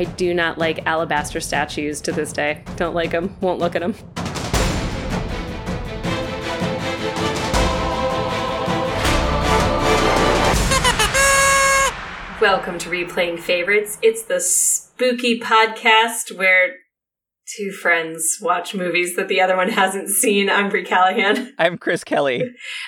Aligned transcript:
I 0.00 0.04
do 0.04 0.32
not 0.32 0.56
like 0.56 0.86
alabaster 0.86 1.40
statues 1.40 2.00
to 2.00 2.12
this 2.12 2.32
day. 2.32 2.64
Don't 2.76 2.94
like 2.94 3.10
them, 3.10 3.36
won't 3.42 3.58
look 3.58 3.76
at 3.76 3.80
them. 3.80 3.92
Welcome 12.40 12.78
to 12.78 12.88
Replaying 12.88 13.38
Favorites. 13.38 13.98
It's 14.00 14.22
the 14.22 14.40
spooky 14.40 15.38
podcast 15.38 16.34
where 16.34 16.76
two 17.56 17.72
friends 17.72 18.38
watch 18.40 18.74
movies 18.74 19.16
that 19.16 19.28
the 19.28 19.40
other 19.40 19.56
one 19.56 19.70
hasn't 19.70 20.08
seen. 20.08 20.48
I'm 20.48 20.68
Brie 20.68 20.84
Callahan. 20.84 21.52
I'm 21.58 21.78
Chris 21.78 22.04
Kelly. 22.04 22.44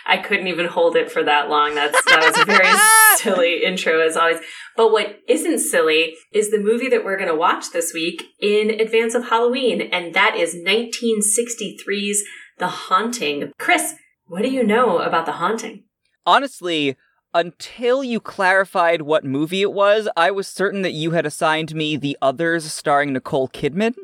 I 0.07 0.19
couldn't 0.19 0.47
even 0.47 0.67
hold 0.67 0.95
it 0.95 1.11
for 1.11 1.23
that 1.25 1.49
long. 1.49 1.75
That's 1.75 1.99
that 2.05 2.25
was 2.25 2.41
a 2.41 2.45
very 2.45 2.73
silly 3.17 3.65
intro 3.65 4.01
as 4.01 4.17
always. 4.17 4.39
But 4.77 4.93
what 4.93 5.19
isn't 5.29 5.59
silly 5.59 6.15
is 6.33 6.51
the 6.51 6.61
movie 6.61 6.89
that 6.89 7.05
we're 7.05 7.17
going 7.17 7.29
to 7.29 7.35
watch 7.35 7.73
this 7.73 7.93
week 7.93 8.23
in 8.41 8.71
advance 8.71 9.15
of 9.15 9.29
Halloween, 9.29 9.81
and 9.81 10.15
that 10.15 10.37
is 10.37 10.55
1963's 10.55 12.23
The 12.59 12.69
Haunting. 12.69 13.53
Chris, 13.59 13.95
what 14.27 14.43
do 14.43 14.49
you 14.49 14.63
know 14.63 14.99
about 14.99 15.27
The 15.27 15.33
Haunting? 15.33 15.85
Honestly, 16.25 16.97
until 17.35 18.05
you 18.05 18.21
clarified 18.21 19.03
what 19.03 19.25
movie 19.25 19.63
it 19.63 19.73
was, 19.73 20.09
I 20.17 20.31
was 20.31 20.47
certain 20.47 20.83
that 20.83 20.93
you 20.93 21.13
had 21.13 21.27
assigned 21.27 21.75
me 21.75 21.97
The 21.97 22.17
Others 22.23 22.73
starring 22.73 23.13
Nicole 23.13 23.49
Kidman. 23.49 23.95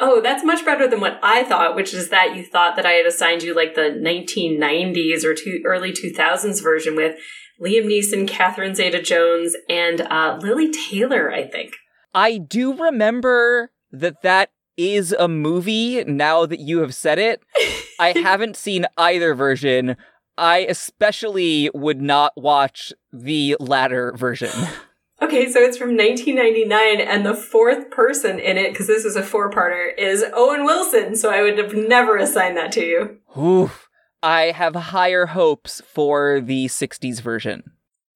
Oh, 0.00 0.20
that's 0.20 0.44
much 0.44 0.64
better 0.64 0.86
than 0.86 1.00
what 1.00 1.18
I 1.22 1.42
thought, 1.42 1.74
which 1.74 1.92
is 1.92 2.10
that 2.10 2.36
you 2.36 2.44
thought 2.44 2.76
that 2.76 2.86
I 2.86 2.92
had 2.92 3.06
assigned 3.06 3.42
you 3.42 3.54
like 3.54 3.74
the 3.74 3.90
1990s 4.00 5.24
or 5.24 5.34
two, 5.34 5.60
early 5.64 5.92
2000s 5.92 6.62
version 6.62 6.94
with 6.94 7.18
Liam 7.60 7.86
Neeson, 7.86 8.28
Catherine 8.28 8.74
Zeta 8.74 9.02
Jones, 9.02 9.56
and 9.68 10.02
uh, 10.02 10.38
Lili 10.40 10.70
Taylor, 10.70 11.32
I 11.32 11.48
think. 11.48 11.72
I 12.14 12.38
do 12.38 12.74
remember 12.74 13.72
that 13.90 14.22
that 14.22 14.50
is 14.76 15.12
a 15.18 15.26
movie 15.26 16.04
now 16.04 16.46
that 16.46 16.60
you 16.60 16.78
have 16.78 16.94
said 16.94 17.18
it. 17.18 17.42
I 18.00 18.12
haven't 18.12 18.56
seen 18.56 18.86
either 18.96 19.34
version. 19.34 19.96
I 20.36 20.58
especially 20.58 21.68
would 21.74 22.00
not 22.00 22.32
watch 22.36 22.92
the 23.12 23.56
latter 23.58 24.12
version. 24.16 24.52
Okay, 25.20 25.50
so 25.50 25.60
it's 25.60 25.76
from 25.76 25.96
1999, 25.96 27.00
and 27.00 27.26
the 27.26 27.34
fourth 27.34 27.90
person 27.90 28.38
in 28.38 28.56
it, 28.56 28.72
because 28.72 28.86
this 28.86 29.04
is 29.04 29.16
a 29.16 29.22
four-parter, 29.22 29.90
is 29.98 30.24
Owen 30.32 30.64
Wilson. 30.64 31.16
So 31.16 31.30
I 31.30 31.42
would 31.42 31.58
have 31.58 31.74
never 31.74 32.16
assigned 32.16 32.56
that 32.56 32.70
to 32.72 32.84
you. 32.84 33.18
Oof. 33.36 33.88
I 34.22 34.52
have 34.52 34.74
higher 34.74 35.26
hopes 35.26 35.80
for 35.80 36.40
the 36.40 36.66
60s 36.66 37.20
version. 37.20 37.72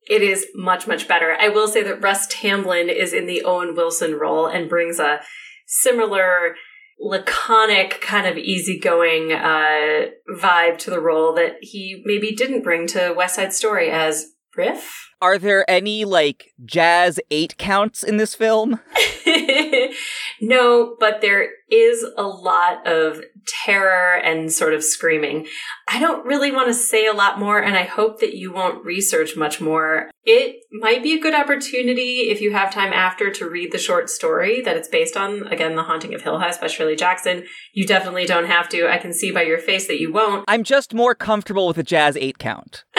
It 0.08 0.22
is 0.22 0.46
much, 0.54 0.86
much 0.86 1.06
better. 1.06 1.36
I 1.38 1.48
will 1.48 1.68
say 1.68 1.82
that 1.82 2.02
Russ 2.02 2.26
Tamblyn 2.28 2.88
is 2.88 3.12
in 3.12 3.26
the 3.26 3.42
Owen 3.42 3.74
Wilson 3.76 4.14
role 4.14 4.46
and 4.46 4.68
brings 4.68 4.98
a 4.98 5.20
similar 5.66 6.56
laconic, 6.98 8.00
kind 8.00 8.26
of 8.26 8.36
easygoing 8.36 9.32
uh, 9.32 10.06
vibe 10.36 10.78
to 10.78 10.90
the 10.90 11.00
role 11.00 11.34
that 11.34 11.56
he 11.60 12.02
maybe 12.04 12.32
didn't 12.32 12.62
bring 12.62 12.86
to 12.88 13.14
West 13.16 13.36
Side 13.36 13.52
Story 13.52 13.90
as 13.90 14.32
Riff. 14.56 15.10
Are 15.20 15.38
there 15.38 15.68
any, 15.70 16.04
like, 16.04 16.52
jazz 16.64 17.20
eight 17.30 17.56
counts 17.56 18.02
in 18.02 18.16
this 18.16 18.34
film? 18.34 18.80
no, 20.40 20.96
but 20.98 21.20
there 21.20 21.48
is 21.70 22.04
a 22.16 22.24
lot 22.24 22.86
of 22.86 23.22
terror 23.46 24.16
and 24.16 24.52
sort 24.52 24.74
of 24.74 24.82
screaming. 24.82 25.46
I 25.88 26.00
don't 26.00 26.26
really 26.26 26.50
want 26.50 26.68
to 26.68 26.74
say 26.74 27.06
a 27.06 27.12
lot 27.12 27.38
more, 27.38 27.60
and 27.62 27.76
I 27.76 27.84
hope 27.84 28.20
that 28.20 28.34
you 28.34 28.52
won't 28.52 28.84
research 28.84 29.36
much 29.36 29.60
more. 29.60 30.10
It 30.24 30.56
might 30.72 31.02
be 31.02 31.14
a 31.14 31.20
good 31.20 31.34
opportunity 31.34 32.30
if 32.30 32.40
you 32.40 32.52
have 32.52 32.74
time 32.74 32.92
after 32.92 33.30
to 33.30 33.48
read 33.48 33.72
the 33.72 33.78
short 33.78 34.10
story 34.10 34.60
that 34.62 34.76
it's 34.76 34.88
based 34.88 35.16
on. 35.16 35.46
Again, 35.48 35.76
The 35.76 35.84
Haunting 35.84 36.14
of 36.14 36.22
Hill 36.22 36.40
House 36.40 36.58
by 36.58 36.66
Shirley 36.66 36.96
Jackson. 36.96 37.44
You 37.72 37.86
definitely 37.86 38.26
don't 38.26 38.46
have 38.46 38.68
to. 38.70 38.88
I 38.88 38.98
can 38.98 39.12
see 39.12 39.30
by 39.30 39.42
your 39.42 39.58
face 39.58 39.86
that 39.86 40.00
you 40.00 40.12
won't. 40.12 40.44
I'm 40.48 40.64
just 40.64 40.94
more 40.94 41.14
comfortable 41.14 41.68
with 41.68 41.78
a 41.78 41.82
jazz 41.82 42.16
eight 42.16 42.38
count. 42.38 42.84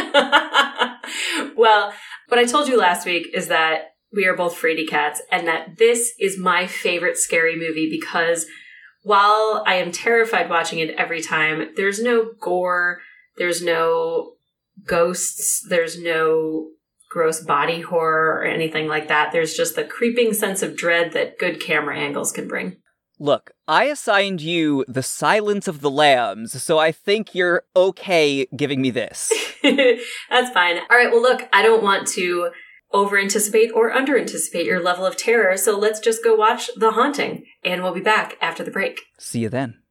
well, 1.56 1.94
what 2.28 2.40
I 2.40 2.46
told 2.46 2.68
you 2.68 2.78
last 2.78 3.06
week 3.06 3.30
is 3.34 3.48
that 3.48 3.96
we 4.12 4.26
are 4.26 4.36
both 4.36 4.60
fraidy 4.60 4.88
cats 4.88 5.22
and 5.32 5.48
that 5.48 5.78
this 5.78 6.14
is 6.20 6.38
my 6.38 6.68
favorite 6.68 7.18
scary 7.18 7.56
movie 7.56 7.90
because 7.90 8.46
while 9.02 9.64
I 9.68 9.76
am 9.76 9.92
terrified 9.92 10.50
watching 10.50 10.80
it 10.80 10.92
every 10.92 11.22
time, 11.22 11.72
there's 11.76 12.02
no 12.02 12.32
gore, 12.40 13.02
there's 13.38 13.62
no 13.62 14.34
ghosts, 14.86 15.66
there's 15.68 16.00
no 16.00 16.70
gross 17.10 17.42
body 17.42 17.82
horror 17.82 18.40
or 18.40 18.44
anything 18.44 18.88
like 18.88 19.08
that. 19.10 19.32
There's 19.32 19.56
just 19.56 19.76
the 19.76 19.84
creeping 19.84 20.34
sense 20.34 20.64
of 20.64 20.76
dread 20.76 21.14
that 21.14 21.38
good 21.38 21.60
camera 21.60 21.98
angles 21.98 22.32
can 22.32 22.48
bring. 22.48 22.78
Look, 23.24 23.52
I 23.70 23.86
assigned 23.86 24.42
you 24.42 24.84
the 24.86 25.02
Silence 25.02 25.70
of 25.70 25.80
the 25.80 25.90
Lambs, 25.90 26.62
so 26.62 26.78
I 26.78 26.92
think 26.92 27.34
you're 27.34 27.64
okay 27.74 28.48
giving 28.54 28.82
me 28.82 28.90
this. 28.90 29.32
That's 29.64 30.52
fine. 30.52 30.80
All 30.80 30.98
right, 30.98 31.10
well, 31.10 31.22
look, 31.22 31.48
I 31.54 31.62
don't 31.62 31.82
want 31.82 32.06
to 32.16 32.50
over 32.92 33.18
anticipate 33.18 33.72
or 33.74 33.94
under 33.94 34.20
anticipate 34.20 34.66
your 34.66 34.84
level 34.84 35.06
of 35.06 35.16
terror, 35.16 35.56
so 35.56 35.80
let's 35.80 36.02
just 36.02 36.22
go 36.22 36.36
watch 36.36 36.70
The 36.76 36.92
Haunting, 36.92 37.46
and 37.64 37.82
we'll 37.82 37.94
be 37.94 38.02
back 38.02 38.36
after 38.42 38.62
the 38.62 38.72
break. 38.72 39.00
See 39.18 39.40
you 39.40 39.48
then. 39.48 39.83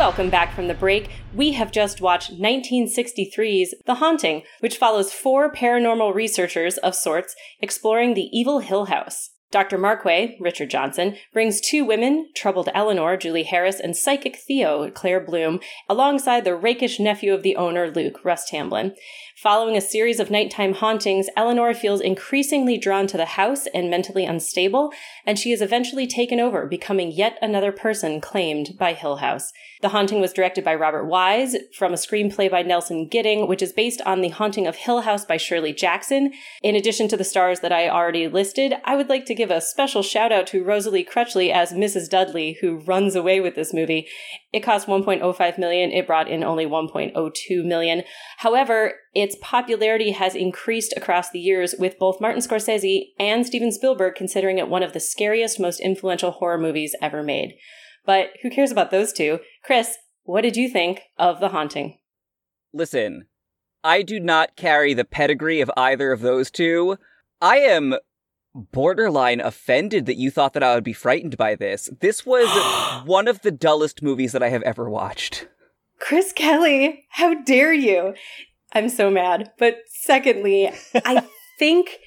Welcome 0.00 0.30
back 0.30 0.54
from 0.54 0.66
the 0.66 0.72
break. 0.72 1.10
We 1.34 1.52
have 1.52 1.70
just 1.70 2.00
watched 2.00 2.40
1963's 2.40 3.74
The 3.84 3.96
Haunting, 3.96 4.44
which 4.60 4.78
follows 4.78 5.12
four 5.12 5.52
paranormal 5.52 6.14
researchers 6.14 6.78
of 6.78 6.94
sorts 6.94 7.36
exploring 7.60 8.14
the 8.14 8.30
evil 8.32 8.60
Hill 8.60 8.86
House. 8.86 9.28
Dr. 9.50 9.78
Markway, 9.78 10.36
Richard 10.38 10.70
Johnson, 10.70 11.16
brings 11.32 11.60
two 11.60 11.84
women, 11.84 12.28
troubled 12.36 12.68
Eleanor, 12.72 13.16
Julie 13.16 13.42
Harris, 13.42 13.80
and 13.80 13.96
psychic 13.96 14.36
Theo, 14.36 14.90
Claire 14.92 15.18
Bloom, 15.18 15.58
alongside 15.88 16.44
the 16.44 16.54
rakish 16.54 17.00
nephew 17.00 17.34
of 17.34 17.42
the 17.42 17.56
owner, 17.56 17.90
Luke, 17.90 18.24
Russ 18.24 18.48
Tamblyn. 18.48 18.94
Following 19.42 19.76
a 19.76 19.80
series 19.80 20.20
of 20.20 20.30
nighttime 20.30 20.74
hauntings, 20.74 21.28
Eleanor 21.36 21.74
feels 21.74 22.00
increasingly 22.00 22.78
drawn 22.78 23.06
to 23.06 23.16
the 23.16 23.24
house 23.24 23.66
and 23.74 23.90
mentally 23.90 24.24
unstable, 24.24 24.92
and 25.26 25.38
she 25.38 25.50
is 25.50 25.62
eventually 25.62 26.06
taken 26.06 26.38
over, 26.38 26.66
becoming 26.66 27.10
yet 27.10 27.38
another 27.42 27.72
person 27.72 28.20
claimed 28.20 28.76
by 28.78 28.92
Hill 28.92 29.16
House. 29.16 29.50
The 29.80 29.88
Haunting 29.88 30.20
was 30.20 30.34
directed 30.34 30.62
by 30.62 30.74
Robert 30.74 31.06
Wise 31.06 31.56
from 31.74 31.94
a 31.94 31.96
screenplay 31.96 32.50
by 32.50 32.60
Nelson 32.60 33.08
Gidding, 33.08 33.48
which 33.48 33.62
is 33.62 33.72
based 33.72 34.02
on 34.04 34.20
The 34.20 34.28
Haunting 34.28 34.66
of 34.66 34.76
Hill 34.76 35.00
House 35.00 35.24
by 35.24 35.38
Shirley 35.38 35.72
Jackson. 35.72 36.34
In 36.62 36.76
addition 36.76 37.08
to 37.08 37.16
the 37.16 37.24
stars 37.24 37.60
that 37.60 37.72
I 37.72 37.88
already 37.88 38.28
listed, 38.28 38.74
I 38.84 38.94
would 38.94 39.08
like 39.08 39.24
to 39.24 39.34
give 39.40 39.50
a 39.50 39.58
special 39.58 40.02
shout 40.02 40.32
out 40.32 40.46
to 40.46 40.62
Rosalie 40.62 41.02
Crutchley 41.02 41.50
as 41.50 41.72
Mrs. 41.72 42.10
Dudley, 42.10 42.58
who 42.60 42.80
runs 42.80 43.14
away 43.14 43.40
with 43.40 43.54
this 43.54 43.72
movie. 43.72 44.06
It 44.52 44.60
cost 44.60 44.86
1.05 44.86 45.58
million. 45.58 45.90
It 45.90 46.06
brought 46.06 46.28
in 46.28 46.44
only 46.44 46.66
1.02 46.66 47.64
million. 47.64 48.02
However, 48.36 48.92
its 49.14 49.36
popularity 49.40 50.10
has 50.10 50.34
increased 50.34 50.92
across 50.94 51.30
the 51.30 51.38
years 51.38 51.74
with 51.78 51.98
both 51.98 52.20
Martin 52.20 52.42
Scorsese 52.42 53.12
and 53.18 53.46
Steven 53.46 53.72
Spielberg 53.72 54.14
considering 54.14 54.58
it 54.58 54.68
one 54.68 54.82
of 54.82 54.92
the 54.92 55.00
scariest, 55.00 55.58
most 55.58 55.80
influential 55.80 56.32
horror 56.32 56.58
movies 56.58 56.94
ever 57.00 57.22
made. 57.22 57.54
But 58.04 58.32
who 58.42 58.50
cares 58.50 58.70
about 58.70 58.90
those 58.90 59.10
two? 59.10 59.38
Chris, 59.64 59.96
what 60.24 60.42
did 60.42 60.58
you 60.58 60.68
think 60.68 61.00
of 61.16 61.40
The 61.40 61.48
Haunting? 61.48 61.98
Listen, 62.74 63.24
I 63.82 64.02
do 64.02 64.20
not 64.20 64.54
carry 64.56 64.92
the 64.92 65.06
pedigree 65.06 65.62
of 65.62 65.70
either 65.78 66.12
of 66.12 66.20
those 66.20 66.50
two. 66.50 66.98
I 67.40 67.56
am 67.56 67.94
borderline 68.54 69.40
offended 69.40 70.06
that 70.06 70.16
you 70.16 70.30
thought 70.30 70.52
that 70.54 70.62
I 70.62 70.74
would 70.74 70.84
be 70.84 70.92
frightened 70.92 71.36
by 71.36 71.54
this. 71.54 71.90
This 72.00 72.26
was 72.26 72.48
one 73.06 73.28
of 73.28 73.42
the 73.42 73.50
dullest 73.50 74.02
movies 74.02 74.32
that 74.32 74.42
I 74.42 74.48
have 74.48 74.62
ever 74.62 74.88
watched. 74.88 75.48
Chris 76.00 76.32
Kelly, 76.32 77.04
how 77.10 77.34
dare 77.42 77.72
you? 77.72 78.14
I'm 78.72 78.88
so 78.88 79.10
mad. 79.10 79.52
But 79.58 79.78
secondly, 79.86 80.70
I 80.94 81.26
think 81.58 81.98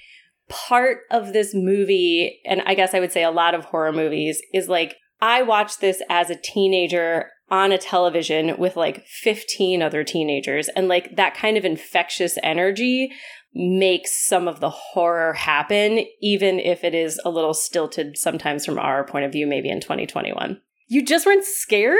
part 0.49 0.99
of 1.11 1.33
this 1.33 1.53
movie, 1.53 2.39
and 2.45 2.61
I 2.65 2.73
guess 2.73 2.93
I 2.93 2.99
would 2.99 3.11
say 3.11 3.23
a 3.23 3.31
lot 3.31 3.53
of 3.53 3.65
horror 3.65 3.93
movies, 3.93 4.41
is 4.53 4.67
like 4.67 4.95
I 5.21 5.41
watched 5.41 5.79
this 5.79 6.01
as 6.09 6.29
a 6.29 6.35
teenager 6.35 7.29
on 7.49 7.71
a 7.71 7.77
television 7.77 8.57
with 8.57 8.75
like 8.75 9.05
15 9.05 9.81
other 9.81 10.03
teenagers 10.03 10.69
and 10.69 10.87
like 10.87 11.15
that 11.15 11.35
kind 11.35 11.55
of 11.55 11.63
infectious 11.63 12.37
energy 12.41 13.11
makes 13.55 14.25
some 14.25 14.47
of 14.47 14.59
the 14.59 14.69
horror 14.69 15.33
happen 15.33 16.05
even 16.21 16.59
if 16.59 16.83
it 16.83 16.95
is 16.95 17.19
a 17.23 17.29
little 17.29 17.53
stilted 17.53 18.17
sometimes 18.17 18.65
from 18.65 18.79
our 18.79 19.05
point 19.05 19.25
of 19.25 19.31
view 19.31 19.45
maybe 19.45 19.69
in 19.69 19.79
2021 19.79 20.59
you 20.87 21.03
just 21.03 21.25
weren't 21.25 21.43
scared? 21.43 21.97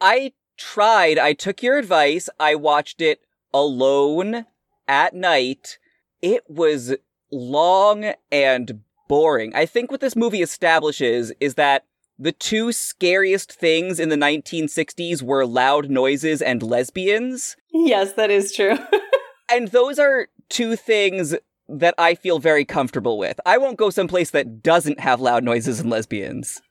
I 0.00 0.32
tried. 0.58 1.18
I 1.18 1.32
took 1.32 1.62
your 1.62 1.78
advice. 1.78 2.28
I 2.38 2.54
watched 2.54 3.00
it 3.00 3.22
alone 3.52 4.46
at 4.86 5.14
night. 5.14 5.78
It 6.20 6.44
was 6.48 6.94
long 7.30 8.12
and 8.30 8.80
boring. 9.08 9.54
I 9.54 9.66
think 9.66 9.90
what 9.90 10.00
this 10.00 10.14
movie 10.14 10.42
establishes 10.42 11.32
is 11.40 11.54
that 11.54 11.86
the 12.18 12.32
two 12.32 12.70
scariest 12.70 13.52
things 13.52 13.98
in 13.98 14.08
the 14.08 14.16
1960s 14.16 15.22
were 15.22 15.46
loud 15.46 15.88
noises 15.88 16.42
and 16.42 16.62
lesbians. 16.62 17.56
Yes, 17.72 18.12
that 18.12 18.30
is 18.30 18.52
true. 18.52 18.76
and 19.50 19.68
those 19.68 19.98
are 19.98 20.28
two 20.48 20.76
things 20.76 21.34
that 21.68 21.94
I 21.96 22.14
feel 22.14 22.38
very 22.38 22.64
comfortable 22.64 23.18
with. 23.18 23.40
I 23.46 23.58
won't 23.58 23.78
go 23.78 23.90
someplace 23.90 24.30
that 24.30 24.62
doesn't 24.62 25.00
have 25.00 25.20
loud 25.20 25.44
noises 25.44 25.80
and 25.80 25.90
lesbians. 25.90 26.60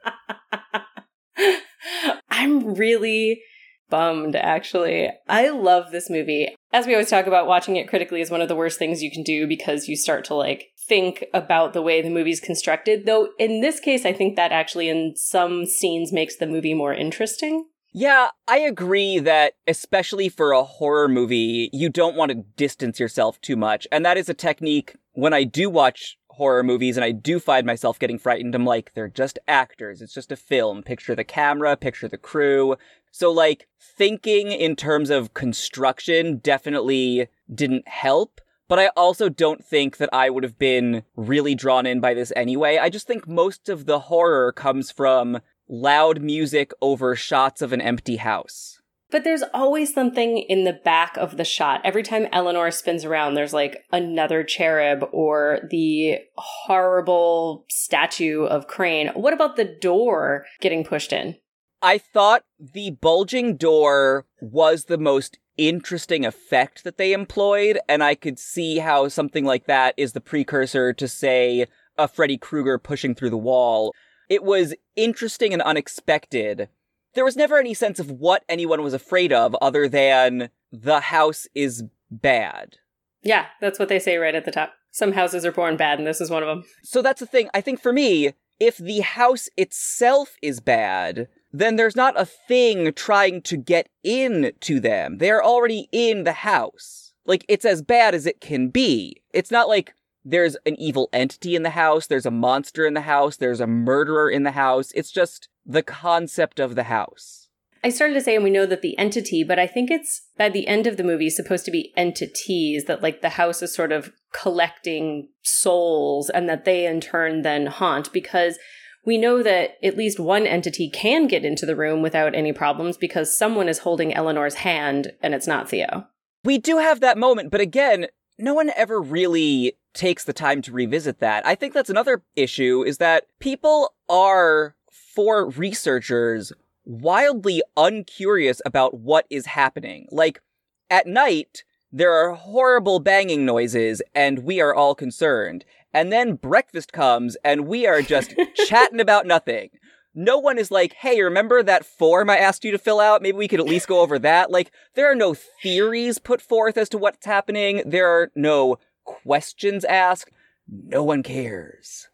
I'm 2.29 2.75
really 2.75 3.41
bummed, 3.89 4.35
actually. 4.35 5.09
I 5.27 5.49
love 5.49 5.91
this 5.91 6.09
movie. 6.09 6.55
As 6.71 6.87
we 6.87 6.93
always 6.93 7.09
talk 7.09 7.27
about, 7.27 7.47
watching 7.47 7.75
it 7.75 7.87
critically 7.87 8.21
is 8.21 8.31
one 8.31 8.41
of 8.41 8.47
the 8.47 8.55
worst 8.55 8.79
things 8.79 9.03
you 9.03 9.11
can 9.11 9.23
do 9.23 9.47
because 9.47 9.87
you 9.87 9.95
start 9.95 10.25
to 10.25 10.35
like 10.35 10.69
think 10.87 11.25
about 11.33 11.73
the 11.73 11.81
way 11.81 12.01
the 12.01 12.09
movie's 12.09 12.39
constructed. 12.39 13.05
Though 13.05 13.29
in 13.39 13.61
this 13.61 13.79
case, 13.79 14.05
I 14.05 14.13
think 14.13 14.35
that 14.35 14.51
actually 14.51 14.89
in 14.89 15.13
some 15.15 15.65
scenes 15.65 16.11
makes 16.11 16.35
the 16.35 16.47
movie 16.47 16.73
more 16.73 16.93
interesting. 16.93 17.65
Yeah, 17.95 18.29
I 18.47 18.57
agree 18.57 19.19
that 19.19 19.53
especially 19.67 20.27
for 20.27 20.51
a 20.51 20.63
horror 20.63 21.07
movie, 21.07 21.69
you 21.71 21.89
don't 21.89 22.15
want 22.15 22.31
to 22.31 22.43
distance 22.55 22.99
yourself 22.99 23.39
too 23.39 23.55
much. 23.55 23.87
And 23.91 24.03
that 24.03 24.17
is 24.17 24.27
a 24.27 24.33
technique 24.33 24.95
when 25.11 25.31
I 25.31 25.43
do 25.43 25.69
watch 25.69 26.17
horror 26.31 26.63
movies 26.63 26.97
and 26.97 27.03
I 27.03 27.11
do 27.11 27.39
find 27.39 27.67
myself 27.67 27.99
getting 27.99 28.17
frightened. 28.17 28.55
I'm 28.55 28.65
like, 28.65 28.93
they're 28.95 29.07
just 29.07 29.37
actors. 29.47 30.01
It's 30.01 30.15
just 30.15 30.31
a 30.31 30.35
film. 30.35 30.81
Picture 30.81 31.13
the 31.13 31.23
camera, 31.23 31.77
picture 31.77 32.07
the 32.07 32.17
crew. 32.17 32.77
So 33.11 33.31
like 33.31 33.67
thinking 33.79 34.51
in 34.51 34.75
terms 34.75 35.11
of 35.11 35.35
construction 35.35 36.37
definitely 36.37 37.27
didn't 37.53 37.87
help. 37.87 38.41
But 38.67 38.79
I 38.79 38.87
also 38.97 39.29
don't 39.29 39.63
think 39.63 39.97
that 39.97 40.09
I 40.11 40.31
would 40.31 40.43
have 40.43 40.57
been 40.57 41.03
really 41.15 41.53
drawn 41.53 41.85
in 41.85 41.99
by 41.99 42.15
this 42.15 42.33
anyway. 42.35 42.79
I 42.79 42.89
just 42.89 43.05
think 43.05 43.27
most 43.27 43.69
of 43.69 43.85
the 43.85 43.99
horror 43.99 44.51
comes 44.51 44.89
from 44.89 45.41
loud 45.67 46.21
music 46.21 46.71
over 46.81 47.15
shots 47.15 47.61
of 47.61 47.73
an 47.73 47.81
empty 47.81 48.17
house. 48.17 48.79
But 49.11 49.23
there's 49.23 49.43
always 49.53 49.93
something 49.93 50.39
in 50.39 50.63
the 50.63 50.73
back 50.73 51.17
of 51.17 51.37
the 51.37 51.45
shot. 51.45 51.81
Every 51.83 52.01
time 52.01 52.27
Eleanor 52.31 52.71
spins 52.71 53.05
around, 53.05 53.35
there's 53.35 53.53
like 53.53 53.83
another 53.91 54.43
cherub 54.43 55.07
or 55.11 55.59
the 55.69 56.17
horrible 56.35 57.65
statue 57.69 58.43
of 58.45 58.67
Crane. 58.67 59.09
What 59.09 59.33
about 59.33 59.55
the 59.55 59.65
door 59.65 60.45
getting 60.61 60.83
pushed 60.83 61.13
in? 61.13 61.35
I 61.83 61.99
thought 61.99 62.43
the 62.59 62.91
bulging 62.91 63.55
door 63.55 64.25
was 64.41 64.85
the 64.85 64.97
most 64.97 65.37
interesting 65.57 66.25
effect 66.25 66.83
that 66.83 66.97
they 66.97 67.13
employed, 67.13 67.77
and 67.87 68.03
I 68.03 68.15
could 68.15 68.39
see 68.39 68.79
how 68.79 69.09
something 69.09 69.45
like 69.45 69.67
that 69.67 69.93
is 69.95 70.13
the 70.13 70.21
precursor 70.21 70.93
to, 70.93 71.07
say, 71.07 71.67
a 71.97 72.07
Freddy 72.07 72.37
Krueger 72.37 72.79
pushing 72.79 73.13
through 73.13 73.29
the 73.29 73.37
wall. 73.37 73.93
It 74.29 74.43
was 74.43 74.73
interesting 74.95 75.53
and 75.53 75.61
unexpected. 75.61 76.69
There 77.13 77.25
was 77.25 77.35
never 77.35 77.57
any 77.59 77.73
sense 77.73 77.99
of 77.99 78.11
what 78.11 78.43
anyone 78.49 78.81
was 78.81 78.93
afraid 78.93 79.31
of 79.31 79.55
other 79.61 79.87
than 79.87 80.49
the 80.71 80.99
house 80.99 81.47
is 81.53 81.83
bad. 82.09 82.77
Yeah, 83.21 83.45
that's 83.61 83.79
what 83.79 83.89
they 83.89 83.99
say 83.99 84.17
right 84.17 84.35
at 84.35 84.45
the 84.45 84.51
top. 84.51 84.73
Some 84.91 85.13
houses 85.13 85.45
are 85.45 85.51
born 85.51 85.77
bad, 85.77 85.97
and 85.97 86.07
this 86.07 86.21
is 86.21 86.29
one 86.29 86.43
of 86.43 86.47
them. 86.47 86.65
So 86.83 87.01
that's 87.01 87.19
the 87.19 87.25
thing. 87.25 87.49
I 87.53 87.61
think 87.61 87.81
for 87.81 87.93
me, 87.93 88.33
if 88.59 88.77
the 88.77 88.99
house 88.99 89.49
itself 89.57 90.35
is 90.41 90.59
bad, 90.59 91.27
then 91.51 91.75
there's 91.75 91.95
not 91.95 92.19
a 92.19 92.25
thing 92.25 92.93
trying 92.93 93.41
to 93.43 93.57
get 93.57 93.89
in 94.03 94.51
to 94.61 94.79
them. 94.79 95.17
They're 95.17 95.43
already 95.43 95.87
in 95.91 96.23
the 96.23 96.33
house. 96.33 97.13
Like, 97.25 97.45
it's 97.47 97.65
as 97.65 97.81
bad 97.81 98.13
as 98.13 98.25
it 98.25 98.41
can 98.41 98.69
be. 98.69 99.21
It's 99.33 99.51
not 99.51 99.69
like 99.69 99.93
there's 100.25 100.55
an 100.65 100.79
evil 100.79 101.09
entity 101.11 101.55
in 101.55 101.63
the 101.63 101.71
house, 101.71 102.07
there's 102.07 102.25
a 102.25 102.31
monster 102.31 102.85
in 102.85 102.93
the 102.93 103.01
house, 103.01 103.37
there's 103.37 103.59
a 103.59 103.67
murderer 103.67 104.29
in 104.29 104.43
the 104.43 104.51
house. 104.51 104.91
It's 104.95 105.11
just 105.11 105.49
the 105.65 105.83
concept 105.83 106.59
of 106.59 106.75
the 106.75 106.83
house. 106.83 107.49
I 107.85 107.89
started 107.89 108.13
to 108.13 108.21
say, 108.21 108.35
and 108.35 108.45
we 108.45 108.49
know 108.49 108.65
that 108.65 108.81
the 108.81 108.97
entity, 108.97 109.43
but 109.43 109.59
I 109.59 109.67
think 109.67 109.91
it's 109.91 110.21
by 110.37 110.47
the 110.47 110.67
end 110.67 110.87
of 110.87 110.95
the 110.95 111.03
movie 111.03 111.29
supposed 111.29 111.65
to 111.65 111.71
be 111.71 111.91
entities 111.97 112.85
that 112.85 113.03
like 113.03 113.21
the 113.21 113.29
house 113.29 113.61
is 113.61 113.75
sort 113.75 113.91
of 113.91 114.13
collecting 114.31 115.27
souls 115.41 116.29
and 116.29 116.47
that 116.47 116.63
they 116.63 116.85
in 116.85 117.01
turn 117.01 117.41
then 117.41 117.65
haunt 117.65 118.13
because 118.13 118.57
we 119.05 119.17
know 119.17 119.43
that 119.43 119.71
at 119.83 119.97
least 119.97 120.17
one 120.17 120.47
entity 120.47 120.89
can 120.89 121.27
get 121.27 121.43
into 121.43 121.65
the 121.65 121.75
room 121.75 122.01
without 122.01 122.33
any 122.33 122.53
problems 122.53 122.95
because 122.95 123.37
someone 123.37 123.67
is 123.67 123.79
holding 123.79 124.13
Eleanor's 124.13 124.55
hand 124.55 125.11
and 125.21 125.33
it's 125.33 125.47
not 125.47 125.69
Theo. 125.69 126.07
We 126.45 126.57
do 126.57 126.77
have 126.77 127.01
that 127.01 127.17
moment, 127.17 127.51
but 127.51 127.59
again, 127.59 128.07
no 128.43 128.53
one 128.53 128.71
ever 128.75 129.01
really 129.01 129.73
takes 129.93 130.25
the 130.25 130.33
time 130.33 130.61
to 130.63 130.73
revisit 130.73 131.19
that. 131.19 131.47
I 131.47 131.55
think 131.55 131.73
that's 131.73 131.89
another 131.89 132.23
issue 132.35 132.83
is 132.85 132.97
that 132.97 133.25
people 133.39 133.93
are, 134.09 134.75
for 134.91 135.49
researchers, 135.49 136.51
wildly 136.83 137.63
uncurious 137.77 138.61
about 138.65 138.95
what 138.95 139.25
is 139.29 139.45
happening. 139.45 140.07
Like, 140.11 140.41
at 140.89 141.07
night, 141.07 141.63
there 141.89 142.11
are 142.11 142.33
horrible 142.33 142.99
banging 142.99 143.45
noises, 143.45 144.01
and 144.13 144.39
we 144.39 144.59
are 144.59 144.75
all 144.75 144.93
concerned. 144.93 145.63
And 145.93 146.11
then 146.11 146.35
breakfast 146.35 146.91
comes, 146.91 147.37
and 147.45 147.65
we 147.65 147.87
are 147.87 148.01
just 148.01 148.33
chatting 148.67 148.99
about 148.99 149.25
nothing. 149.25 149.69
No 150.15 150.37
one 150.37 150.57
is 150.59 150.69
like, 150.69 150.93
hey, 150.93 151.21
remember 151.21 151.63
that 151.63 151.85
form 151.85 152.29
I 152.29 152.37
asked 152.37 152.63
you 152.63 152.71
to 152.71 152.77
fill 152.77 152.99
out? 152.99 153.21
Maybe 153.21 153.37
we 153.37 153.47
could 153.47 153.59
at 153.59 153.65
least 153.65 153.87
go 153.87 154.01
over 154.01 154.19
that. 154.19 154.51
Like, 154.51 154.71
there 154.93 155.11
are 155.11 155.15
no 155.15 155.33
theories 155.33 156.19
put 156.19 156.41
forth 156.41 156.77
as 156.77 156.89
to 156.89 156.97
what's 156.97 157.25
happening. 157.25 157.81
There 157.85 158.07
are 158.07 158.31
no 158.35 158.77
questions 159.03 159.83
asked. 159.85 160.31
No 160.67 161.03
one 161.03 161.23
cares. 161.23 162.09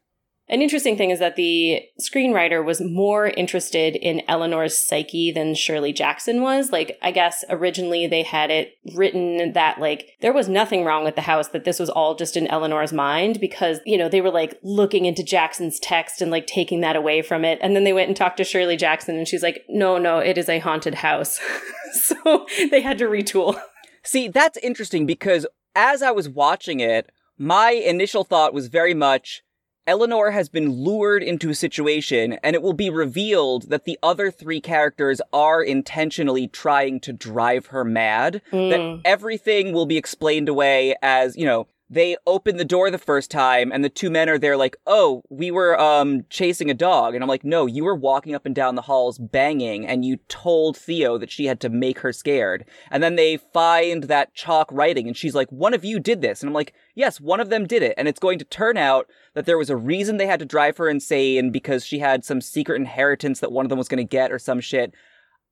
An 0.49 0.63
interesting 0.63 0.97
thing 0.97 1.11
is 1.11 1.19
that 1.19 1.35
the 1.35 1.83
screenwriter 2.01 2.65
was 2.65 2.81
more 2.81 3.27
interested 3.27 3.95
in 3.95 4.23
Eleanor's 4.27 4.83
psyche 4.83 5.31
than 5.31 5.53
Shirley 5.53 5.93
Jackson 5.93 6.41
was. 6.41 6.71
Like, 6.71 6.97
I 7.03 7.11
guess 7.11 7.45
originally 7.49 8.07
they 8.07 8.23
had 8.23 8.49
it 8.49 8.73
written 8.95 9.53
that, 9.53 9.79
like, 9.79 10.17
there 10.21 10.33
was 10.33 10.49
nothing 10.49 10.83
wrong 10.83 11.03
with 11.03 11.13
the 11.13 11.21
house, 11.21 11.49
that 11.49 11.65
this 11.65 11.79
was 11.79 11.89
all 11.91 12.15
just 12.15 12.35
in 12.35 12.47
Eleanor's 12.47 12.91
mind 12.91 13.39
because, 13.39 13.79
you 13.85 13.95
know, 13.95 14.09
they 14.09 14.21
were 14.21 14.31
like 14.31 14.57
looking 14.63 15.05
into 15.05 15.23
Jackson's 15.23 15.79
text 15.79 16.19
and 16.19 16.31
like 16.31 16.47
taking 16.47 16.81
that 16.81 16.95
away 16.95 17.21
from 17.21 17.45
it. 17.45 17.59
And 17.61 17.75
then 17.75 17.83
they 17.83 17.93
went 17.93 18.07
and 18.07 18.17
talked 18.17 18.37
to 18.37 18.43
Shirley 18.43 18.75
Jackson 18.75 19.17
and 19.17 19.27
she's 19.27 19.43
like, 19.43 19.63
no, 19.69 19.99
no, 19.99 20.17
it 20.17 20.35
is 20.35 20.49
a 20.49 20.57
haunted 20.57 20.95
house. 20.95 21.39
so 21.93 22.47
they 22.71 22.81
had 22.81 22.97
to 22.97 23.05
retool. 23.05 23.61
See, 24.03 24.27
that's 24.27 24.57
interesting 24.57 25.05
because 25.05 25.45
as 25.75 26.01
I 26.01 26.09
was 26.09 26.27
watching 26.27 26.79
it, 26.79 27.11
my 27.37 27.71
initial 27.71 28.23
thought 28.23 28.53
was 28.53 28.67
very 28.67 28.95
much 28.95 29.43
Eleanor 29.89 30.29
has 30.29 30.49
been 30.49 30.69
lured 30.69 31.23
into 31.23 31.49
a 31.49 31.55
situation, 31.55 32.33
and 32.43 32.55
it 32.55 32.61
will 32.61 32.73
be 32.73 32.91
revealed 32.91 33.71
that 33.71 33.85
the 33.85 33.97
other 34.03 34.29
three 34.29 34.61
characters 34.61 35.19
are 35.33 35.63
intentionally 35.63 36.47
trying 36.47 36.99
to 36.99 37.11
drive 37.11 37.65
her 37.65 37.83
mad. 37.83 38.39
Mm. 38.51 38.69
That 38.69 39.01
everything 39.03 39.73
will 39.73 39.87
be 39.87 39.97
explained 39.97 40.47
away 40.47 40.95
as, 41.01 41.35
you 41.35 41.43
know, 41.43 41.65
they 41.89 42.15
open 42.27 42.57
the 42.57 42.65
door 42.65 42.91
the 42.91 42.99
first 42.99 43.31
time 43.31 43.71
and 43.71 43.83
the 43.83 43.89
two 43.89 44.09
men 44.11 44.29
are 44.29 44.37
there 44.37 44.55
like, 44.55 44.77
"Oh, 44.85 45.23
we 45.29 45.49
were 45.49 45.79
um 45.79 46.25
chasing 46.29 46.69
a 46.69 46.75
dog." 46.75 47.15
And 47.15 47.23
I'm 47.23 47.29
like, 47.29 47.43
"No, 47.43 47.65
you 47.65 47.83
were 47.83 47.95
walking 47.95 48.35
up 48.35 48.45
and 48.45 48.53
down 48.53 48.75
the 48.75 48.83
halls 48.83 49.17
banging 49.17 49.87
and 49.87 50.05
you 50.05 50.17
told 50.27 50.77
Theo 50.77 51.17
that 51.17 51.31
she 51.31 51.45
had 51.45 51.59
to 51.61 51.69
make 51.69 51.99
her 51.99 52.13
scared." 52.13 52.65
And 52.91 53.01
then 53.01 53.15
they 53.15 53.37
find 53.37 54.03
that 54.03 54.33
chalk 54.35 54.69
writing 54.71 55.07
and 55.07 55.17
she's 55.17 55.35
like, 55.35 55.51
"One 55.51 55.73
of 55.73 55.83
you 55.83 55.99
did 55.99 56.21
this." 56.21 56.41
And 56.41 56.49
I'm 56.49 56.53
like, 56.53 56.73
"Yes, 56.93 57.19
one 57.19 57.39
of 57.39 57.49
them 57.49 57.65
did 57.65 57.81
it." 57.81 57.95
And 57.97 58.07
it's 58.07 58.19
going 58.19 58.39
to 58.39 58.45
turn 58.45 58.77
out 58.77 59.07
that 59.33 59.45
there 59.45 59.57
was 59.57 59.69
a 59.69 59.77
reason 59.77 60.17
they 60.17 60.27
had 60.27 60.39
to 60.39 60.45
drive 60.45 60.77
her 60.77 60.89
insane 60.89 61.51
because 61.51 61.85
she 61.85 61.99
had 61.99 62.23
some 62.23 62.41
secret 62.41 62.75
inheritance 62.75 63.39
that 63.39 63.51
one 63.51 63.65
of 63.65 63.69
them 63.69 63.79
was 63.79 63.87
going 63.87 63.97
to 63.97 64.03
get 64.03 64.31
or 64.31 64.39
some 64.39 64.59
shit. 64.59 64.93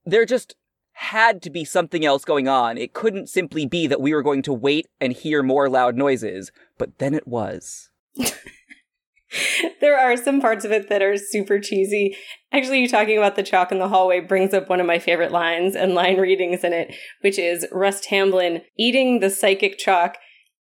They're 0.06 0.26
just 0.26 0.56
had 0.98 1.44
to 1.44 1.52
be 1.52 1.64
something 1.64 2.04
else 2.04 2.26
going 2.26 2.48
on. 2.48 2.76
It 2.76 2.94
couldn't 2.94 3.30
simply 3.30 3.68
be 3.68 3.86
that 3.86 4.02
we 4.02 4.16
were 4.16 4.24
going 4.24 4.42
to 4.42 4.54
wait 4.54 4.88
and 5.00 5.14
hear 5.14 5.44
more 5.44 5.70
loud 5.70 5.96
noises, 5.96 6.52
but 6.80 6.98
then 6.98 7.14
it 7.14 7.28
was. 7.28 7.92
there 9.80 9.96
are 9.96 10.18
some 10.18 10.42
parts 10.42 10.66
of 10.66 10.72
it 10.72 10.90
that 10.90 11.04
are 11.04 11.16
super 11.16 11.60
cheesy. 11.60 12.18
Actually, 12.52 12.80
you 12.80 12.88
talking 12.88 13.16
about 13.16 13.36
the 13.36 13.44
chalk 13.44 13.72
in 13.72 13.78
the 13.78 13.90
hallway 13.90 14.20
brings 14.20 14.56
up 14.56 14.70
one 14.70 14.80
of 14.80 14.88
my 14.88 14.98
favorite 14.98 15.32
lines 15.32 15.76
and 15.76 15.94
line 15.94 16.18
readings 16.18 16.64
in 16.64 16.74
it, 16.74 16.96
which 17.22 17.38
is 17.38 17.68
Russ 17.72 18.02
Tamblyn 18.02 18.64
eating 18.76 19.20
the 19.20 19.30
psychic 19.30 19.78
chalk, 19.78 20.18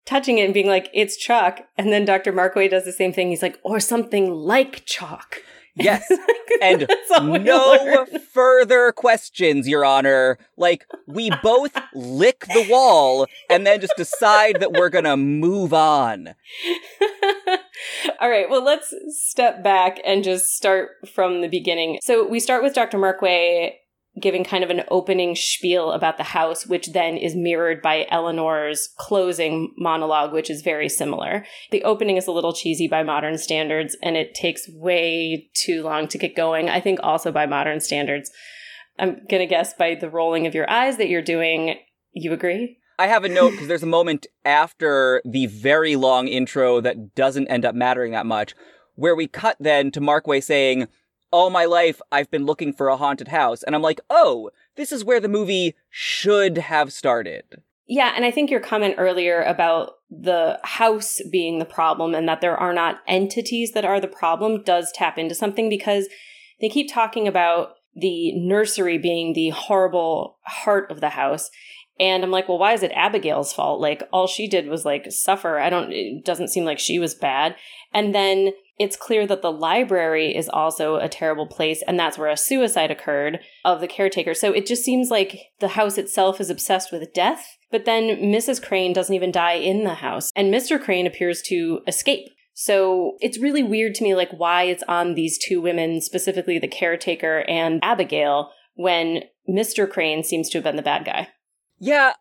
touching 0.06 0.40
it 0.40 0.44
and 0.44 0.54
being 0.54 0.68
like, 0.68 0.90
it's 0.94 1.16
chalk. 1.16 1.62
And 1.78 1.94
then 1.94 2.04
Dr. 2.04 2.34
Markway 2.34 2.70
does 2.70 2.84
the 2.84 2.92
same 2.92 3.14
thing. 3.14 3.30
He's 3.30 3.42
like, 3.42 3.58
or 3.64 3.80
something 3.80 4.30
like 4.30 4.86
chalk. 4.86 5.38
Yes. 5.78 6.12
and 6.62 6.88
no 7.10 8.06
further 8.34 8.92
questions, 8.92 9.68
Your 9.68 9.86
Honor. 9.86 10.38
Like, 10.58 10.86
we 11.06 11.32
both 11.44 11.78
lick 11.94 12.46
the 12.48 12.68
wall 12.70 13.28
and 13.50 13.66
then 13.66 13.80
just 13.80 13.96
decide 13.98 14.60
that 14.60 14.74
we're 14.74 14.90
gonna 14.90 15.18
move 15.18 15.74
on. 15.74 16.30
All 18.20 18.30
right, 18.30 18.50
well, 18.50 18.64
let's 18.64 18.94
step 19.10 19.64
back 19.64 20.00
and 20.06 20.24
just 20.24 20.56
start 20.56 20.90
from 21.14 21.42
the 21.42 21.48
beginning. 21.48 22.00
So 22.02 22.28
we 22.28 22.40
start 22.40 22.64
with 22.64 22.74
Dr. 22.74 22.98
Markway 22.98 23.74
giving 24.22 24.44
kind 24.44 24.64
of 24.64 24.70
an 24.70 24.84
opening 24.90 25.36
spiel 25.36 25.92
about 25.92 26.18
the 26.18 26.24
house, 26.24 26.66
which 26.66 26.94
then 26.94 27.18
is 27.18 27.36
mirrored 27.36 27.82
by 27.82 28.08
Eleanor's 28.10 28.90
closing 28.98 29.74
monologue, 29.78 30.34
which 30.34 30.50
is 30.50 30.62
very 30.62 30.90
similar. 30.90 31.46
The 31.72 31.84
opening 31.84 32.18
is 32.18 32.28
a 32.28 32.32
little 32.32 32.54
cheesy 32.54 32.88
by 32.88 33.04
modern 33.04 33.38
standards, 33.38 33.96
and 34.02 34.18
it 34.18 34.34
takes 34.34 34.70
way 34.70 35.50
too 35.54 35.84
long 35.84 36.08
to 36.08 36.18
get 36.18 36.36
going. 36.36 36.70
I 36.70 36.80
think 36.80 37.00
also 37.04 37.32
by 37.32 37.46
modern 37.46 37.80
standards. 37.80 38.32
I'm 39.00 39.22
going 39.30 39.42
to 39.42 39.46
guess 39.46 39.74
by 39.74 39.96
the 39.96 40.10
rolling 40.10 40.48
of 40.48 40.56
your 40.56 40.70
eyes 40.70 40.98
that 40.98 41.10
you're 41.10 41.22
doing. 41.22 41.76
You 42.14 42.34
agree? 42.34 42.78
I 43.00 43.08
have 43.08 43.24
a 43.24 43.30
note 43.30 43.52
because 43.52 43.68
there's 43.68 43.84
a 43.84 43.88
moment 43.88 44.26
after 44.44 45.22
the 45.24 45.46
very 45.46 45.96
long 45.96 46.28
intro 46.28 46.82
that 46.82 47.14
doesn't 47.14 47.48
end 47.48 47.64
up 47.64 47.76
mattering 47.76 48.14
that 48.14 48.26
much, 48.26 48.56
where 48.96 49.16
we 49.16 49.28
cut 49.28 49.58
then 49.60 49.92
to 49.92 50.02
Markway 50.02 50.44
saying, 50.44 50.88
all 51.32 51.50
my 51.50 51.66
life 51.66 52.02
I've 52.12 52.32
been 52.32 52.46
looking 52.46 52.74
for 52.74 52.88
a 52.88 52.98
haunted 52.98 53.30
house. 53.30 53.64
And 53.64 53.76
I'm 53.76 53.82
like, 53.82 54.02
oh, 54.10 54.50
this 54.76 54.92
is 54.92 55.04
where 55.04 55.20
the 55.20 55.28
movie 55.28 55.76
should 55.90 56.58
have 56.58 56.94
started. 56.94 57.62
Yeah, 57.88 58.14
and 58.16 58.26
I 58.26 58.32
think 58.32 58.52
your 58.52 58.60
comment 58.60 58.96
earlier 58.98 59.42
about 59.44 59.94
the 60.10 60.60
house 60.64 61.20
being 61.32 61.60
the 61.60 61.66
problem 61.66 62.14
and 62.14 62.28
that 62.28 62.42
there 62.42 62.58
are 62.58 62.74
not 62.74 63.00
entities 63.08 63.72
that 63.74 63.86
are 63.86 64.02
the 64.02 64.08
problem 64.08 64.64
does 64.64 64.92
tap 64.94 65.18
into 65.18 65.36
something 65.36 65.70
because 65.70 66.08
they 66.60 66.70
keep 66.70 66.92
talking 66.92 67.28
about 67.28 67.76
the 67.96 68.34
nursery 68.34 68.98
being 68.98 69.34
the 69.34 69.50
horrible 69.50 70.38
heart 70.44 70.92
of 70.92 71.00
the 71.00 71.10
house. 71.10 71.50
And 72.00 72.24
I'm 72.24 72.32
like, 72.32 72.48
well, 72.48 72.60
why 72.60 72.74
is 72.74 72.84
it 72.84 72.92
Abigail's 72.94 73.54
fault? 73.54 73.80
Like, 73.80 74.04
all 74.12 74.28
she 74.28 74.48
did 74.48 74.68
was 74.68 74.86
like 74.86 75.12
suffer. 75.12 75.58
I 75.58 75.70
don't, 75.70 75.92
it 75.92 76.24
doesn't 76.26 76.50
seem 76.50 76.66
like 76.66 76.80
she 76.80 77.00
was 77.00 77.16
bad. 77.16 77.56
And 77.94 78.14
then 78.14 78.52
it's 78.78 78.96
clear 78.96 79.26
that 79.28 79.42
the 79.42 79.52
library 79.52 80.36
is 80.36 80.50
also 80.50 80.98
a 80.98 81.10
terrible 81.10 81.48
place, 81.48 81.84
and 81.88 82.00
that's 82.00 82.18
where 82.18 82.30
a 82.30 82.38
suicide 82.38 82.92
occurred 82.92 83.40
of 83.66 83.82
the 83.82 83.88
caretaker. 83.88 84.34
So 84.34 84.52
it 84.52 84.66
just 84.66 84.84
seems 84.84 85.10
like 85.10 85.40
the 85.60 85.70
house 85.70 85.98
itself 85.98 86.40
is 86.40 86.50
obsessed 86.50 86.92
with 86.92 87.14
death, 87.14 87.58
but 87.72 87.86
then 87.86 88.18
Mrs. 88.18 88.64
Crane 88.64 88.94
doesn't 88.94 89.16
even 89.16 89.32
die 89.32 89.54
in 89.54 89.84
the 89.84 89.96
house, 89.96 90.32
and 90.36 90.54
Mr. 90.54 90.82
Crane 90.82 91.08
appears 91.08 91.42
to 91.44 91.80
escape. 91.88 92.30
So 92.54 93.18
it's 93.20 93.40
really 93.40 93.64
weird 93.64 93.94
to 93.96 94.04
me, 94.04 94.16
like, 94.16 94.32
why 94.32 94.64
it's 94.64 94.84
on 94.88 95.14
these 95.14 95.38
two 95.38 95.62
women, 95.62 96.02
specifically 96.02 96.58
the 96.60 96.68
caretaker 96.68 97.46
and 97.48 97.80
Abigail, 97.84 98.52
when 98.76 99.24
Mr. 99.50 99.90
Crane 99.90 100.24
seems 100.24 100.50
to 100.50 100.58
have 100.58 100.64
been 100.64 100.76
the 100.76 100.82
bad 100.82 101.06
guy. 101.06 101.30
Yeah, 101.80 102.14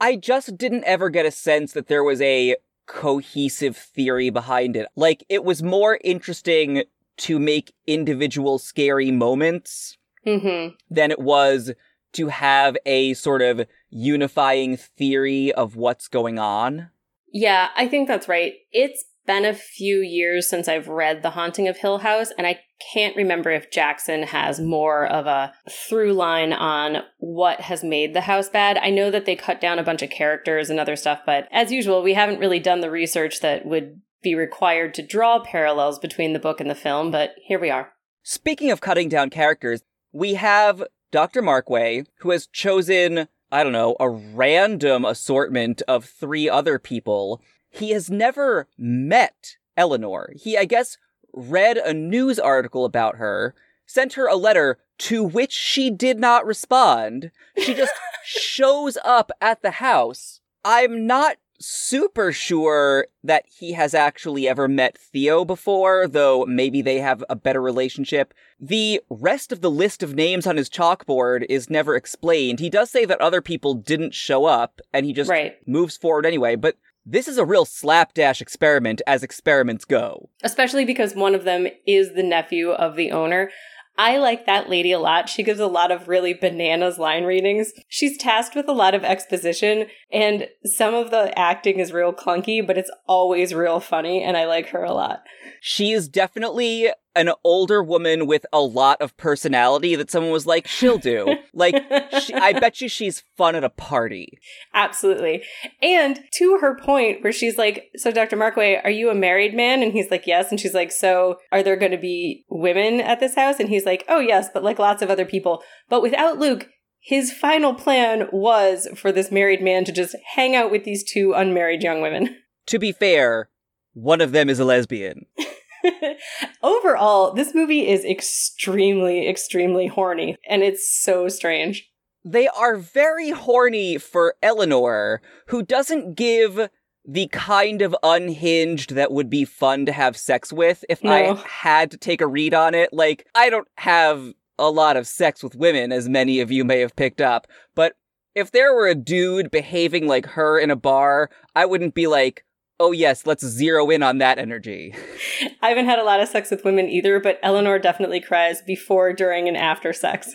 I 0.00 0.16
just 0.16 0.56
didn't 0.56 0.84
ever 0.84 1.10
get 1.10 1.26
a 1.26 1.30
sense 1.30 1.72
that 1.72 1.88
there 1.88 2.04
was 2.04 2.20
a 2.20 2.56
cohesive 2.88 3.76
theory 3.76 4.30
behind 4.30 4.74
it. 4.74 4.88
Like, 4.96 5.22
it 5.28 5.44
was 5.44 5.62
more 5.62 6.00
interesting 6.02 6.82
to 7.18 7.38
make 7.38 7.74
individual 7.86 8.58
scary 8.58 9.12
moments 9.12 9.96
mm-hmm. 10.26 10.74
than 10.90 11.12
it 11.12 11.20
was 11.20 11.72
to 12.14 12.28
have 12.28 12.76
a 12.86 13.14
sort 13.14 13.42
of 13.42 13.66
unifying 13.90 14.76
theory 14.76 15.52
of 15.52 15.76
what's 15.76 16.08
going 16.08 16.38
on. 16.38 16.90
Yeah, 17.32 17.68
I 17.76 17.86
think 17.86 18.08
that's 18.08 18.28
right. 18.28 18.54
It's 18.72 19.04
been 19.28 19.44
a 19.44 19.54
few 19.54 19.98
years 19.98 20.48
since 20.48 20.68
I've 20.68 20.88
read 20.88 21.22
The 21.22 21.30
Haunting 21.30 21.68
of 21.68 21.76
Hill 21.76 21.98
House, 21.98 22.32
and 22.38 22.46
I 22.46 22.60
can't 22.94 23.14
remember 23.14 23.50
if 23.50 23.70
Jackson 23.70 24.22
has 24.22 24.58
more 24.58 25.06
of 25.06 25.26
a 25.26 25.52
through 25.70 26.14
line 26.14 26.54
on 26.54 27.02
what 27.18 27.60
has 27.60 27.84
made 27.84 28.14
the 28.14 28.22
house 28.22 28.48
bad. 28.48 28.78
I 28.78 28.88
know 28.88 29.10
that 29.10 29.26
they 29.26 29.36
cut 29.36 29.60
down 29.60 29.78
a 29.78 29.82
bunch 29.84 30.00
of 30.00 30.08
characters 30.08 30.70
and 30.70 30.80
other 30.80 30.96
stuff, 30.96 31.20
but 31.26 31.46
as 31.52 31.70
usual, 31.70 32.02
we 32.02 32.14
haven't 32.14 32.40
really 32.40 32.58
done 32.58 32.80
the 32.80 32.90
research 32.90 33.40
that 33.40 33.66
would 33.66 34.00
be 34.22 34.34
required 34.34 34.94
to 34.94 35.06
draw 35.06 35.38
parallels 35.38 35.98
between 35.98 36.32
the 36.32 36.38
book 36.38 36.58
and 36.58 36.70
the 36.70 36.74
film, 36.74 37.10
but 37.10 37.32
here 37.44 37.60
we 37.60 37.68
are. 37.68 37.92
Speaking 38.22 38.70
of 38.70 38.80
cutting 38.80 39.10
down 39.10 39.28
characters, 39.28 39.82
we 40.10 40.34
have 40.34 40.82
Dr. 41.12 41.42
Markway, 41.42 42.06
who 42.20 42.30
has 42.30 42.46
chosen, 42.46 43.28
I 43.52 43.62
don't 43.62 43.72
know, 43.72 43.94
a 44.00 44.08
random 44.08 45.04
assortment 45.04 45.82
of 45.86 46.06
three 46.06 46.48
other 46.48 46.78
people 46.78 47.42
he 47.78 47.90
has 47.90 48.10
never 48.10 48.68
met 48.76 49.56
Eleanor. 49.76 50.30
He, 50.36 50.56
I 50.56 50.64
guess, 50.64 50.98
read 51.32 51.76
a 51.76 51.94
news 51.94 52.38
article 52.38 52.84
about 52.84 53.16
her, 53.16 53.54
sent 53.86 54.14
her 54.14 54.26
a 54.26 54.36
letter 54.36 54.78
to 54.98 55.22
which 55.22 55.52
she 55.52 55.90
did 55.90 56.18
not 56.18 56.44
respond. 56.44 57.30
She 57.56 57.74
just 57.74 57.92
shows 58.24 58.98
up 59.04 59.30
at 59.40 59.62
the 59.62 59.72
house. 59.72 60.40
I'm 60.64 61.06
not 61.06 61.36
super 61.60 62.32
sure 62.32 63.06
that 63.24 63.44
he 63.48 63.72
has 63.72 63.94
actually 63.94 64.48
ever 64.48 64.68
met 64.68 64.96
Theo 64.96 65.44
before, 65.44 66.06
though 66.06 66.44
maybe 66.46 66.82
they 66.82 66.98
have 67.00 67.24
a 67.28 67.36
better 67.36 67.60
relationship. 67.60 68.32
The 68.60 69.00
rest 69.10 69.52
of 69.52 69.60
the 69.60 69.70
list 69.70 70.02
of 70.02 70.14
names 70.14 70.46
on 70.46 70.56
his 70.56 70.70
chalkboard 70.70 71.44
is 71.48 71.70
never 71.70 71.96
explained. 71.96 72.60
He 72.60 72.70
does 72.70 72.90
say 72.90 73.04
that 73.04 73.20
other 73.20 73.42
people 73.42 73.74
didn't 73.74 74.14
show 74.14 74.44
up, 74.44 74.80
and 74.92 75.04
he 75.04 75.12
just 75.12 75.30
right. 75.30 75.56
moves 75.66 75.96
forward 75.96 76.26
anyway, 76.26 76.56
but 76.56 76.76
this 77.10 77.26
is 77.26 77.38
a 77.38 77.44
real 77.44 77.64
slapdash 77.64 78.42
experiment 78.42 79.00
as 79.06 79.22
experiments 79.22 79.84
go. 79.84 80.28
Especially 80.42 80.84
because 80.84 81.14
one 81.14 81.34
of 81.34 81.44
them 81.44 81.66
is 81.86 82.14
the 82.14 82.22
nephew 82.22 82.70
of 82.70 82.96
the 82.96 83.10
owner. 83.10 83.50
I 83.96 84.18
like 84.18 84.46
that 84.46 84.68
lady 84.68 84.92
a 84.92 85.00
lot. 85.00 85.28
She 85.28 85.42
gives 85.42 85.58
a 85.58 85.66
lot 85.66 85.90
of 85.90 86.06
really 86.06 86.32
bananas 86.32 86.98
line 86.98 87.24
readings. 87.24 87.72
She's 87.88 88.16
tasked 88.16 88.54
with 88.54 88.68
a 88.68 88.72
lot 88.72 88.94
of 88.94 89.02
exposition, 89.04 89.86
and 90.12 90.48
some 90.64 90.94
of 90.94 91.10
the 91.10 91.36
acting 91.36 91.80
is 91.80 91.92
real 91.92 92.12
clunky, 92.12 92.64
but 92.64 92.78
it's 92.78 92.92
always 93.06 93.54
real 93.54 93.80
funny, 93.80 94.22
and 94.22 94.36
I 94.36 94.46
like 94.46 94.68
her 94.68 94.84
a 94.84 94.92
lot. 94.92 95.22
She 95.60 95.90
is 95.90 96.08
definitely 96.08 96.90
an 97.18 97.32
older 97.42 97.82
woman 97.82 98.26
with 98.26 98.46
a 98.52 98.60
lot 98.60 99.02
of 99.02 99.16
personality 99.16 99.96
that 99.96 100.10
someone 100.10 100.32
was 100.32 100.46
like, 100.46 100.66
she'll 100.68 100.98
do. 100.98 101.36
like, 101.52 101.74
she, 102.20 102.32
I 102.32 102.52
bet 102.52 102.80
you 102.80 102.88
she's 102.88 103.24
fun 103.36 103.56
at 103.56 103.64
a 103.64 103.70
party. 103.70 104.38
Absolutely. 104.72 105.42
And 105.82 106.20
to 106.34 106.58
her 106.60 106.78
point, 106.78 107.22
where 107.22 107.32
she's 107.32 107.58
like, 107.58 107.90
So, 107.96 108.10
Dr. 108.12 108.36
Markway, 108.36 108.82
are 108.82 108.90
you 108.90 109.10
a 109.10 109.14
married 109.14 109.54
man? 109.54 109.82
And 109.82 109.92
he's 109.92 110.10
like, 110.10 110.26
Yes. 110.26 110.50
And 110.50 110.60
she's 110.60 110.74
like, 110.74 110.92
So, 110.92 111.38
are 111.50 111.62
there 111.62 111.76
going 111.76 111.92
to 111.92 111.98
be 111.98 112.44
women 112.48 113.00
at 113.00 113.20
this 113.20 113.34
house? 113.34 113.58
And 113.58 113.68
he's 113.68 113.84
like, 113.84 114.04
Oh, 114.08 114.20
yes, 114.20 114.48
but 114.54 114.62
like 114.62 114.78
lots 114.78 115.02
of 115.02 115.10
other 115.10 115.26
people. 115.26 115.62
But 115.88 116.02
without 116.02 116.38
Luke, 116.38 116.68
his 117.00 117.32
final 117.32 117.74
plan 117.74 118.28
was 118.32 118.86
for 118.96 119.10
this 119.10 119.32
married 119.32 119.62
man 119.62 119.84
to 119.84 119.92
just 119.92 120.14
hang 120.34 120.54
out 120.54 120.70
with 120.70 120.84
these 120.84 121.02
two 121.02 121.32
unmarried 121.32 121.82
young 121.82 122.00
women. 122.00 122.36
To 122.66 122.78
be 122.78 122.92
fair, 122.92 123.48
one 123.94 124.20
of 124.20 124.32
them 124.32 124.48
is 124.48 124.60
a 124.60 124.64
lesbian. 124.64 125.26
Overall, 126.62 127.32
this 127.32 127.54
movie 127.54 127.86
is 127.88 128.04
extremely, 128.04 129.28
extremely 129.28 129.86
horny, 129.86 130.36
and 130.48 130.62
it's 130.62 130.88
so 130.90 131.28
strange. 131.28 131.90
They 132.24 132.48
are 132.48 132.76
very 132.76 133.30
horny 133.30 133.98
for 133.98 134.34
Eleanor, 134.42 135.22
who 135.46 135.62
doesn't 135.62 136.14
give 136.14 136.68
the 137.04 137.28
kind 137.28 137.80
of 137.80 137.96
unhinged 138.02 138.94
that 138.94 139.12
would 139.12 139.30
be 139.30 139.44
fun 139.44 139.86
to 139.86 139.92
have 139.92 140.16
sex 140.16 140.52
with 140.52 140.84
if 140.88 141.02
no. 141.02 141.10
I 141.10 141.42
had 141.48 141.90
to 141.92 141.96
take 141.96 142.20
a 142.20 142.26
read 142.26 142.52
on 142.52 142.74
it. 142.74 142.92
Like, 142.92 143.26
I 143.34 143.48
don't 143.48 143.68
have 143.78 144.34
a 144.58 144.70
lot 144.70 144.96
of 144.96 145.06
sex 145.06 145.42
with 145.42 145.54
women, 145.54 145.92
as 145.92 146.08
many 146.08 146.40
of 146.40 146.50
you 146.50 146.64
may 146.64 146.80
have 146.80 146.96
picked 146.96 147.20
up, 147.20 147.46
but 147.74 147.94
if 148.34 148.50
there 148.50 148.74
were 148.74 148.86
a 148.86 148.94
dude 148.94 149.50
behaving 149.50 150.06
like 150.06 150.26
her 150.26 150.58
in 150.58 150.70
a 150.70 150.76
bar, 150.76 151.30
I 151.56 151.66
wouldn't 151.66 151.94
be 151.94 152.06
like, 152.06 152.44
oh 152.80 152.92
yes, 152.92 153.26
let's 153.26 153.44
zero 153.44 153.88
in 153.90 154.02
on 154.02 154.18
that 154.18 154.38
energy. 154.38 154.94
I 155.62 155.68
haven't 155.68 155.86
had 155.86 155.98
a 155.98 156.04
lot 156.04 156.20
of 156.20 156.28
sex 156.28 156.50
with 156.50 156.64
women 156.64 156.88
either, 156.88 157.20
but 157.20 157.38
Eleanor 157.42 157.78
definitely 157.78 158.20
cries 158.20 158.62
before, 158.62 159.12
during, 159.12 159.48
and 159.48 159.56
after 159.56 159.92
sex. 159.92 160.34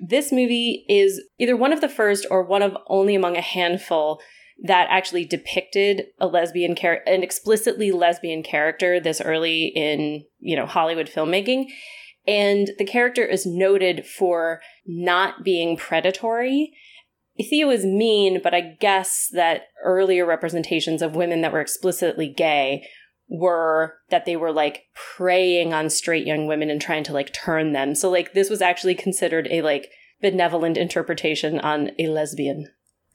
this 0.00 0.32
movie 0.32 0.84
is 0.88 1.22
either 1.38 1.56
one 1.56 1.72
of 1.72 1.80
the 1.80 1.88
first 1.88 2.26
or 2.30 2.42
one 2.42 2.62
of 2.62 2.76
only 2.88 3.14
among 3.14 3.36
a 3.36 3.42
handful 3.42 4.20
that 4.62 4.86
actually 4.90 5.24
depicted 5.24 6.06
a 6.20 6.26
lesbian 6.26 6.74
character, 6.74 7.12
an 7.12 7.22
explicitly 7.22 7.90
lesbian 7.90 8.42
character 8.42 9.00
this 9.00 9.20
early 9.20 9.72
in, 9.74 10.24
you 10.38 10.56
know, 10.56 10.66
Hollywood 10.66 11.08
filmmaking. 11.08 11.66
And 12.26 12.70
the 12.78 12.86
character 12.86 13.24
is 13.24 13.44
noted 13.44 14.06
for 14.06 14.60
not 14.86 15.44
being 15.44 15.76
predatory 15.76 16.72
Theo 17.38 17.70
is 17.70 17.84
mean, 17.84 18.40
but 18.42 18.54
I 18.54 18.76
guess 18.80 19.28
that 19.32 19.62
earlier 19.82 20.24
representations 20.24 21.02
of 21.02 21.16
women 21.16 21.40
that 21.40 21.52
were 21.52 21.60
explicitly 21.60 22.28
gay 22.28 22.86
were 23.28 23.94
that 24.10 24.24
they 24.24 24.36
were 24.36 24.52
like 24.52 24.84
preying 24.94 25.72
on 25.72 25.90
straight 25.90 26.26
young 26.26 26.46
women 26.46 26.70
and 26.70 26.80
trying 26.80 27.04
to 27.04 27.12
like 27.12 27.32
turn 27.32 27.72
them. 27.72 27.94
So 27.94 28.10
like 28.10 28.32
this 28.34 28.50
was 28.50 28.62
actually 28.62 28.94
considered 28.94 29.48
a 29.50 29.62
like 29.62 29.90
benevolent 30.20 30.76
interpretation 30.76 31.58
on 31.58 31.90
a 31.98 32.06
lesbian. 32.08 32.68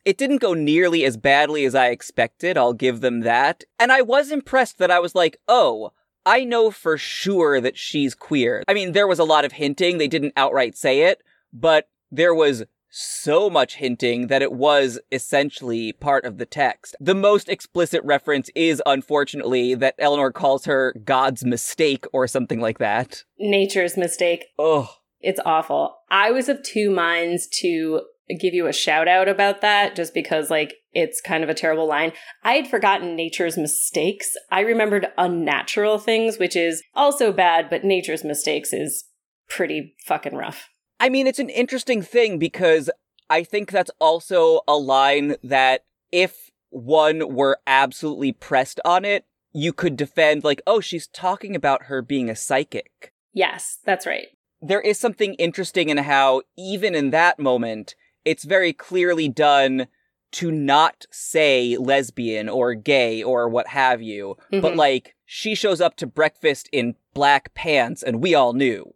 It 0.06 0.18
didn't 0.18 0.42
go 0.42 0.54
nearly 0.54 1.06
as 1.06 1.18
badly 1.18 1.66
as 1.66 1.76
I 1.76 1.88
expected, 1.88 2.58
I'll 2.58 2.74
give 2.74 3.02
them 3.02 3.22
that. 3.22 3.64
And 3.78 3.92
I 3.92 4.02
was 4.02 4.32
impressed 4.32 4.78
that 4.80 4.92
I 4.92 5.00
was 5.00 5.14
like, 5.14 5.38
oh, 5.48 5.92
I 6.26 6.44
know 6.44 6.72
for 6.72 6.98
sure 6.98 7.62
that 7.62 7.78
she's 7.78 8.16
queer. 8.16 8.64
I 8.68 8.74
mean, 8.74 8.92
there 8.94 9.08
was 9.08 9.20
a 9.20 9.24
lot 9.24 9.46
of 9.46 9.54
hinting, 9.54 9.98
they 9.98 10.08
didn't 10.08 10.34
outright 10.36 10.78
say 10.78 11.02
it, 11.04 11.22
but 11.54 11.90
there 12.12 12.34
was 12.34 12.64
so 12.90 13.50
much 13.50 13.76
hinting 13.76 14.28
that 14.28 14.42
it 14.42 14.52
was 14.52 15.00
essentially 15.12 15.94
part 15.94 16.26
of 16.26 16.38
the 16.38 16.46
text. 16.46 16.96
The 17.00 17.16
most 17.16 17.50
explicit 17.50 18.04
reference 18.04 18.50
is, 18.56 18.82
unfortunately, 18.86 19.76
that 19.76 19.96
Eleanor 20.00 20.32
calls 20.32 20.66
her 20.66 20.94
God's 21.04 21.46
mistake 21.46 22.06
or 22.14 22.28
something 22.28 22.60
like 22.60 22.80
that. 22.80 23.24
Nature's 23.38 23.98
mistake. 23.98 24.46
Oh. 24.58 24.96
It's 25.22 25.40
awful. 25.46 25.98
I 26.10 26.32
was 26.32 26.48
of 26.48 26.64
two 26.64 26.90
minds 26.90 27.48
to 27.60 28.02
give 28.40 28.54
you 28.54 28.68
a 28.68 28.74
shout 28.74 29.08
out 29.08 29.28
about 29.28 29.62
that 29.62 29.96
just 29.96 30.14
because 30.14 30.50
like 30.50 30.76
it's 30.94 31.20
kind 31.20 31.44
of 31.44 31.50
a 31.50 31.54
terrible 31.54 31.88
line. 31.88 32.14
I 32.44 32.54
had 32.54 32.68
forgotten 32.68 33.16
nature's 33.16 33.58
mistakes. 33.58 34.34
I 34.52 34.62
remembered 34.62 35.08
unnatural 35.18 35.98
things, 35.98 36.38
which 36.38 36.56
is 36.56 36.84
also 36.94 37.32
bad, 37.32 37.70
but 37.70 37.84
nature's 37.84 38.24
mistakes 38.24 38.72
is 38.72 39.06
pretty 39.50 39.96
fucking 40.06 40.36
rough. 40.36 40.70
I 41.00 41.10
mean, 41.10 41.28
it's 41.28 41.40
an 41.40 41.50
interesting 41.50 42.02
thing 42.02 42.38
because 42.40 42.90
I 43.30 43.44
think 43.44 43.72
that's 43.72 43.92
also 44.00 44.62
a 44.68 44.76
line 44.76 45.36
that 45.44 45.86
if 46.12 46.50
one 46.70 47.34
were 47.34 47.60
absolutely 47.66 48.32
pressed 48.32 48.80
on 48.84 49.06
it, 49.06 49.26
you 49.54 49.74
could 49.74 49.96
defend 49.96 50.44
like, 50.44 50.62
oh, 50.68 50.80
she's 50.80 51.08
talking 51.08 51.56
about 51.56 51.84
her 51.84 52.02
being 52.02 52.30
a 52.30 52.36
psychic. 52.36 53.14
Yes, 53.34 53.80
that's 53.86 54.06
right. 54.06 54.28
There 54.62 54.82
is 54.82 55.00
something 55.00 55.36
interesting 55.36 55.90
in 55.90 55.98
how 55.98 56.42
even 56.58 56.96
in 56.96 57.12
that 57.12 57.40
moment, 57.40 57.96
it's 58.26 58.44
very 58.44 58.74
clearly 58.74 59.30
done 59.30 59.88
to 60.32 60.52
not 60.52 61.06
say 61.12 61.78
lesbian 61.78 62.50
or 62.50 62.76
gay 62.76 63.24
or 63.24 63.50
what 63.50 63.68
have 63.68 64.02
you, 64.02 64.38
mm-hmm. 64.52 64.62
but 64.62 64.76
like 64.76 65.16
she 65.32 65.54
shows 65.54 65.80
up 65.80 65.96
to 65.96 66.08
breakfast 66.08 66.68
in 66.72 66.96
black 67.14 67.54
pants 67.54 68.02
and 68.02 68.20
we 68.20 68.34
all 68.34 68.54
knew. 68.54 68.96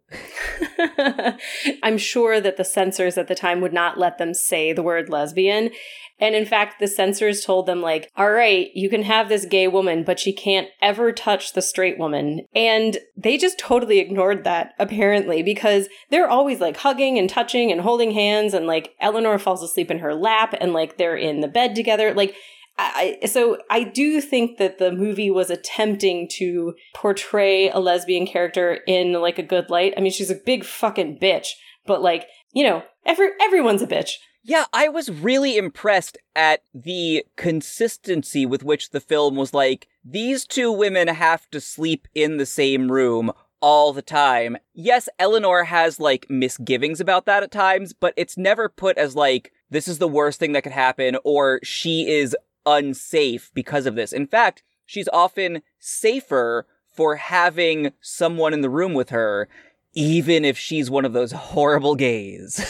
I'm 1.84 1.96
sure 1.96 2.40
that 2.40 2.56
the 2.56 2.64
censors 2.64 3.16
at 3.16 3.28
the 3.28 3.36
time 3.36 3.60
would 3.60 3.72
not 3.72 4.00
let 4.00 4.18
them 4.18 4.34
say 4.34 4.72
the 4.72 4.82
word 4.82 5.08
lesbian. 5.08 5.70
And 6.18 6.34
in 6.34 6.44
fact, 6.44 6.80
the 6.80 6.88
censors 6.88 7.44
told 7.44 7.66
them, 7.66 7.80
like, 7.80 8.10
all 8.16 8.32
right, 8.32 8.68
you 8.74 8.90
can 8.90 9.04
have 9.04 9.28
this 9.28 9.44
gay 9.44 9.68
woman, 9.68 10.02
but 10.02 10.18
she 10.18 10.32
can't 10.32 10.68
ever 10.82 11.12
touch 11.12 11.52
the 11.52 11.62
straight 11.62 11.98
woman. 11.98 12.46
And 12.52 12.98
they 13.16 13.38
just 13.38 13.58
totally 13.58 14.00
ignored 14.00 14.42
that, 14.42 14.72
apparently, 14.80 15.40
because 15.40 15.88
they're 16.10 16.28
always 16.28 16.60
like 16.60 16.78
hugging 16.78 17.16
and 17.16 17.30
touching 17.30 17.70
and 17.70 17.80
holding 17.80 18.10
hands. 18.10 18.54
And 18.54 18.66
like 18.66 18.90
Eleanor 19.00 19.38
falls 19.38 19.62
asleep 19.62 19.88
in 19.88 20.00
her 20.00 20.16
lap 20.16 20.52
and 20.60 20.72
like 20.72 20.96
they're 20.96 21.16
in 21.16 21.42
the 21.42 21.48
bed 21.48 21.76
together. 21.76 22.12
Like, 22.12 22.34
I, 22.76 23.18
so 23.26 23.58
I 23.70 23.84
do 23.84 24.20
think 24.20 24.58
that 24.58 24.78
the 24.78 24.90
movie 24.90 25.30
was 25.30 25.48
attempting 25.48 26.28
to 26.32 26.74
portray 26.94 27.70
a 27.70 27.78
lesbian 27.78 28.26
character 28.26 28.80
in 28.86 29.12
like 29.12 29.38
a 29.38 29.44
good 29.44 29.70
light. 29.70 29.94
I 29.96 30.00
mean, 30.00 30.10
she's 30.10 30.30
a 30.30 30.34
big 30.34 30.64
fucking 30.64 31.18
bitch, 31.20 31.48
but 31.86 32.02
like, 32.02 32.26
you 32.52 32.64
know, 32.64 32.82
every 33.06 33.28
everyone's 33.40 33.82
a 33.82 33.86
bitch. 33.86 34.14
Yeah, 34.42 34.64
I 34.72 34.88
was 34.88 35.10
really 35.10 35.56
impressed 35.56 36.18
at 36.36 36.62
the 36.74 37.24
consistency 37.36 38.44
with 38.44 38.62
which 38.62 38.90
the 38.90 39.00
film 39.00 39.36
was 39.36 39.54
like, 39.54 39.88
these 40.04 40.44
two 40.44 40.70
women 40.70 41.08
have 41.08 41.48
to 41.50 41.60
sleep 41.60 42.08
in 42.14 42.36
the 42.36 42.44
same 42.44 42.92
room 42.92 43.32
all 43.60 43.94
the 43.94 44.02
time. 44.02 44.58
Yes, 44.74 45.08
Eleanor 45.18 45.64
has 45.64 45.98
like 45.98 46.26
misgivings 46.28 47.00
about 47.00 47.24
that 47.24 47.42
at 47.42 47.50
times, 47.50 47.94
but 47.94 48.12
it's 48.18 48.36
never 48.36 48.68
put 48.68 48.98
as 48.98 49.16
like, 49.16 49.52
this 49.70 49.88
is 49.88 49.98
the 49.98 50.08
worst 50.08 50.38
thing 50.38 50.52
that 50.52 50.62
could 50.62 50.72
happen, 50.72 51.16
or 51.24 51.60
she 51.62 52.06
is 52.10 52.36
unsafe 52.66 53.50
because 53.54 53.86
of 53.86 53.94
this. 53.94 54.12
In 54.12 54.26
fact, 54.26 54.62
she's 54.86 55.08
often 55.12 55.62
safer 55.78 56.66
for 56.94 57.16
having 57.16 57.92
someone 58.00 58.52
in 58.52 58.60
the 58.60 58.70
room 58.70 58.94
with 58.94 59.10
her, 59.10 59.48
even 59.94 60.44
if 60.44 60.56
she's 60.56 60.90
one 60.90 61.04
of 61.04 61.12
those 61.12 61.32
horrible 61.52 61.94
gays. 61.94 62.60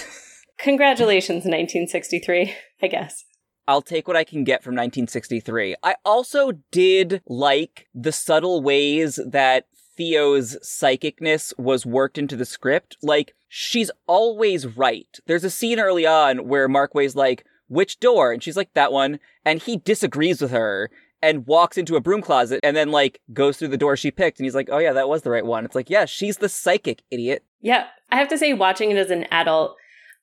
Congratulations, 0.58 1.44
1963, 1.44 2.54
I 2.82 2.86
guess. 2.86 3.24
I'll 3.66 3.82
take 3.82 4.06
what 4.06 4.16
I 4.16 4.24
can 4.24 4.44
get 4.44 4.62
from 4.62 4.72
1963. 4.72 5.76
I 5.82 5.96
also 6.04 6.52
did 6.70 7.22
like 7.26 7.86
the 7.94 8.12
subtle 8.12 8.62
ways 8.62 9.18
that 9.26 9.66
Theo's 9.96 10.56
psychicness 10.62 11.58
was 11.58 11.86
worked 11.86 12.18
into 12.18 12.36
the 12.36 12.44
script. 12.44 12.96
Like, 13.02 13.34
she's 13.48 13.90
always 14.06 14.66
right. 14.66 15.18
There's 15.26 15.44
a 15.44 15.50
scene 15.50 15.80
early 15.80 16.04
on 16.04 16.46
where 16.48 16.68
Markway's 16.68 17.16
like, 17.16 17.46
which 17.74 18.00
door? 18.00 18.32
And 18.32 18.42
she's 18.42 18.56
like, 18.56 18.72
that 18.74 18.92
one. 18.92 19.20
And 19.44 19.60
he 19.60 19.76
disagrees 19.76 20.40
with 20.40 20.50
her 20.50 20.90
and 21.22 21.46
walks 21.46 21.78
into 21.78 21.96
a 21.96 22.00
broom 22.00 22.20
closet 22.20 22.60
and 22.62 22.76
then 22.76 22.90
like 22.90 23.20
goes 23.32 23.56
through 23.56 23.68
the 23.68 23.76
door 23.76 23.96
she 23.96 24.10
picked. 24.10 24.38
And 24.38 24.44
he's 24.44 24.54
like, 24.54 24.68
oh 24.70 24.78
yeah, 24.78 24.92
that 24.92 25.08
was 25.08 25.22
the 25.22 25.30
right 25.30 25.44
one. 25.44 25.64
It's 25.64 25.74
like, 25.74 25.90
yeah, 25.90 26.04
she's 26.04 26.38
the 26.38 26.48
psychic 26.48 27.02
idiot. 27.10 27.44
Yeah. 27.60 27.86
I 28.10 28.16
have 28.16 28.28
to 28.28 28.38
say, 28.38 28.52
watching 28.52 28.90
it 28.90 28.96
as 28.96 29.10
an 29.10 29.26
adult, 29.30 29.76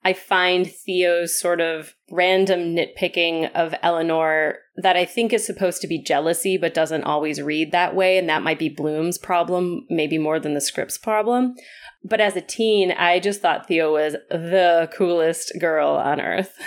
I 0.03 0.13
find 0.13 0.71
Theo's 0.71 1.39
sort 1.39 1.59
of 1.59 1.95
random 2.09 2.75
nitpicking 2.75 3.51
of 3.53 3.75
Eleanor 3.83 4.57
that 4.77 4.95
I 4.95 5.05
think 5.05 5.33
is 5.33 5.45
supposed 5.45 5.81
to 5.81 5.87
be 5.87 6.01
jealousy, 6.01 6.57
but 6.57 6.73
doesn't 6.73 7.03
always 7.03 7.41
read 7.41 7.71
that 7.71 7.95
way. 7.95 8.17
And 8.17 8.29
that 8.29 8.43
might 8.43 8.59
be 8.59 8.69
Bloom's 8.69 9.17
problem, 9.17 9.85
maybe 9.89 10.17
more 10.17 10.39
than 10.39 10.53
the 10.53 10.61
script's 10.61 10.97
problem. 10.97 11.55
But 12.03 12.21
as 12.21 12.35
a 12.35 12.41
teen, 12.41 12.91
I 12.91 13.19
just 13.19 13.41
thought 13.41 13.67
Theo 13.67 13.93
was 13.93 14.13
the 14.29 14.89
coolest 14.93 15.53
girl 15.59 15.89
on 15.89 16.21
earth. 16.21 16.53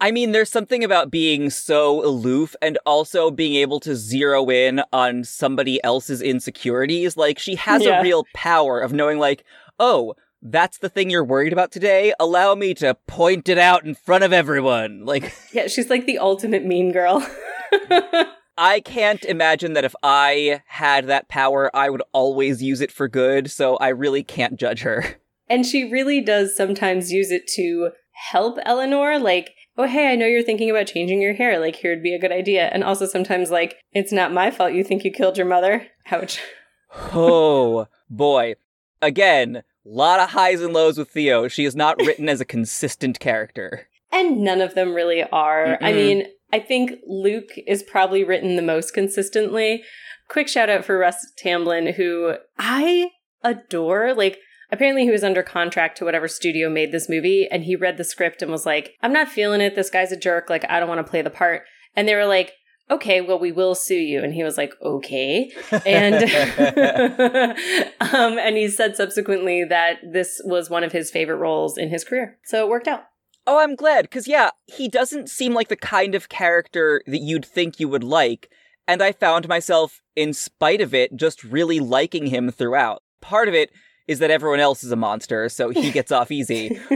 I 0.00 0.10
mean, 0.10 0.32
there's 0.32 0.50
something 0.50 0.82
about 0.82 1.10
being 1.10 1.50
so 1.50 2.04
aloof 2.04 2.56
and 2.60 2.78
also 2.84 3.30
being 3.30 3.54
able 3.54 3.80
to 3.80 3.94
zero 3.94 4.50
in 4.50 4.82
on 4.92 5.24
somebody 5.24 5.82
else's 5.84 6.20
insecurities. 6.20 7.16
Like, 7.16 7.38
she 7.38 7.54
has 7.56 7.82
yeah. 7.82 8.00
a 8.00 8.02
real 8.02 8.24
power 8.34 8.80
of 8.80 8.92
knowing, 8.92 9.18
like, 9.18 9.44
oh, 9.78 10.14
that's 10.42 10.78
the 10.78 10.88
thing 10.88 11.10
you're 11.10 11.24
worried 11.24 11.52
about 11.52 11.72
today. 11.72 12.12
Allow 12.20 12.54
me 12.54 12.74
to 12.74 12.94
point 13.06 13.48
it 13.48 13.58
out 13.58 13.84
in 13.84 13.94
front 13.94 14.24
of 14.24 14.32
everyone. 14.32 15.04
Like, 15.04 15.34
yeah, 15.52 15.68
she's 15.68 15.88
like 15.88 16.06
the 16.06 16.18
ultimate 16.18 16.64
mean 16.64 16.92
girl. 16.92 17.26
I 18.56 18.80
can't 18.80 19.24
imagine 19.24 19.72
that 19.72 19.84
if 19.84 19.94
I 20.02 20.62
had 20.66 21.06
that 21.06 21.28
power, 21.28 21.74
I 21.74 21.90
would 21.90 22.02
always 22.12 22.62
use 22.62 22.80
it 22.80 22.92
for 22.92 23.08
good, 23.08 23.50
so 23.50 23.76
I 23.76 23.88
really 23.88 24.22
can't 24.22 24.56
judge 24.56 24.82
her. 24.82 25.16
And 25.48 25.66
she 25.66 25.90
really 25.90 26.20
does 26.20 26.56
sometimes 26.56 27.10
use 27.10 27.30
it 27.30 27.46
to 27.54 27.90
help 28.12 28.58
Eleanor, 28.64 29.18
like, 29.18 29.54
oh, 29.76 29.86
hey, 29.86 30.12
I 30.12 30.16
know 30.16 30.26
you're 30.26 30.42
thinking 30.42 30.70
about 30.70 30.86
changing 30.86 31.20
your 31.20 31.34
hair. 31.34 31.58
Like, 31.58 31.76
here'd 31.76 32.02
be 32.02 32.14
a 32.14 32.20
good 32.20 32.32
idea. 32.32 32.68
And 32.72 32.84
also 32.84 33.06
sometimes, 33.06 33.50
like, 33.50 33.76
it's 33.92 34.12
not 34.12 34.32
my 34.32 34.50
fault 34.50 34.72
you 34.72 34.84
think 34.84 35.04
you 35.04 35.10
killed 35.10 35.36
your 35.36 35.46
mother. 35.46 35.86
Ouch. 36.10 36.40
oh, 37.12 37.86
boy. 38.08 38.54
Again, 39.02 39.62
lot 39.84 40.20
of 40.20 40.30
highs 40.30 40.60
and 40.60 40.72
lows 40.72 40.98
with 40.98 41.10
Theo. 41.10 41.48
She 41.48 41.64
is 41.64 41.76
not 41.76 41.98
written 41.98 42.28
as 42.28 42.40
a 42.40 42.46
consistent 42.46 43.20
character. 43.20 43.88
And 44.12 44.42
none 44.42 44.60
of 44.60 44.74
them 44.74 44.94
really 44.94 45.22
are. 45.24 45.66
Mm-mm. 45.66 45.78
I 45.82 45.92
mean, 45.92 46.26
I 46.52 46.60
think 46.60 46.92
Luke 47.06 47.50
is 47.66 47.82
probably 47.82 48.22
written 48.22 48.56
the 48.56 48.62
most 48.62 48.94
consistently. 48.94 49.82
Quick 50.28 50.48
shout 50.48 50.70
out 50.70 50.84
for 50.84 50.96
Russ 50.96 51.32
Tamblyn, 51.36 51.94
who 51.94 52.36
I 52.58 53.10
adore. 53.42 54.14
Like, 54.14 54.38
apparently 54.74 55.04
he 55.04 55.10
was 55.10 55.22
under 55.22 55.42
contract 55.42 55.96
to 55.98 56.04
whatever 56.04 56.26
studio 56.26 56.68
made 56.68 56.90
this 56.90 57.08
movie, 57.08 57.46
and 57.48 57.62
he 57.62 57.76
read 57.76 57.96
the 57.96 58.04
script 58.04 58.42
and 58.42 58.50
was 58.50 58.66
like, 58.66 58.94
I'm 59.02 59.12
not 59.12 59.28
feeling 59.28 59.60
it. 59.60 59.76
This 59.76 59.88
guy's 59.88 60.10
a 60.10 60.16
jerk. 60.16 60.50
Like, 60.50 60.68
I 60.68 60.80
don't 60.80 60.88
want 60.88 60.98
to 60.98 61.08
play 61.08 61.22
the 61.22 61.30
part. 61.30 61.62
And 61.94 62.08
they 62.08 62.16
were 62.16 62.26
like, 62.26 62.52
okay, 62.90 63.20
well, 63.20 63.38
we 63.38 63.52
will 63.52 63.76
sue 63.76 63.94
you. 63.94 64.22
And 64.22 64.34
he 64.34 64.42
was 64.42 64.58
like, 64.58 64.74
okay. 64.82 65.52
And, 65.86 66.14
um, 68.00 68.38
and 68.38 68.56
he 68.56 68.68
said 68.68 68.96
subsequently 68.96 69.64
that 69.64 69.98
this 70.12 70.42
was 70.44 70.68
one 70.68 70.82
of 70.82 70.90
his 70.90 71.10
favorite 71.10 71.36
roles 71.36 71.78
in 71.78 71.88
his 71.88 72.02
career. 72.04 72.38
So 72.44 72.66
it 72.66 72.68
worked 72.68 72.88
out. 72.88 73.04
Oh, 73.46 73.58
I'm 73.58 73.76
glad. 73.76 74.02
Because, 74.02 74.26
yeah, 74.26 74.50
he 74.66 74.88
doesn't 74.88 75.30
seem 75.30 75.54
like 75.54 75.68
the 75.68 75.76
kind 75.76 76.16
of 76.16 76.28
character 76.28 77.00
that 77.06 77.22
you'd 77.22 77.44
think 77.44 77.78
you 77.78 77.88
would 77.88 78.04
like. 78.04 78.50
And 78.88 79.02
I 79.02 79.12
found 79.12 79.48
myself, 79.48 80.02
in 80.16 80.32
spite 80.32 80.80
of 80.80 80.92
it, 80.92 81.16
just 81.16 81.44
really 81.44 81.78
liking 81.78 82.26
him 82.26 82.50
throughout. 82.50 83.02
Part 83.20 83.48
of 83.48 83.54
it 83.54 83.70
is 84.06 84.18
that 84.18 84.30
everyone 84.30 84.60
else 84.60 84.84
is 84.84 84.92
a 84.92 84.96
monster, 84.96 85.48
so 85.48 85.70
he 85.70 85.90
gets 85.92 86.12
off 86.12 86.30
easy. 86.30 86.78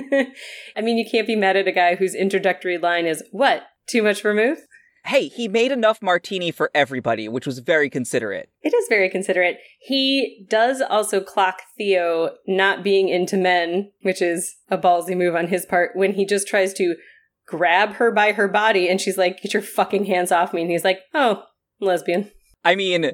I 0.76 0.80
mean, 0.82 0.98
you 0.98 1.04
can't 1.10 1.26
be 1.26 1.36
mad 1.36 1.56
at 1.56 1.68
a 1.68 1.72
guy 1.72 1.94
whose 1.96 2.14
introductory 2.14 2.78
line 2.78 3.06
is, 3.06 3.22
What? 3.30 3.62
Too 3.88 4.02
much 4.02 4.22
vermouth? 4.22 4.58
hey, 5.04 5.28
he 5.28 5.48
made 5.48 5.72
enough 5.72 6.02
martini 6.02 6.50
for 6.50 6.70
everybody, 6.74 7.28
which 7.28 7.46
was 7.46 7.60
very 7.60 7.88
considerate. 7.88 8.50
It 8.60 8.74
is 8.74 8.84
very 8.90 9.08
considerate. 9.08 9.56
He 9.80 10.46
does 10.50 10.82
also 10.82 11.22
clock 11.22 11.62
Theo 11.78 12.32
not 12.46 12.84
being 12.84 13.08
into 13.08 13.38
men, 13.38 13.90
which 14.02 14.20
is 14.20 14.56
a 14.70 14.76
ballsy 14.76 15.16
move 15.16 15.34
on 15.34 15.46
his 15.46 15.64
part, 15.64 15.92
when 15.94 16.12
he 16.12 16.26
just 16.26 16.46
tries 16.46 16.74
to 16.74 16.94
grab 17.46 17.94
her 17.94 18.12
by 18.12 18.32
her 18.32 18.48
body 18.48 18.86
and 18.86 19.00
she's 19.00 19.16
like, 19.16 19.40
Get 19.40 19.54
your 19.54 19.62
fucking 19.62 20.04
hands 20.04 20.30
off 20.30 20.52
me. 20.52 20.60
And 20.62 20.70
he's 20.70 20.84
like, 20.84 20.98
Oh, 21.14 21.44
lesbian. 21.80 22.30
I 22.62 22.74
mean, 22.74 23.12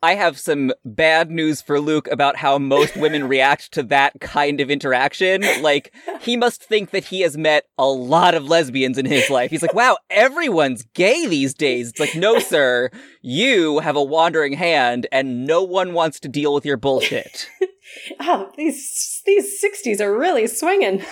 I 0.00 0.14
have 0.14 0.38
some 0.38 0.72
bad 0.84 1.30
news 1.30 1.60
for 1.60 1.80
Luke 1.80 2.08
about 2.10 2.36
how 2.36 2.58
most 2.58 2.96
women 2.96 3.26
react 3.28 3.72
to 3.72 3.82
that 3.84 4.20
kind 4.20 4.60
of 4.60 4.70
interaction. 4.70 5.42
Like, 5.60 5.92
he 6.20 6.36
must 6.36 6.62
think 6.62 6.90
that 6.90 7.04
he 7.04 7.22
has 7.22 7.36
met 7.36 7.64
a 7.76 7.86
lot 7.86 8.34
of 8.34 8.44
lesbians 8.44 8.96
in 8.96 9.06
his 9.06 9.28
life. 9.28 9.50
He's 9.50 9.62
like, 9.62 9.74
wow, 9.74 9.98
everyone's 10.08 10.84
gay 10.94 11.26
these 11.26 11.52
days. 11.52 11.88
It's 11.90 12.00
like, 12.00 12.14
no, 12.14 12.38
sir, 12.38 12.90
you 13.22 13.80
have 13.80 13.96
a 13.96 14.02
wandering 14.02 14.52
hand 14.52 15.06
and 15.10 15.46
no 15.46 15.64
one 15.64 15.92
wants 15.92 16.20
to 16.20 16.28
deal 16.28 16.54
with 16.54 16.64
your 16.64 16.76
bullshit. 16.76 17.48
oh, 18.20 18.52
these, 18.56 19.22
these 19.26 19.60
60s 19.62 20.00
are 20.00 20.16
really 20.16 20.46
swinging. 20.46 21.02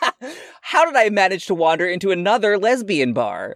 how 0.62 0.86
did 0.86 0.96
I 0.96 1.10
manage 1.10 1.46
to 1.46 1.54
wander 1.54 1.86
into 1.86 2.10
another 2.10 2.56
lesbian 2.56 3.12
bar? 3.12 3.52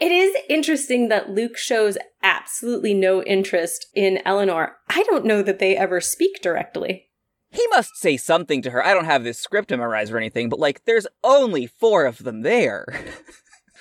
It 0.00 0.12
is 0.12 0.34
interesting 0.48 1.08
that 1.08 1.30
Luke 1.30 1.56
shows 1.56 1.98
absolutely 2.22 2.94
no 2.94 3.22
interest 3.22 3.86
in 3.94 4.20
Eleanor. 4.24 4.76
I 4.88 5.02
don't 5.04 5.24
know 5.24 5.42
that 5.42 5.58
they 5.58 5.76
ever 5.76 6.00
speak 6.00 6.42
directly. 6.42 7.06
He 7.50 7.66
must 7.70 7.96
say 7.96 8.16
something 8.16 8.62
to 8.62 8.70
her. 8.70 8.84
I 8.84 8.94
don't 8.94 9.06
have 9.06 9.24
this 9.24 9.38
script 9.38 9.70
memorized 9.70 10.12
or 10.12 10.18
anything, 10.18 10.48
but 10.48 10.60
like, 10.60 10.84
there's 10.84 11.06
only 11.24 11.66
four 11.66 12.06
of 12.06 12.24
them 12.24 12.42
there. 12.42 12.86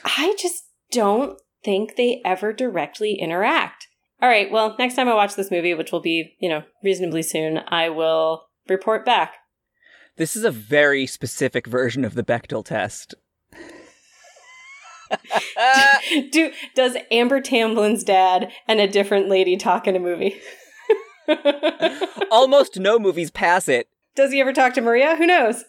I 0.03 0.35
just 0.39 0.63
don't 0.91 1.39
think 1.63 1.95
they 1.95 2.21
ever 2.25 2.51
directly 2.53 3.13
interact. 3.13 3.87
All 4.21 4.29
right, 4.29 4.51
well, 4.51 4.75
next 4.79 4.95
time 4.95 5.07
I 5.07 5.13
watch 5.13 5.35
this 5.35 5.51
movie, 5.51 5.73
which 5.73 5.91
will 5.91 6.01
be, 6.01 6.35
you 6.39 6.49
know, 6.49 6.63
reasonably 6.83 7.21
soon, 7.21 7.59
I 7.67 7.89
will 7.89 8.47
report 8.67 9.05
back. 9.05 9.33
This 10.17 10.35
is 10.35 10.43
a 10.43 10.51
very 10.51 11.05
specific 11.05 11.67
version 11.67 12.03
of 12.03 12.15
the 12.15 12.23
Bechdel 12.23 12.65
test. 12.65 13.15
Do 16.31 16.51
does 16.75 16.97
Amber 17.11 17.41
Tamblyn's 17.41 18.03
dad 18.03 18.51
and 18.67 18.79
a 18.79 18.87
different 18.87 19.29
lady 19.29 19.57
talk 19.57 19.87
in 19.87 19.95
a 19.95 19.99
movie? 19.99 20.39
Almost 22.31 22.79
no 22.79 22.99
movies 22.99 23.31
pass 23.31 23.67
it. 23.67 23.87
Does 24.15 24.31
he 24.31 24.41
ever 24.41 24.53
talk 24.53 24.73
to 24.73 24.81
Maria? 24.81 25.15
Who 25.15 25.25
knows? 25.25 25.63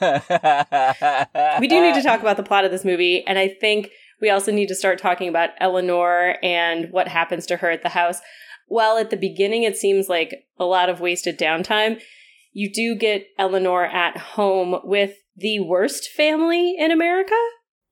we 0.00 1.68
do 1.68 1.80
need 1.80 1.94
to 1.94 2.02
talk 2.02 2.20
about 2.20 2.36
the 2.36 2.42
plot 2.42 2.64
of 2.64 2.70
this 2.70 2.84
movie, 2.84 3.24
and 3.26 3.38
I 3.38 3.48
think 3.48 3.90
we 4.20 4.30
also 4.30 4.52
need 4.52 4.68
to 4.68 4.74
start 4.74 4.98
talking 4.98 5.28
about 5.28 5.50
Eleanor 5.60 6.36
and 6.42 6.90
what 6.90 7.08
happens 7.08 7.46
to 7.46 7.56
her 7.58 7.70
at 7.70 7.82
the 7.82 7.90
house. 7.90 8.20
While 8.68 8.96
at 8.98 9.10
the 9.10 9.16
beginning 9.16 9.64
it 9.64 9.76
seems 9.76 10.08
like 10.08 10.46
a 10.58 10.64
lot 10.64 10.88
of 10.88 11.00
wasted 11.00 11.38
downtime, 11.38 12.00
you 12.52 12.72
do 12.72 12.94
get 12.94 13.26
Eleanor 13.38 13.84
at 13.84 14.16
home 14.16 14.76
with 14.84 15.16
the 15.36 15.60
worst 15.60 16.10
family 16.10 16.74
in 16.78 16.90
America. 16.90 17.34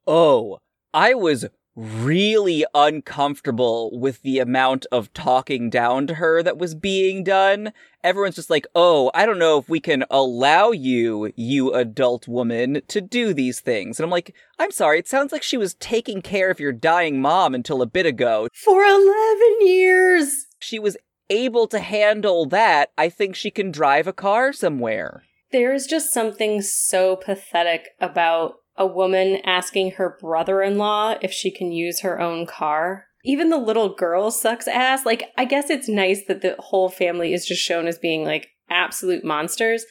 Oh, 0.07 0.59
I 0.93 1.15
was 1.15 1.47
really 1.77 2.65
uncomfortable 2.75 3.97
with 3.99 4.23
the 4.23 4.41
amount 4.41 4.87
of 4.91 5.13
talking 5.13 5.71
down 5.71 6.07
to 6.09 6.15
her 6.15 6.43
that 6.43 6.59
was 6.59 6.75
being 6.75 7.23
done. 7.23 7.73
Everyone's 8.03 8.35
just 8.35 8.51
like, 8.51 8.67
oh, 8.75 9.11
I 9.15 9.25
don't 9.25 9.39
know 9.39 9.59
if 9.59 9.69
we 9.69 9.79
can 9.79 10.05
allow 10.11 10.73
you, 10.73 11.33
you 11.37 11.73
adult 11.73 12.27
woman, 12.27 12.83
to 12.89 13.01
do 13.01 13.33
these 13.33 13.61
things. 13.61 13.99
And 13.99 14.05
I'm 14.05 14.11
like, 14.11 14.35
I'm 14.59 14.73
sorry, 14.73 14.99
it 14.99 15.09
sounds 15.09 15.33
like 15.33 15.45
she 15.45 15.57
was 15.57 15.75
taking 15.75 16.23
care 16.23 16.51
of 16.51 16.61
your 16.61 16.73
dying 16.73 17.21
mom 17.21 17.55
until 17.55 17.83
a 17.83 17.87
bit 17.87 18.05
ago. 18.05 18.49
For 18.53 18.83
11 18.83 19.13
years! 19.61 20.47
She 20.59 20.79
was 20.79 20.97
able 21.31 21.69
to 21.69 21.79
handle 21.79 22.47
that. 22.47 22.91
I 22.99 23.09
think 23.09 23.37
she 23.37 23.51
can 23.51 23.71
drive 23.71 24.09
a 24.09 24.13
car 24.13 24.53
somewhere. 24.53 25.23
There's 25.53 25.87
just 25.87 26.13
something 26.13 26.63
so 26.63 27.17
pathetic 27.17 27.91
about 28.01 28.57
a 28.77 28.87
woman 28.87 29.39
asking 29.45 29.93
her 29.93 30.17
brother 30.21 30.63
in 30.63 30.79
law 30.79 31.17
if 31.21 31.33
she 31.33 31.51
can 31.51 31.73
use 31.73 32.01
her 32.01 32.21
own 32.21 32.47
car. 32.47 33.07
Even 33.25 33.51
the 33.51 33.59
little 33.59 33.95
girl 33.95 34.31
sucks 34.31 34.67
ass. 34.67 35.05
Like, 35.05 35.25
I 35.37 35.45
guess 35.45 35.69
it's 35.69 35.89
nice 35.89 36.25
that 36.27 36.41
the 36.41 36.57
whole 36.59 36.89
family 36.89 37.35
is 37.35 37.47
just 37.47 37.63
shown 37.63 37.87
as 37.87 37.99
being 37.99 38.25
like 38.25 38.49
absolute 38.71 39.25
monsters. 39.25 39.85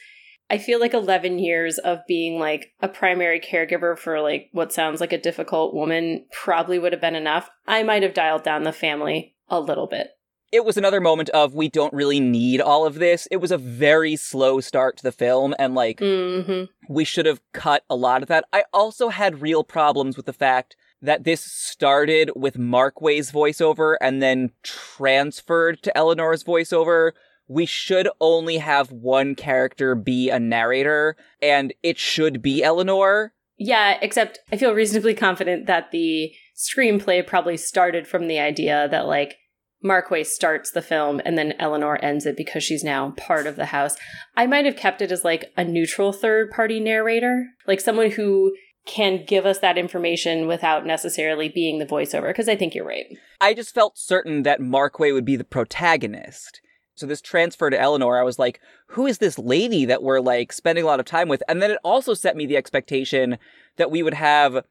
I 0.50 0.58
feel 0.58 0.80
like 0.80 0.94
11 0.94 1.38
years 1.38 1.78
of 1.78 2.00
being 2.08 2.40
like 2.40 2.72
a 2.80 2.88
primary 2.88 3.38
caregiver 3.38 3.96
for 3.96 4.20
like 4.20 4.48
what 4.50 4.72
sounds 4.72 5.00
like 5.00 5.12
a 5.12 5.18
difficult 5.18 5.74
woman 5.74 6.26
probably 6.32 6.78
would 6.78 6.92
have 6.92 7.00
been 7.00 7.14
enough. 7.14 7.48
I 7.68 7.84
might 7.84 8.02
have 8.02 8.14
dialed 8.14 8.42
down 8.42 8.64
the 8.64 8.72
family 8.72 9.36
a 9.48 9.60
little 9.60 9.86
bit 9.86 10.08
it 10.52 10.64
was 10.64 10.76
another 10.76 11.00
moment 11.00 11.28
of 11.30 11.54
we 11.54 11.68
don't 11.68 11.92
really 11.92 12.20
need 12.20 12.60
all 12.60 12.84
of 12.84 12.96
this. 12.96 13.28
It 13.30 13.36
was 13.36 13.52
a 13.52 13.58
very 13.58 14.16
slow 14.16 14.60
start 14.60 14.96
to 14.96 15.02
the 15.02 15.12
film, 15.12 15.54
and 15.58 15.74
like 15.74 15.98
mm-hmm. 15.98 16.64
we 16.92 17.04
should 17.04 17.26
have 17.26 17.40
cut 17.52 17.84
a 17.88 17.96
lot 17.96 18.22
of 18.22 18.28
that. 18.28 18.44
I 18.52 18.64
also 18.72 19.08
had 19.08 19.42
real 19.42 19.64
problems 19.64 20.16
with 20.16 20.26
the 20.26 20.32
fact 20.32 20.76
that 21.02 21.24
this 21.24 21.40
started 21.40 22.30
with 22.36 22.58
Markway's 22.58 23.32
voiceover 23.32 23.96
and 24.00 24.22
then 24.22 24.50
transferred 24.62 25.82
to 25.82 25.96
Eleanor's 25.96 26.44
voiceover. 26.44 27.12
We 27.48 27.66
should 27.66 28.08
only 28.20 28.58
have 28.58 28.92
one 28.92 29.34
character 29.34 29.94
be 29.94 30.30
a 30.30 30.38
narrator, 30.38 31.16
and 31.40 31.72
it 31.82 31.98
should 31.98 32.42
be 32.42 32.62
Eleanor. 32.62 33.32
Yeah, 33.56 33.98
except 34.00 34.40
I 34.50 34.56
feel 34.56 34.72
reasonably 34.72 35.14
confident 35.14 35.66
that 35.66 35.90
the 35.90 36.32
screenplay 36.56 37.26
probably 37.26 37.56
started 37.56 38.06
from 38.06 38.26
the 38.26 38.38
idea 38.38 38.88
that 38.90 39.06
like 39.06 39.36
Markway 39.84 40.26
starts 40.26 40.70
the 40.70 40.82
film 40.82 41.20
and 41.24 41.38
then 41.38 41.54
Eleanor 41.58 41.98
ends 42.02 42.26
it 42.26 42.36
because 42.36 42.62
she's 42.62 42.84
now 42.84 43.10
part 43.16 43.46
of 43.46 43.56
the 43.56 43.66
house. 43.66 43.96
I 44.36 44.46
might 44.46 44.66
have 44.66 44.76
kept 44.76 45.00
it 45.00 45.10
as 45.10 45.24
like 45.24 45.52
a 45.56 45.64
neutral 45.64 46.12
third 46.12 46.50
party 46.50 46.80
narrator, 46.80 47.46
like 47.66 47.80
someone 47.80 48.10
who 48.10 48.54
can 48.86 49.24
give 49.26 49.46
us 49.46 49.58
that 49.58 49.78
information 49.78 50.46
without 50.46 50.86
necessarily 50.86 51.48
being 51.48 51.78
the 51.78 51.86
voiceover, 51.86 52.28
because 52.28 52.48
I 52.48 52.56
think 52.56 52.74
you're 52.74 52.86
right. 52.86 53.06
I 53.40 53.54
just 53.54 53.74
felt 53.74 53.98
certain 53.98 54.42
that 54.42 54.60
Markway 54.60 55.12
would 55.12 55.24
be 55.24 55.36
the 55.36 55.44
protagonist. 55.44 56.60
So 56.94 57.06
this 57.06 57.20
transfer 57.22 57.70
to 57.70 57.80
Eleanor, 57.80 58.18
I 58.18 58.24
was 58.24 58.38
like, 58.38 58.60
who 58.88 59.06
is 59.06 59.18
this 59.18 59.38
lady 59.38 59.86
that 59.86 60.02
we're 60.02 60.20
like 60.20 60.52
spending 60.52 60.84
a 60.84 60.86
lot 60.86 61.00
of 61.00 61.06
time 61.06 61.28
with? 61.28 61.42
And 61.48 61.62
then 61.62 61.70
it 61.70 61.78
also 61.82 62.12
set 62.12 62.36
me 62.36 62.44
the 62.44 62.58
expectation 62.58 63.38
that 63.76 63.90
we 63.90 64.02
would 64.02 64.14
have 64.14 64.64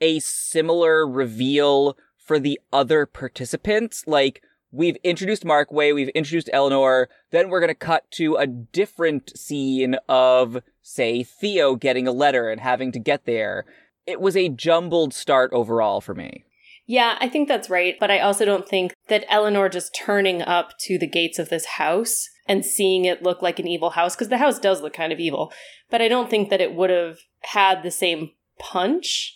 a 0.00 0.18
similar 0.20 1.06
reveal 1.06 1.98
for 2.16 2.38
the 2.38 2.58
other 2.72 3.04
participants. 3.04 4.04
Like, 4.06 4.42
we've 4.74 4.96
introduced 5.04 5.44
Markway, 5.44 5.94
we've 5.94 6.08
introduced 6.08 6.50
Eleanor, 6.52 7.08
then 7.30 7.48
we're 7.48 7.60
going 7.60 7.68
to 7.68 7.74
cut 7.74 8.10
to 8.12 8.36
a 8.36 8.46
different 8.46 9.36
scene 9.38 9.96
of, 10.08 10.58
say, 10.82 11.22
Theo 11.22 11.76
getting 11.76 12.08
a 12.08 12.12
letter 12.12 12.50
and 12.50 12.60
having 12.60 12.90
to 12.92 12.98
get 12.98 13.24
there. 13.24 13.64
It 14.06 14.20
was 14.20 14.36
a 14.36 14.48
jumbled 14.48 15.14
start 15.14 15.52
overall 15.52 16.00
for 16.00 16.14
me. 16.14 16.44
Yeah, 16.86 17.16
I 17.20 17.28
think 17.28 17.48
that's 17.48 17.70
right. 17.70 17.94
But 17.98 18.10
I 18.10 18.18
also 18.18 18.44
don't 18.44 18.68
think 18.68 18.92
that 19.08 19.24
Eleanor 19.28 19.68
just 19.68 19.96
turning 19.98 20.42
up 20.42 20.76
to 20.80 20.98
the 20.98 21.08
gates 21.08 21.38
of 21.38 21.48
this 21.48 21.64
house 21.64 22.28
and 22.46 22.64
seeing 22.64 23.06
it 23.06 23.22
look 23.22 23.40
like 23.40 23.58
an 23.58 23.66
evil 23.66 23.90
house, 23.90 24.14
because 24.14 24.28
the 24.28 24.38
house 24.38 24.58
does 24.58 24.82
look 24.82 24.92
kind 24.92 25.12
of 25.12 25.18
evil, 25.18 25.50
but 25.90 26.02
I 26.02 26.08
don't 26.08 26.28
think 26.28 26.50
that 26.50 26.60
it 26.60 26.74
would 26.74 26.90
have 26.90 27.20
had 27.40 27.82
the 27.82 27.90
same 27.90 28.32
punch 28.58 29.34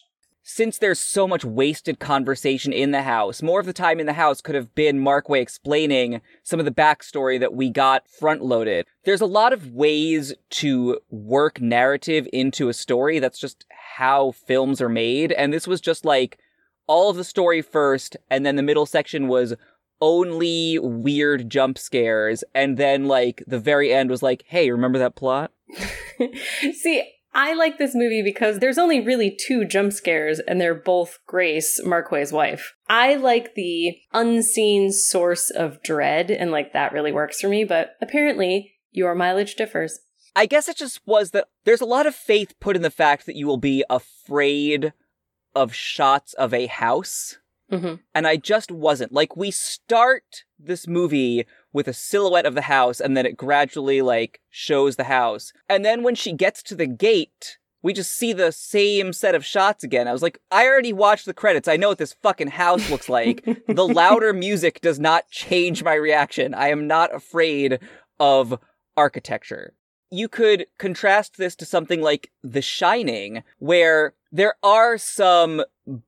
since 0.51 0.79
there's 0.79 0.99
so 0.99 1.29
much 1.29 1.45
wasted 1.45 1.99
conversation 1.99 2.73
in 2.73 2.91
the 2.91 3.03
house, 3.03 3.43
more 3.43 3.61
of 3.61 3.67
the 3.67 3.73
time 3.75 4.01
in 4.01 4.07
the 4.07 4.15
house 4.15 4.41
could 4.41 4.55
have 4.55 4.75
been 4.75 4.99
Markway 4.99 5.43
explaining 5.43 6.23
some 6.43 6.59
of 6.59 6.65
the 6.65 6.73
backstory 6.73 7.39
that 7.39 7.53
we 7.53 7.69
got 7.69 8.09
front 8.09 8.43
loaded. 8.43 8.87
There's 9.05 9.21
a 9.21 9.27
lot 9.27 9.53
of 9.53 9.73
ways 9.75 10.33
to 10.53 11.01
work 11.11 11.61
narrative 11.61 12.27
into 12.33 12.71
a 12.71 12.73
story. 12.73 13.19
That's 13.19 13.39
just 13.39 13.67
how 13.99 14.31
films 14.31 14.81
are 14.81 14.89
made. 14.89 15.33
And 15.33 15.53
this 15.53 15.69
was 15.69 15.83
just 15.83 16.07
like 16.07 16.39
all 16.87 17.11
of 17.11 17.19
the 17.19 17.25
story 17.25 17.61
first, 17.61 18.17
and 18.31 18.47
then 18.47 18.57
the 18.57 18.63
middle 18.63 18.87
section 18.87 19.29
was 19.29 19.55
only 20.01 20.79
weird 20.79 21.51
jump 21.51 21.77
scares. 21.77 22.43
And 22.55 22.79
then 22.79 23.05
like 23.05 23.45
the 23.47 23.61
very 23.61 23.93
end 23.93 24.09
was 24.09 24.23
like, 24.23 24.45
hey, 24.47 24.71
remember 24.71 24.99
that 24.99 25.15
plot? 25.15 25.53
See, 26.73 27.05
I 27.35 27.55
like 27.55 27.79
this 27.79 27.95
movie 27.95 28.23
because 28.23 28.59
there's 28.59 28.79
only 28.79 29.01
really 29.01 29.31
two 29.31 29.65
jump 29.65 29.93
scares, 29.93 30.41
and 30.41 30.61
they're 30.61 30.75
both 30.75 31.19
Grace, 31.27 31.81
Markway's 31.85 32.33
wife. 32.33 32.75
I 32.89 33.15
like 33.15 33.55
the 33.55 33.99
unseen 34.13 34.93
source 34.93 35.51
of 35.51 35.83
dread, 35.83 36.31
and 36.31 36.51
like 36.51 36.73
that 36.73 36.93
really 36.93 37.13
works 37.13 37.41
for 37.41 37.49
me, 37.49 37.65
but 37.65 37.97
apparently 38.01 38.75
your 38.91 39.15
mileage 39.15 39.55
differs. 39.55 40.01
I 40.35 40.47
guess 40.47 40.69
it 40.69 40.77
just 40.77 41.01
was 41.07 41.33
that 41.33 41.49
there's 41.65 41.81
a 41.81 41.87
lot 41.87 42.07
of 42.07 42.15
faith 42.15 42.55
put 42.61 42.77
in 42.77 42.83
the 42.83 42.91
fact 42.91 43.27
that 43.27 43.37
you 43.37 43.47
will 43.47 43.57
be 43.57 43.85
afraid 43.91 44.93
of 45.55 45.75
shots 45.75 46.33
of 46.35 46.55
a 46.55 46.67
house. 46.67 47.39
Mm-hmm. 47.71 47.95
And 48.15 48.27
I 48.27 48.37
just 48.37 48.71
wasn't. 48.71 49.13
Like, 49.13 49.37
we 49.37 49.51
start 49.51 50.45
this 50.59 50.87
movie 50.87 51.47
with 51.73 51.89
a 51.89 51.93
silhouette 51.93 52.47
of 52.47 52.55
the 52.55 52.63
house 52.63 53.01
and 53.01 53.17
then 53.17 53.27
it 53.27 53.37
gradually 53.37 54.03
like 54.03 54.41
shows 54.51 54.97
the 54.97 55.05
house. 55.05 55.53
And 55.69 55.85
then 55.85 56.03
when 56.03 56.15
she 56.15 56.33
gets 56.33 56.63
to 56.65 56.75
the 56.75 56.87
gate, 56.87 57.59
we 57.83 57.93
just 57.93 58.13
see 58.13 58.33
the 58.33 58.51
same 58.51 59.13
set 59.13 59.35
of 59.35 59.45
shots 59.45 59.85
again. 59.85 60.09
I 60.09 60.13
was 60.13 60.23
like, 60.23 60.41
I 60.51 60.67
already 60.67 60.93
watched 60.93 61.27
the 61.27 61.35
credits. 61.35 61.69
I 61.69 61.77
know 61.77 61.91
what 61.91 61.99
this 61.99 62.15
fucking 62.15 62.49
house 62.49 62.91
looks 62.91 63.09
like. 63.09 63.45
the 63.45 63.87
louder 63.95 64.33
music 64.33 64.81
does 64.81 64.99
not 64.99 65.29
change 65.31 65.85
my 65.85 65.95
reaction. 65.95 66.55
I 66.55 66.69
am 66.69 66.87
not 66.87 67.15
afraid 67.15 67.79
of 68.19 68.59
architecture. 68.97 69.75
You 70.11 70.29
could 70.29 70.67
contrast 70.79 71.37
this 71.37 71.55
to 71.57 71.67
something 71.67 72.01
like 72.01 72.31
The 72.43 72.63
Shining, 72.63 73.45
where 73.59 74.15
there 74.33 74.55
are 74.63 74.99
some 74.99 75.63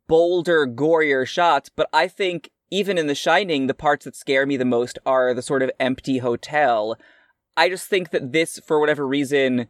bolder, 0.09 0.67
gorier 0.67 1.27
shots, 1.27 1.69
but 1.69 1.89
I 1.93 2.09
think 2.09 2.51
even 2.71 2.99
in 2.99 3.07
The 3.07 3.15
Shining, 3.15 3.67
the 3.67 3.75
parts 3.75 4.05
that 4.05 4.17
scare 4.17 4.47
me 4.47 4.57
the 4.57 4.65
most 4.65 4.99
are 5.05 5.35
the 5.35 5.43
sort 5.43 5.63
of 5.63 5.71
empty 5.81 6.19
hotel. 6.19 6.97
I 7.57 7.69
just 7.69 7.89
think 7.89 8.11
that 8.11 8.33
this, 8.33 8.61
for 8.65 8.79
whatever 8.79 9.07
reason, 9.07 9.69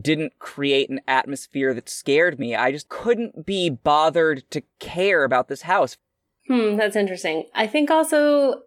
didn't 0.00 0.38
create 0.38 0.90
an 0.90 1.00
atmosphere 1.06 1.74
that 1.74 1.88
scared 1.88 2.38
me. 2.38 2.54
I 2.54 2.72
just 2.72 2.88
couldn't 2.88 3.46
be 3.46 3.70
bothered 3.70 4.50
to 4.50 4.62
care 4.78 5.24
about 5.24 5.48
this 5.48 5.62
house. 5.62 5.96
Hmm, 6.48 6.76
that's 6.76 6.96
interesting. 6.96 7.44
I 7.54 7.66
think 7.66 7.90
also 7.90 8.62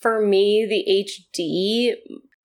for 0.00 0.24
me, 0.24 0.66
the 0.68 1.38
HD, 1.38 1.94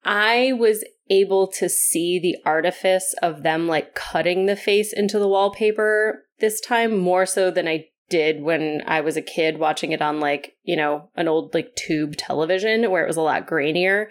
I 0.04 0.54
was 0.54 0.84
able 1.10 1.48
to 1.48 1.68
see 1.68 2.20
the 2.20 2.38
artifice 2.46 3.16
of 3.22 3.44
them 3.44 3.68
like 3.68 3.96
cutting 3.96 4.46
the 4.46 4.56
face 4.56 4.94
into 4.94 5.18
the 5.18 5.28
wallpaper 5.28 6.24
this 6.40 6.60
time 6.62 6.98
more 6.98 7.26
so 7.26 7.52
than 7.52 7.68
I 7.68 7.88
did 8.10 8.42
when 8.42 8.82
I 8.88 9.02
was 9.02 9.16
a 9.16 9.22
kid 9.22 9.60
watching 9.60 9.92
it 9.92 10.02
on 10.02 10.20
like, 10.20 10.56
you 10.64 10.76
know, 10.76 11.10
an 11.16 11.28
old 11.28 11.54
like 11.54 11.76
tube 11.76 12.16
television 12.18 12.90
where 12.90 13.04
it 13.04 13.08
was 13.08 13.18
a 13.18 13.22
lot 13.22 13.48
grainier. 13.48 14.08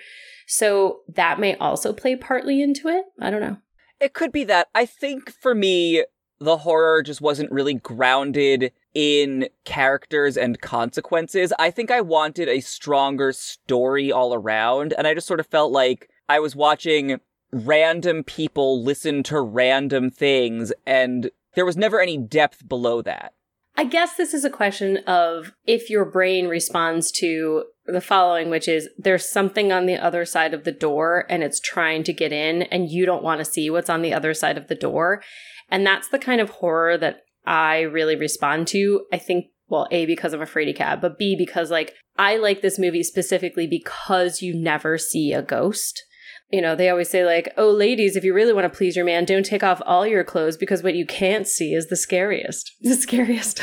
So 0.46 1.00
that 1.14 1.40
may 1.40 1.56
also 1.56 1.92
play 1.92 2.16
partly 2.16 2.62
into 2.62 2.88
it. 2.88 3.04
I 3.20 3.30
don't 3.30 3.40
know. 3.40 3.58
It 4.00 4.14
could 4.14 4.32
be 4.32 4.44
that. 4.44 4.68
I 4.74 4.86
think 4.86 5.30
for 5.30 5.54
me, 5.54 6.04
the 6.40 6.58
horror 6.58 7.02
just 7.02 7.20
wasn't 7.20 7.50
really 7.50 7.74
grounded 7.74 8.72
in 8.94 9.48
characters 9.64 10.36
and 10.36 10.60
consequences. 10.60 11.52
I 11.58 11.70
think 11.70 11.90
I 11.90 12.00
wanted 12.00 12.48
a 12.48 12.60
stronger 12.60 13.32
story 13.32 14.12
all 14.12 14.32
around, 14.32 14.94
and 14.96 15.06
I 15.06 15.14
just 15.14 15.26
sort 15.26 15.40
of 15.40 15.46
felt 15.46 15.72
like 15.72 16.08
I 16.28 16.38
was 16.38 16.54
watching 16.54 17.20
random 17.50 18.22
people 18.22 18.82
listen 18.82 19.22
to 19.24 19.40
random 19.40 20.10
things, 20.10 20.72
and 20.86 21.30
there 21.54 21.66
was 21.66 21.76
never 21.76 22.00
any 22.00 22.18
depth 22.18 22.66
below 22.68 23.02
that. 23.02 23.32
I 23.76 23.84
guess 23.84 24.16
this 24.16 24.34
is 24.34 24.44
a 24.44 24.50
question 24.50 24.98
of 25.06 25.52
if 25.64 25.88
your 25.88 26.04
brain 26.04 26.48
responds 26.48 27.12
to 27.12 27.64
the 27.86 28.00
following, 28.00 28.50
which 28.50 28.66
is 28.66 28.88
there's 28.98 29.30
something 29.30 29.70
on 29.70 29.86
the 29.86 29.96
other 29.96 30.24
side 30.24 30.52
of 30.52 30.64
the 30.64 30.72
door 30.72 31.24
and 31.28 31.44
it's 31.44 31.60
trying 31.60 32.02
to 32.04 32.12
get 32.12 32.32
in, 32.32 32.62
and 32.62 32.90
you 32.90 33.06
don't 33.06 33.22
want 33.22 33.38
to 33.38 33.44
see 33.44 33.70
what's 33.70 33.88
on 33.88 34.02
the 34.02 34.12
other 34.12 34.34
side 34.34 34.58
of 34.58 34.66
the 34.66 34.74
door. 34.74 35.22
And 35.68 35.86
that's 35.86 36.08
the 36.08 36.18
kind 36.18 36.40
of 36.40 36.50
horror 36.50 36.98
that 36.98 37.20
I 37.46 37.82
really 37.82 38.16
respond 38.16 38.66
to. 38.68 39.06
I 39.12 39.18
think, 39.18 39.46
well, 39.68 39.86
A, 39.92 40.06
because 40.06 40.32
I'm 40.32 40.42
a 40.42 40.46
fraidy 40.46 40.74
cat, 40.74 41.00
but 41.00 41.16
B, 41.16 41.36
because 41.38 41.70
like 41.70 41.94
I 42.16 42.36
like 42.36 42.62
this 42.62 42.80
movie 42.80 43.04
specifically 43.04 43.68
because 43.68 44.42
you 44.42 44.60
never 44.60 44.98
see 44.98 45.32
a 45.32 45.40
ghost 45.40 46.02
you 46.50 46.62
know, 46.62 46.74
they 46.74 46.88
always 46.88 47.10
say, 47.10 47.24
like, 47.24 47.52
oh, 47.56 47.70
ladies, 47.70 48.16
if 48.16 48.24
you 48.24 48.32
really 48.32 48.52
want 48.52 48.70
to 48.70 48.76
please 48.76 48.96
your 48.96 49.04
man, 49.04 49.24
don't 49.24 49.44
take 49.44 49.62
off 49.62 49.82
all 49.84 50.06
your 50.06 50.24
clothes 50.24 50.56
because 50.56 50.82
what 50.82 50.94
you 50.94 51.04
can't 51.04 51.46
see 51.46 51.74
is 51.74 51.88
the 51.88 51.96
scariest. 51.96 52.72
The 52.80 52.94
scariest. 52.94 53.58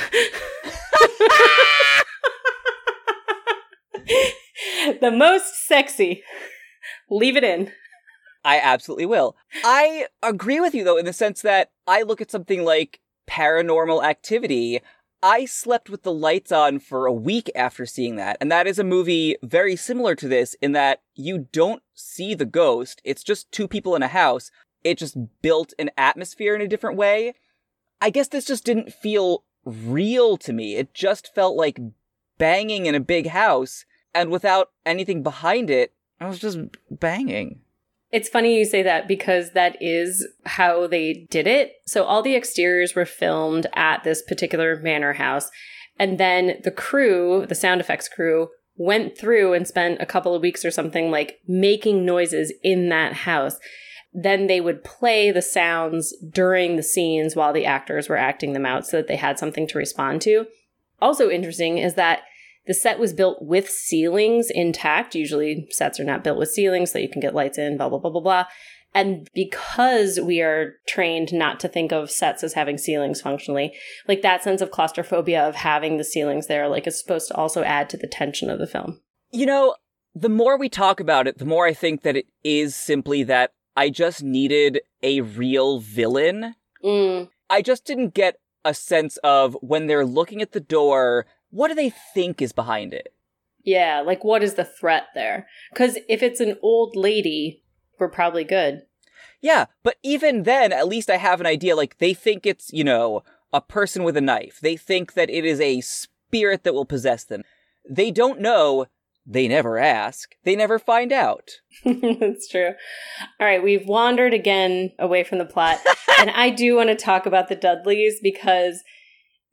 the 5.01 5.11
most 5.11 5.65
sexy. 5.65 6.23
Leave 7.09 7.35
it 7.35 7.43
in. 7.43 7.71
I 8.43 8.59
absolutely 8.59 9.07
will. 9.07 9.35
I 9.63 10.05
agree 10.21 10.59
with 10.59 10.75
you, 10.75 10.83
though, 10.83 10.97
in 10.97 11.05
the 11.05 11.13
sense 11.13 11.41
that 11.41 11.71
I 11.87 12.03
look 12.03 12.21
at 12.21 12.29
something 12.29 12.63
like 12.63 12.99
paranormal 13.27 14.05
activity 14.05 14.81
I 15.23 15.45
slept 15.45 15.89
with 15.89 16.03
the 16.03 16.13
lights 16.13 16.51
on 16.51 16.79
for 16.79 17.05
a 17.05 17.13
week 17.13 17.49
after 17.55 17.85
seeing 17.85 18.15
that. 18.17 18.37
And 18.39 18.51
that 18.51 18.67
is 18.67 18.77
a 18.77 18.83
movie 18.83 19.37
very 19.41 19.75
similar 19.75 20.15
to 20.15 20.27
this 20.27 20.55
in 20.61 20.73
that 20.73 21.01
you 21.15 21.47
don't 21.51 21.81
see 21.93 22.35
the 22.35 22.45
ghost. 22.45 23.01
It's 23.03 23.23
just 23.23 23.51
two 23.51 23.67
people 23.67 23.95
in 23.95 24.03
a 24.03 24.07
house. 24.07 24.51
It 24.83 24.97
just 24.97 25.17
built 25.41 25.73
an 25.79 25.89
atmosphere 25.97 26.55
in 26.55 26.61
a 26.61 26.67
different 26.67 26.97
way. 26.97 27.33
I 27.99 28.11
guess 28.11 28.27
this 28.27 28.45
just 28.45 28.65
didn't 28.65 28.93
feel 28.93 29.43
real 29.65 30.37
to 30.37 30.53
me. 30.53 30.75
It 30.75 30.93
just 30.93 31.33
felt 31.33 31.55
like 31.55 31.79
banging 32.37 32.85
in 32.85 32.93
a 32.93 32.99
big 32.99 33.27
house 33.27 33.85
and 34.13 34.29
without 34.29 34.71
anything 34.85 35.23
behind 35.23 35.69
it. 35.69 35.93
I 36.19 36.27
was 36.27 36.39
just 36.39 36.59
banging. 36.91 37.61
It's 38.15 38.29
funny 38.29 38.57
you 38.57 38.63
say 38.63 38.81
that 38.81 39.09
because 39.09 39.51
that 39.51 39.75
is 39.81 40.25
how 40.45 40.87
they 40.87 41.27
did 41.29 41.47
it. 41.47 41.73
So 41.85 42.05
all 42.05 42.21
the 42.21 42.37
exteriors 42.37 42.95
were 42.95 43.05
filmed 43.05 43.67
at 43.73 44.05
this 44.05 44.21
particular 44.21 44.77
manor 44.77 45.11
house. 45.11 45.51
And 45.99 46.17
then 46.17 46.61
the 46.63 46.71
crew, 46.71 47.45
the 47.45 47.55
sound 47.55 47.81
effects 47.81 48.07
crew, 48.07 48.47
went 48.77 49.17
through 49.17 49.51
and 49.51 49.67
spent 49.67 50.01
a 50.01 50.05
couple 50.05 50.33
of 50.33 50.41
weeks 50.41 50.63
or 50.63 50.71
something 50.71 51.11
like 51.11 51.39
making 51.45 52.05
noises 52.05 52.53
in 52.63 52.87
that 52.87 53.11
house. 53.11 53.59
Then 54.13 54.47
they 54.47 54.61
would 54.61 54.85
play 54.85 55.29
the 55.29 55.41
sounds 55.41 56.15
during 56.29 56.77
the 56.77 56.83
scenes 56.83 57.35
while 57.35 57.51
the 57.51 57.65
actors 57.65 58.07
were 58.07 58.15
acting 58.15 58.53
them 58.53 58.65
out 58.65 58.87
so 58.87 58.95
that 58.95 59.09
they 59.09 59.17
had 59.17 59.37
something 59.37 59.67
to 59.67 59.77
respond 59.77 60.21
to. 60.21 60.45
Also 61.01 61.29
interesting 61.29 61.79
is 61.79 61.95
that 61.95 62.21
the 62.67 62.73
set 62.73 62.99
was 62.99 63.13
built 63.13 63.37
with 63.41 63.69
ceilings 63.69 64.49
intact. 64.49 65.15
Usually, 65.15 65.67
sets 65.71 65.99
are 65.99 66.05
not 66.05 66.23
built 66.23 66.37
with 66.37 66.49
ceilings, 66.49 66.91
so 66.91 66.99
you 66.99 67.09
can 67.09 67.21
get 67.21 67.35
lights 67.35 67.57
in, 67.57 67.77
blah, 67.77 67.89
blah, 67.89 67.99
blah, 67.99 68.11
blah, 68.11 68.21
blah. 68.21 68.45
And 68.93 69.29
because 69.33 70.21
we 70.21 70.41
are 70.41 70.75
trained 70.87 71.33
not 71.33 71.59
to 71.59 71.67
think 71.67 71.91
of 71.91 72.09
sets 72.09 72.43
as 72.43 72.53
having 72.53 72.77
ceilings 72.77 73.19
functionally, 73.19 73.73
like 74.07 74.21
that 74.21 74.41
sense 74.41 74.61
of 74.61 74.71
claustrophobia 74.71 75.45
of 75.45 75.55
having 75.55 75.97
the 75.97 76.05
ceilings 76.05 76.47
there, 76.47 76.69
like 76.69 76.87
is 76.87 76.99
supposed 76.99 77.27
to 77.27 77.35
also 77.35 77.61
add 77.63 77.89
to 77.89 77.97
the 77.97 78.07
tension 78.07 78.49
of 78.49 78.57
the 78.57 78.67
film. 78.67 79.01
You 79.31 79.47
know, 79.47 79.75
the 80.15 80.29
more 80.29 80.57
we 80.57 80.69
talk 80.69 81.01
about 81.01 81.27
it, 81.27 81.39
the 81.39 81.45
more 81.45 81.67
I 81.67 81.73
think 81.73 82.03
that 82.03 82.15
it 82.15 82.27
is 82.41 82.73
simply 82.73 83.23
that 83.23 83.51
I 83.75 83.89
just 83.89 84.23
needed 84.23 84.79
a 85.03 85.19
real 85.19 85.79
villain. 85.79 86.55
Mm. 86.81 87.27
I 87.49 87.61
just 87.61 87.85
didn't 87.85 88.13
get 88.13 88.37
a 88.63 88.73
sense 88.73 89.17
of 89.17 89.57
when 89.61 89.87
they're 89.87 90.05
looking 90.05 90.41
at 90.41 90.53
the 90.53 90.61
door, 90.61 91.25
what 91.55 91.69
do 91.69 91.73
they 91.73 91.89
think 91.89 92.41
is 92.41 92.51
behind 92.51 92.93
it? 92.93 93.13
Yeah, 93.63 94.01
like 94.01 94.25
what 94.25 94.43
is 94.43 94.55
the 94.55 94.65
threat 94.65 95.05
there? 95.15 95.47
Because 95.71 95.97
if 96.09 96.21
it's 96.21 96.41
an 96.41 96.57
old 96.61 96.97
lady, 96.97 97.63
we're 97.97 98.09
probably 98.09 98.43
good. 98.43 98.83
Yeah, 99.41 99.65
but 99.81 99.95
even 100.03 100.43
then, 100.43 100.73
at 100.73 100.87
least 100.87 101.09
I 101.09 101.15
have 101.15 101.39
an 101.39 101.47
idea. 101.47 101.75
Like, 101.75 101.97
they 101.99 102.13
think 102.13 102.45
it's, 102.45 102.73
you 102.73 102.83
know, 102.83 103.23
a 103.53 103.61
person 103.61 104.03
with 104.03 104.17
a 104.17 104.21
knife. 104.21 104.59
They 104.61 104.75
think 104.75 105.13
that 105.13 105.29
it 105.29 105.45
is 105.45 105.61
a 105.61 105.81
spirit 105.81 106.63
that 106.63 106.73
will 106.73 106.85
possess 106.85 107.23
them. 107.23 107.43
They 107.89 108.11
don't 108.11 108.41
know. 108.41 108.87
They 109.25 109.47
never 109.47 109.77
ask. 109.77 110.35
They 110.43 110.55
never 110.55 110.77
find 110.77 111.11
out. 111.11 111.51
That's 111.85 112.49
true. 112.49 112.73
All 113.39 113.47
right, 113.47 113.63
we've 113.63 113.87
wandered 113.87 114.33
again 114.33 114.91
away 114.99 115.23
from 115.23 115.37
the 115.37 115.45
plot. 115.45 115.79
and 116.19 116.31
I 116.31 116.49
do 116.49 116.75
want 116.75 116.89
to 116.89 116.95
talk 116.95 117.25
about 117.25 117.47
the 117.47 117.55
Dudleys 117.55 118.19
because 118.21 118.83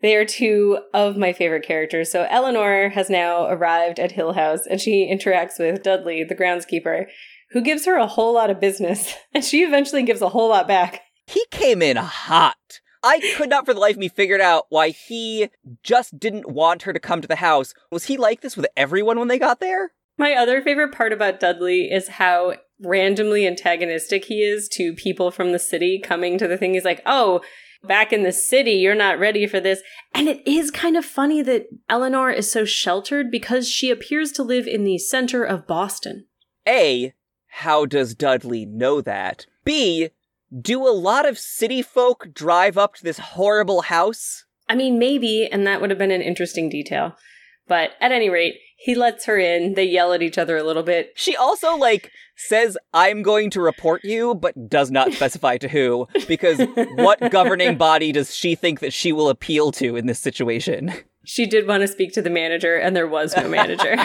they 0.02 0.16
are 0.16 0.24
two 0.24 0.78
of 0.92 1.16
my 1.16 1.32
favorite 1.32 1.64
characters. 1.64 2.10
So 2.10 2.26
Eleanor 2.28 2.90
has 2.90 3.08
now 3.08 3.46
arrived 3.46 3.98
at 4.00 4.12
Hill 4.12 4.32
House 4.32 4.66
and 4.66 4.80
she 4.80 5.10
interacts 5.10 5.58
with 5.58 5.82
Dudley, 5.82 6.24
the 6.24 6.34
groundskeeper, 6.34 7.06
who 7.52 7.62
gives 7.62 7.86
her 7.86 7.96
a 7.96 8.06
whole 8.06 8.34
lot 8.34 8.50
of 8.50 8.60
business. 8.60 9.14
And 9.34 9.42
she 9.42 9.62
eventually 9.62 10.02
gives 10.02 10.20
a 10.20 10.28
whole 10.28 10.50
lot 10.50 10.68
back. 10.68 11.00
He 11.26 11.46
came 11.50 11.80
in 11.80 11.96
hot. 11.96 12.80
I 13.02 13.20
could 13.36 13.48
not 13.48 13.64
for 13.64 13.72
the 13.72 13.80
life 13.80 13.94
of 13.94 13.98
me 13.98 14.08
figure 14.08 14.40
out 14.40 14.66
why 14.68 14.90
he 14.90 15.48
just 15.82 16.18
didn't 16.18 16.50
want 16.50 16.82
her 16.82 16.92
to 16.92 17.00
come 17.00 17.22
to 17.22 17.28
the 17.28 17.36
house. 17.36 17.72
Was 17.90 18.04
he 18.04 18.16
like 18.16 18.42
this 18.42 18.56
with 18.56 18.66
everyone 18.76 19.18
when 19.18 19.28
they 19.28 19.38
got 19.38 19.58
there? 19.58 19.92
My 20.18 20.34
other 20.34 20.60
favorite 20.60 20.92
part 20.92 21.12
about 21.12 21.40
Dudley 21.40 21.90
is 21.90 22.08
how 22.08 22.54
randomly 22.78 23.46
antagonistic 23.46 24.26
he 24.26 24.42
is 24.42 24.68
to 24.68 24.92
people 24.92 25.30
from 25.30 25.52
the 25.52 25.58
city 25.58 25.98
coming 25.98 26.36
to 26.38 26.46
the 26.46 26.58
thing. 26.58 26.74
He's 26.74 26.84
like, 26.84 27.02
oh, 27.06 27.40
back 27.84 28.12
in 28.12 28.22
the 28.22 28.32
city, 28.32 28.72
you're 28.72 28.94
not 28.94 29.18
ready 29.18 29.46
for 29.46 29.60
this. 29.60 29.82
And 30.14 30.28
it 30.28 30.46
is 30.46 30.70
kind 30.70 30.96
of 30.96 31.04
funny 31.04 31.42
that 31.42 31.66
Eleanor 31.88 32.30
is 32.30 32.50
so 32.50 32.64
sheltered 32.64 33.30
because 33.30 33.68
she 33.68 33.90
appears 33.90 34.32
to 34.32 34.42
live 34.42 34.66
in 34.66 34.84
the 34.84 34.98
center 34.98 35.44
of 35.44 35.66
Boston. 35.66 36.26
A, 36.66 37.14
how 37.46 37.86
does 37.86 38.14
Dudley 38.14 38.64
know 38.64 39.00
that? 39.00 39.46
B, 39.64 40.10
do 40.60 40.86
a 40.86 40.90
lot 40.90 41.28
of 41.28 41.38
city 41.38 41.82
folk 41.82 42.28
drive 42.34 42.76
up 42.78 42.94
to 42.96 43.04
this 43.04 43.18
horrible 43.18 43.82
house? 43.82 44.44
I 44.68 44.74
mean, 44.74 44.98
maybe, 44.98 45.48
and 45.50 45.66
that 45.66 45.80
would 45.80 45.90
have 45.90 45.98
been 45.98 46.10
an 46.10 46.22
interesting 46.22 46.68
detail. 46.68 47.16
But 47.68 47.90
at 48.00 48.12
any 48.12 48.28
rate, 48.28 48.56
he 48.82 48.96
lets 48.96 49.26
her 49.26 49.38
in. 49.38 49.74
They 49.74 49.84
yell 49.84 50.12
at 50.12 50.22
each 50.22 50.38
other 50.38 50.56
a 50.56 50.64
little 50.64 50.82
bit. 50.82 51.12
She 51.14 51.36
also, 51.36 51.76
like, 51.76 52.10
says, 52.36 52.76
I'm 52.92 53.22
going 53.22 53.48
to 53.50 53.60
report 53.60 54.02
you, 54.02 54.34
but 54.34 54.68
does 54.68 54.90
not 54.90 55.12
specify 55.12 55.56
to 55.58 55.68
who, 55.68 56.08
because 56.26 56.60
what 56.96 57.30
governing 57.30 57.76
body 57.78 58.10
does 58.10 58.34
she 58.34 58.56
think 58.56 58.80
that 58.80 58.92
she 58.92 59.12
will 59.12 59.28
appeal 59.28 59.70
to 59.72 59.94
in 59.94 60.06
this 60.06 60.18
situation? 60.18 60.92
She 61.24 61.46
did 61.46 61.66
want 61.66 61.82
to 61.82 61.88
speak 61.88 62.12
to 62.14 62.22
the 62.22 62.30
manager, 62.30 62.76
and 62.76 62.96
there 62.96 63.06
was 63.06 63.36
no 63.36 63.48
manager. 63.48 63.96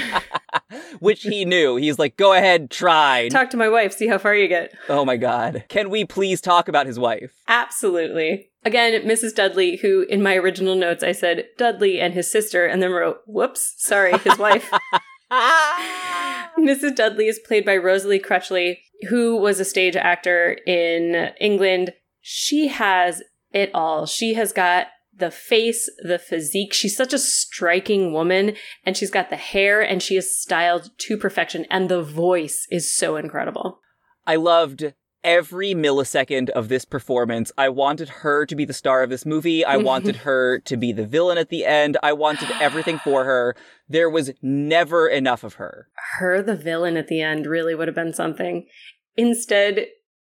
Which 0.99 1.23
he 1.23 1.45
knew. 1.45 1.75
He's 1.75 1.99
like, 1.99 2.17
go 2.17 2.33
ahead, 2.33 2.69
try. 2.69 3.29
Talk 3.29 3.49
to 3.51 3.57
my 3.57 3.69
wife, 3.69 3.93
see 3.93 4.07
how 4.07 4.17
far 4.17 4.35
you 4.35 4.47
get. 4.47 4.73
Oh 4.89 5.05
my 5.05 5.17
god. 5.17 5.65
Can 5.69 5.89
we 5.89 6.05
please 6.05 6.41
talk 6.41 6.67
about 6.67 6.85
his 6.85 6.99
wife? 6.99 7.33
Absolutely. 7.47 8.51
Again, 8.65 9.01
Mrs. 9.03 9.33
Dudley, 9.33 9.77
who 9.77 10.01
in 10.09 10.21
my 10.21 10.35
original 10.35 10.75
notes 10.75 11.03
I 11.03 11.11
said 11.11 11.45
Dudley 11.57 11.99
and 11.99 12.13
his 12.13 12.31
sister, 12.31 12.65
and 12.65 12.81
then 12.81 12.91
wrote, 12.91 13.21
whoops, 13.25 13.75
sorry, 13.77 14.17
his 14.19 14.37
wife. 14.37 14.71
Mrs. 15.31 16.95
Dudley 16.95 17.27
is 17.27 17.39
played 17.39 17.65
by 17.65 17.77
Rosalie 17.77 18.19
Crutchley, 18.19 18.79
who 19.09 19.35
was 19.35 19.59
a 19.59 19.65
stage 19.65 19.95
actor 19.95 20.57
in 20.65 21.31
England. 21.39 21.93
She 22.21 22.67
has 22.67 23.23
it 23.51 23.71
all. 23.73 24.05
She 24.05 24.35
has 24.35 24.53
got 24.53 24.87
the 25.17 25.31
face, 25.31 25.89
the 26.03 26.19
physique. 26.19 26.73
She's 26.73 26.95
such 26.95 27.13
a 27.13 27.19
striking 27.19 28.13
woman, 28.13 28.55
and 28.85 28.95
she's 28.95 29.11
got 29.11 29.29
the 29.29 29.35
hair, 29.35 29.81
and 29.81 30.01
she 30.01 30.15
is 30.15 30.37
styled 30.37 30.91
to 30.97 31.17
perfection, 31.17 31.65
and 31.69 31.89
the 31.89 32.03
voice 32.03 32.67
is 32.69 32.93
so 32.93 33.15
incredible. 33.15 33.79
I 34.25 34.35
loved 34.35 34.93
every 35.23 35.73
millisecond 35.73 36.49
of 36.51 36.69
this 36.69 36.85
performance. 36.85 37.51
I 37.57 37.69
wanted 37.69 38.09
her 38.09 38.45
to 38.45 38.55
be 38.55 38.65
the 38.65 38.73
star 38.73 39.03
of 39.03 39.09
this 39.09 39.25
movie. 39.25 39.65
I 39.65 39.77
wanted 39.77 40.15
her 40.27 40.59
to 40.59 40.77
be 40.77 40.91
the 40.91 41.05
villain 41.05 41.37
at 41.37 41.49
the 41.49 41.65
end. 41.65 41.97
I 42.01 42.13
wanted 42.13 42.49
everything 42.61 42.99
for 42.99 43.25
her. 43.25 43.55
There 43.89 44.09
was 44.09 44.31
never 44.41 45.07
enough 45.07 45.43
of 45.43 45.55
her. 45.55 45.89
Her, 46.19 46.41
the 46.41 46.55
villain 46.55 46.97
at 46.97 47.07
the 47.07 47.21
end, 47.21 47.45
really 47.45 47.75
would 47.75 47.87
have 47.87 47.95
been 47.95 48.13
something. 48.13 48.67
Instead, 49.15 49.87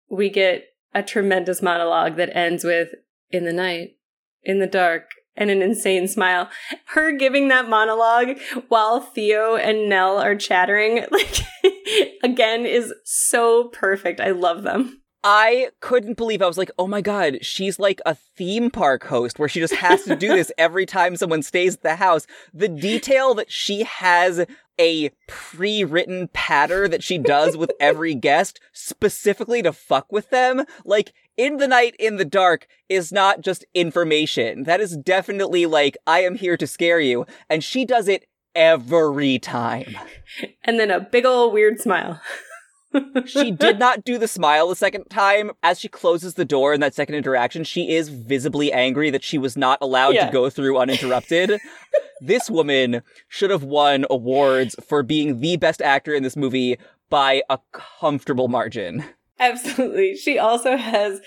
we 0.10 0.30
get 0.30 0.66
a 0.94 1.04
tremendous 1.04 1.62
monologue 1.62 2.16
that 2.16 2.36
ends 2.36 2.64
with 2.64 2.90
in 3.30 3.46
the 3.46 3.54
night, 3.54 3.96
in 4.50 4.60
the 4.60 4.68
dark, 4.68 5.04
and 5.36 5.50
an 5.50 5.62
insane 5.62 6.08
smile. 6.08 6.50
Her 6.88 7.12
giving 7.12 7.48
that 7.48 7.70
monologue 7.70 8.38
while 8.68 9.00
Theo 9.00 9.56
and 9.56 9.88
Nell 9.88 10.20
are 10.20 10.36
chattering, 10.36 11.06
like, 11.12 11.40
again, 12.24 12.66
is 12.66 12.94
so 13.06 13.70
perfect. 13.70 14.20
I 14.20 14.32
love 14.32 14.64
them. 14.64 15.02
I 15.24 15.70
couldn't 15.82 16.16
believe 16.16 16.42
I 16.42 16.48
was 16.48 16.58
like, 16.58 16.72
oh 16.80 16.88
my 16.88 17.02
god, 17.02 17.40
she's 17.42 17.78
like 17.78 18.00
a 18.06 18.16
theme 18.16 18.72
park 18.72 19.04
host 19.04 19.38
where 19.38 19.50
she 19.50 19.60
just 19.60 19.76
has 19.76 20.04
to 20.06 20.16
do 20.16 20.28
this 20.36 20.52
every 20.58 20.86
time 20.86 21.16
someone 21.16 21.44
stays 21.44 21.76
at 21.76 21.84
the 21.84 21.96
house. 21.98 22.26
The 22.54 22.70
detail 22.70 23.34
that 23.34 23.52
she 23.52 23.84
has 23.84 24.46
a 24.80 25.12
pre-written 25.28 26.30
patter 26.32 26.88
that 26.88 27.04
she 27.04 27.18
does 27.18 27.58
with 27.58 27.72
every 27.82 28.16
guest 28.16 28.62
specifically 28.72 29.62
to 29.62 29.74
fuck 29.74 30.10
with 30.10 30.30
them, 30.30 30.64
like 30.86 31.14
in 31.40 31.56
the 31.58 31.68
night 31.70 31.96
in 31.98 32.18
the 32.18 32.26
dark 32.26 32.68
is 32.90 33.12
not 33.14 33.40
just 33.40 33.66
information. 33.74 34.64
That 34.64 34.82
is 34.82 34.98
definitely 34.98 35.66
like 35.66 35.98
I 36.06 36.20
am 36.24 36.36
here 36.36 36.58
to 36.58 36.68
scare 36.68 37.00
you 37.00 37.26
and 37.50 37.64
she 37.64 37.86
does 37.86 38.10
it 38.10 38.26
every 38.54 39.40
time. 39.40 39.96
And 40.64 40.80
then 40.80 40.92
a 40.92 41.00
big 41.00 41.26
old 41.26 41.54
weird 41.54 41.80
smile. 41.80 42.22
she 43.26 43.50
did 43.52 43.80
not 43.80 44.04
do 44.04 44.18
the 44.20 44.28
smile 44.28 44.68
the 44.68 44.76
second 44.76 45.06
time. 45.10 45.52
As 45.64 45.80
she 45.80 45.88
closes 45.88 46.36
the 46.36 46.46
door 46.46 46.74
in 46.74 46.82
that 46.82 46.94
second 46.94 47.16
interaction, 47.16 47.64
she 47.64 47.92
is 47.96 48.10
visibly 48.10 48.72
angry 48.72 49.10
that 49.10 49.24
she 49.24 49.38
was 49.40 49.58
not 49.58 49.80
allowed 49.82 50.14
Yeah. 50.14 50.28
to 50.28 50.32
go 50.32 50.50
through 50.52 50.78
uninterrupted. 50.78 51.60
this 52.22 52.50
woman 52.50 53.02
should 53.28 53.50
have 53.50 53.64
won 53.64 54.06
awards 54.10 54.76
for 54.88 55.02
being 55.02 55.40
the 55.40 55.58
best 55.58 55.82
actor 55.82 56.14
in 56.14 56.22
this 56.22 56.36
movie 56.36 56.78
by 57.10 57.42
a 57.50 57.58
comfortable 57.72 58.48
margin. 58.50 59.04
Absolutely. 59.40 60.16
She 60.16 60.38
also 60.38 60.78
has, 60.78 61.22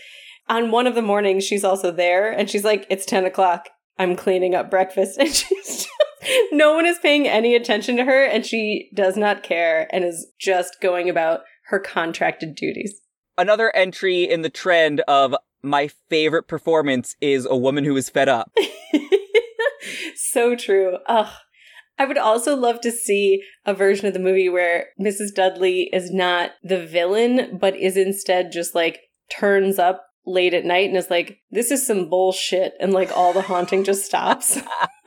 on 0.48 0.70
one 0.70 0.86
of 0.86 0.94
the 0.94 1.02
mornings, 1.02 1.44
she's 1.44 1.64
also 1.64 1.90
there 1.90 2.30
and 2.30 2.48
she's 2.48 2.64
like, 2.64 2.86
it's 2.90 3.06
10 3.06 3.24
o'clock. 3.24 3.68
I'm 3.98 4.16
cleaning 4.16 4.54
up 4.54 4.70
breakfast. 4.70 5.18
And 5.20 5.28
she's 5.28 5.66
just, 5.66 5.88
no 6.52 6.74
one 6.74 6.86
is 6.86 6.98
paying 6.98 7.26
any 7.26 7.54
attention 7.54 7.96
to 7.96 8.04
her 8.04 8.24
and 8.24 8.46
she 8.46 8.90
does 8.94 9.16
not 9.16 9.42
care 9.42 9.88
and 9.92 10.04
is 10.04 10.28
just 10.38 10.80
going 10.80 11.08
about 11.08 11.40
her 11.66 11.80
contracted 11.80 12.54
duties. 12.54 13.00
Another 13.38 13.74
entry 13.74 14.24
in 14.24 14.42
the 14.42 14.50
trend 14.50 15.00
of 15.08 15.34
my 15.62 15.88
favorite 16.10 16.48
performance 16.48 17.16
is 17.20 17.46
a 17.46 17.56
woman 17.56 17.84
who 17.84 17.96
is 17.96 18.10
fed 18.10 18.28
up. 18.28 18.52
so 20.16 20.54
true. 20.54 20.98
Ugh. 21.06 21.32
I 21.98 22.06
would 22.06 22.18
also 22.18 22.56
love 22.56 22.80
to 22.82 22.90
see 22.90 23.42
a 23.64 23.74
version 23.74 24.06
of 24.06 24.14
the 24.14 24.18
movie 24.18 24.48
where 24.48 24.88
Mrs. 25.00 25.34
Dudley 25.34 25.90
is 25.92 26.10
not 26.12 26.52
the 26.62 26.84
villain, 26.84 27.58
but 27.60 27.76
is 27.76 27.96
instead 27.96 28.50
just 28.52 28.74
like 28.74 29.00
turns 29.30 29.78
up 29.78 30.06
late 30.24 30.54
at 30.54 30.64
night 30.64 30.88
and 30.88 30.96
is 30.96 31.10
like, 31.10 31.38
this 31.50 31.70
is 31.70 31.86
some 31.86 32.08
bullshit. 32.08 32.74
And 32.80 32.92
like 32.92 33.14
all 33.16 33.32
the 33.32 33.42
haunting 33.42 33.84
just 33.84 34.04
stops. 34.04 34.58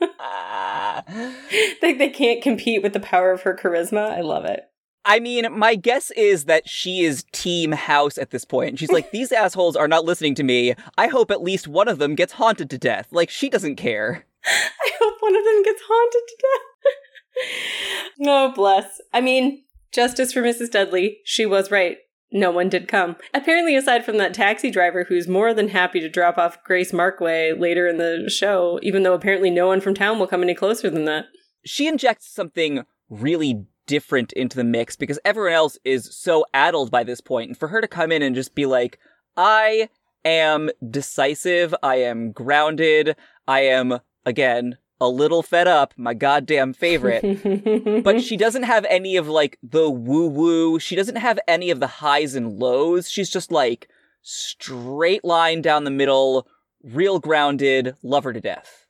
like 1.82 1.98
they 1.98 2.12
can't 2.12 2.42
compete 2.42 2.82
with 2.82 2.92
the 2.92 3.00
power 3.00 3.32
of 3.32 3.42
her 3.42 3.54
charisma. 3.54 4.10
I 4.10 4.20
love 4.20 4.44
it. 4.44 4.64
I 5.08 5.20
mean, 5.20 5.46
my 5.56 5.76
guess 5.76 6.10
is 6.12 6.46
that 6.46 6.68
she 6.68 7.04
is 7.04 7.24
team 7.30 7.70
house 7.70 8.18
at 8.18 8.30
this 8.30 8.44
point. 8.44 8.78
She's 8.78 8.90
like, 8.90 9.12
these 9.12 9.30
assholes 9.32 9.76
are 9.76 9.86
not 9.86 10.04
listening 10.04 10.34
to 10.34 10.42
me. 10.42 10.74
I 10.98 11.06
hope 11.06 11.30
at 11.30 11.42
least 11.42 11.68
one 11.68 11.86
of 11.86 11.98
them 11.98 12.16
gets 12.16 12.32
haunted 12.32 12.70
to 12.70 12.78
death. 12.78 13.08
Like, 13.12 13.30
she 13.30 13.48
doesn't 13.48 13.76
care. 13.76 14.26
I 14.84 14.90
hope 15.00 15.14
one 15.20 15.36
of 15.36 15.44
them 15.44 15.62
gets 15.62 15.82
haunted 15.86 16.22
to 16.28 16.36
death. 16.42 18.16
oh, 18.26 18.52
bless. 18.54 19.00
I 19.12 19.20
mean, 19.20 19.64
justice 19.92 20.32
for 20.32 20.42
Mrs. 20.42 20.70
Dudley. 20.70 21.18
She 21.24 21.46
was 21.46 21.70
right. 21.70 21.98
No 22.32 22.50
one 22.50 22.68
did 22.68 22.88
come. 22.88 23.16
Apparently, 23.32 23.76
aside 23.76 24.04
from 24.04 24.18
that 24.18 24.34
taxi 24.34 24.70
driver 24.70 25.04
who's 25.04 25.28
more 25.28 25.54
than 25.54 25.68
happy 25.68 26.00
to 26.00 26.08
drop 26.08 26.38
off 26.38 26.62
Grace 26.64 26.92
Markway 26.92 27.58
later 27.58 27.86
in 27.86 27.98
the 27.98 28.28
show, 28.28 28.80
even 28.82 29.04
though 29.04 29.14
apparently 29.14 29.50
no 29.50 29.68
one 29.68 29.80
from 29.80 29.94
town 29.94 30.18
will 30.18 30.26
come 30.26 30.42
any 30.42 30.54
closer 30.54 30.90
than 30.90 31.04
that. 31.04 31.26
She 31.64 31.86
injects 31.86 32.32
something 32.32 32.84
really 33.08 33.66
different 33.86 34.32
into 34.32 34.56
the 34.56 34.64
mix 34.64 34.96
because 34.96 35.20
everyone 35.24 35.52
else 35.52 35.78
is 35.84 36.14
so 36.16 36.44
addled 36.52 36.90
by 36.90 37.04
this 37.04 37.20
point. 37.20 37.50
And 37.50 37.58
for 37.58 37.68
her 37.68 37.80
to 37.80 37.88
come 37.88 38.10
in 38.10 38.22
and 38.22 38.34
just 38.34 38.54
be 38.54 38.66
like, 38.66 38.98
I 39.36 39.88
am 40.24 40.70
decisive, 40.90 41.74
I 41.82 41.96
am 41.96 42.32
grounded, 42.32 43.16
I 43.46 43.60
am, 43.60 44.00
again, 44.26 44.76
a 45.00 45.08
little 45.08 45.42
fed 45.42 45.66
up, 45.68 45.94
my 45.96 46.12
goddamn 46.12 46.74
favorite. 46.74 48.02
but 48.04 48.22
she 48.22 48.36
doesn't 48.36 48.64
have 48.64 48.84
any 48.90 49.16
of 49.16 49.28
like 49.28 49.58
the 49.62 49.88
woo 49.88 50.28
woo. 50.28 50.78
She 50.78 50.96
doesn't 50.96 51.16
have 51.16 51.38
any 51.48 51.70
of 51.70 51.80
the 51.80 51.86
highs 51.86 52.34
and 52.34 52.58
lows. 52.58 53.08
She's 53.08 53.30
just 53.30 53.50
like 53.50 53.88
straight 54.22 55.24
line 55.24 55.62
down 55.62 55.84
the 55.84 55.90
middle, 55.90 56.46
real 56.82 57.18
grounded, 57.18 57.94
love 58.02 58.24
her 58.24 58.32
to 58.32 58.40
death. 58.40 58.86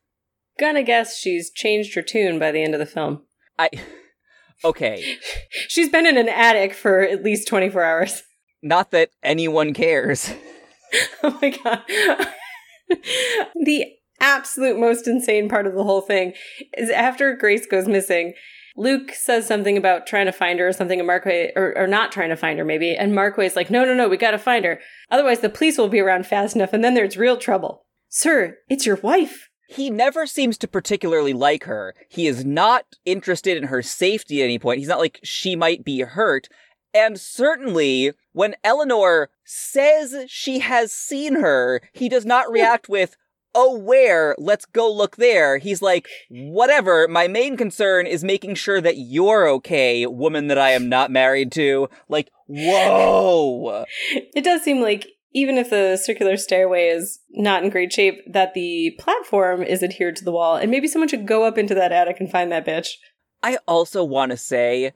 Gonna 0.59 0.83
guess 0.83 1.17
she's 1.17 1.51
changed 1.51 1.95
her 1.95 2.03
tune 2.03 2.39
by 2.39 2.51
the 2.51 2.63
end 2.63 2.75
of 2.75 2.81
the 2.81 2.87
film. 2.87 3.23
I. 3.59 3.71
Okay. 4.65 5.19
She's 5.69 5.91
been 5.91 6.07
in 6.07 6.17
an 6.17 6.31
attic 6.31 6.73
for 6.73 7.03
at 7.03 7.23
least 7.23 7.47
24 7.47 7.83
hours. 7.83 8.23
Not 8.63 8.91
that 8.93 9.11
anyone 9.23 9.75
cares. 9.75 10.33
Oh 11.23 11.39
my 11.43 11.51
god. 11.51 11.83
the 13.55 13.96
absolute 14.21 14.79
most 14.79 15.07
insane 15.07 15.49
part 15.49 15.67
of 15.67 15.75
the 15.75 15.85
whole 15.85 16.01
thing 16.01 16.33
is 16.77 16.91
after 16.91 17.35
Grace 17.35 17.67
goes 17.67 17.87
missing, 17.87 18.35
Luke 18.77 19.11
says 19.13 19.47
something 19.47 19.77
about 19.77 20.07
trying 20.07 20.27
to 20.27 20.33
find 20.33 20.59
her 20.59 20.69
or 20.69 20.73
something, 20.73 21.01
and 21.01 21.09
Markway, 21.09 21.51
or, 21.57 21.77
or 21.77 21.87
not 21.87 22.13
trying 22.13 22.29
to 22.29 22.37
find 22.37 22.59
her 22.59 22.65
maybe, 22.65 22.95
and 22.95 23.13
Markway's 23.13 23.57
like, 23.57 23.71
no, 23.71 23.85
no, 23.85 23.95
no, 23.95 24.09
we 24.09 24.19
gotta 24.19 24.39
find 24.39 24.65
her. 24.65 24.81
Otherwise, 25.11 25.41
the 25.41 25.49
police 25.49 25.79
will 25.79 25.89
be 25.89 26.01
around 26.01 26.27
fast 26.27 26.55
enough, 26.55 26.73
and 26.73 26.85
then 26.85 26.95
there's 26.95 27.17
real 27.17 27.39
trouble. 27.39 27.87
Sir, 28.09 28.59
it's 28.69 28.87
your 28.87 28.97
wife. 28.97 29.49
He 29.69 29.91
never 29.91 30.27
seems 30.27 30.59
to 30.59 30.69
particularly 30.69 31.33
like 31.33 31.65
her. 31.65 31.95
He 32.09 32.27
is 32.27 32.45
not 32.45 32.85
interested 33.05 33.57
in 33.57 33.65
her 33.65 33.83
safety 33.83 34.41
at 34.41 34.45
any 34.45 34.59
point. 34.59 34.79
He's 34.79 34.89
not 34.89 35.01
like 35.01 35.21
she 35.23 35.57
might 35.57 35.85
be 35.85 36.01
hurt. 36.01 36.49
And 36.95 37.19
certainly, 37.19 38.13
when 38.33 38.55
Eleanor 38.63 39.31
says 39.45 40.15
she 40.29 40.61
has 40.61 40.93
seen 40.93 41.37
her, 41.37 41.81
he 41.93 42.09
does 42.09 42.25
not 42.25 42.51
react 42.51 42.89
with, 42.89 43.17
oh, 43.57 43.77
where? 43.79 44.37
Let's 44.39 44.67
go 44.67 44.93
look 44.93 45.17
there. 45.17 45.59
He's 45.59 45.83
like, 45.83 46.07
whatever. 46.29 47.09
My 47.09 47.27
main 47.27 47.57
concern 47.57 48.07
is 48.07 48.23
making 48.23 48.55
sure 48.55 48.81
that 48.81 48.99
you're 48.99 49.49
okay, 49.49 50.07
woman 50.07 50.47
that 50.49 50.59
I 50.59 50.71
am 50.71 50.89
not 50.89 51.11
married 51.11 51.51
to. 51.53 51.89
Like, 52.09 52.31
whoa. 52.47 53.87
It 54.13 54.45
does 54.45 54.63
seem 54.63 54.81
like 54.81 55.09
even 55.33 55.59
if 55.59 55.71
the 55.71 55.97
circular 55.97 56.37
stairway 56.37 56.89
is 56.89 57.19
not 57.31 57.65
in 57.65 57.71
great 57.71 57.93
shape, 57.93 58.21
that 58.33 58.55
the 58.55 58.97
platform 58.99 59.63
is 59.63 59.83
adhered 59.83 60.17
to 60.17 60.25
the 60.25 60.33
wall, 60.33 60.57
and 60.57 60.71
maybe 60.71 60.87
someone 60.89 61.09
should 61.09 61.27
go 61.27 61.45
up 61.45 61.59
into 61.59 61.75
that 61.75 61.93
attic 61.93 62.21
and 62.21 62.31
find 62.31 62.53
that 62.53 62.67
bitch. 62.67 62.89
I 63.43 63.59
also 63.69 64.03
want 64.03 64.31
to 64.31 64.37
say, 64.37 64.93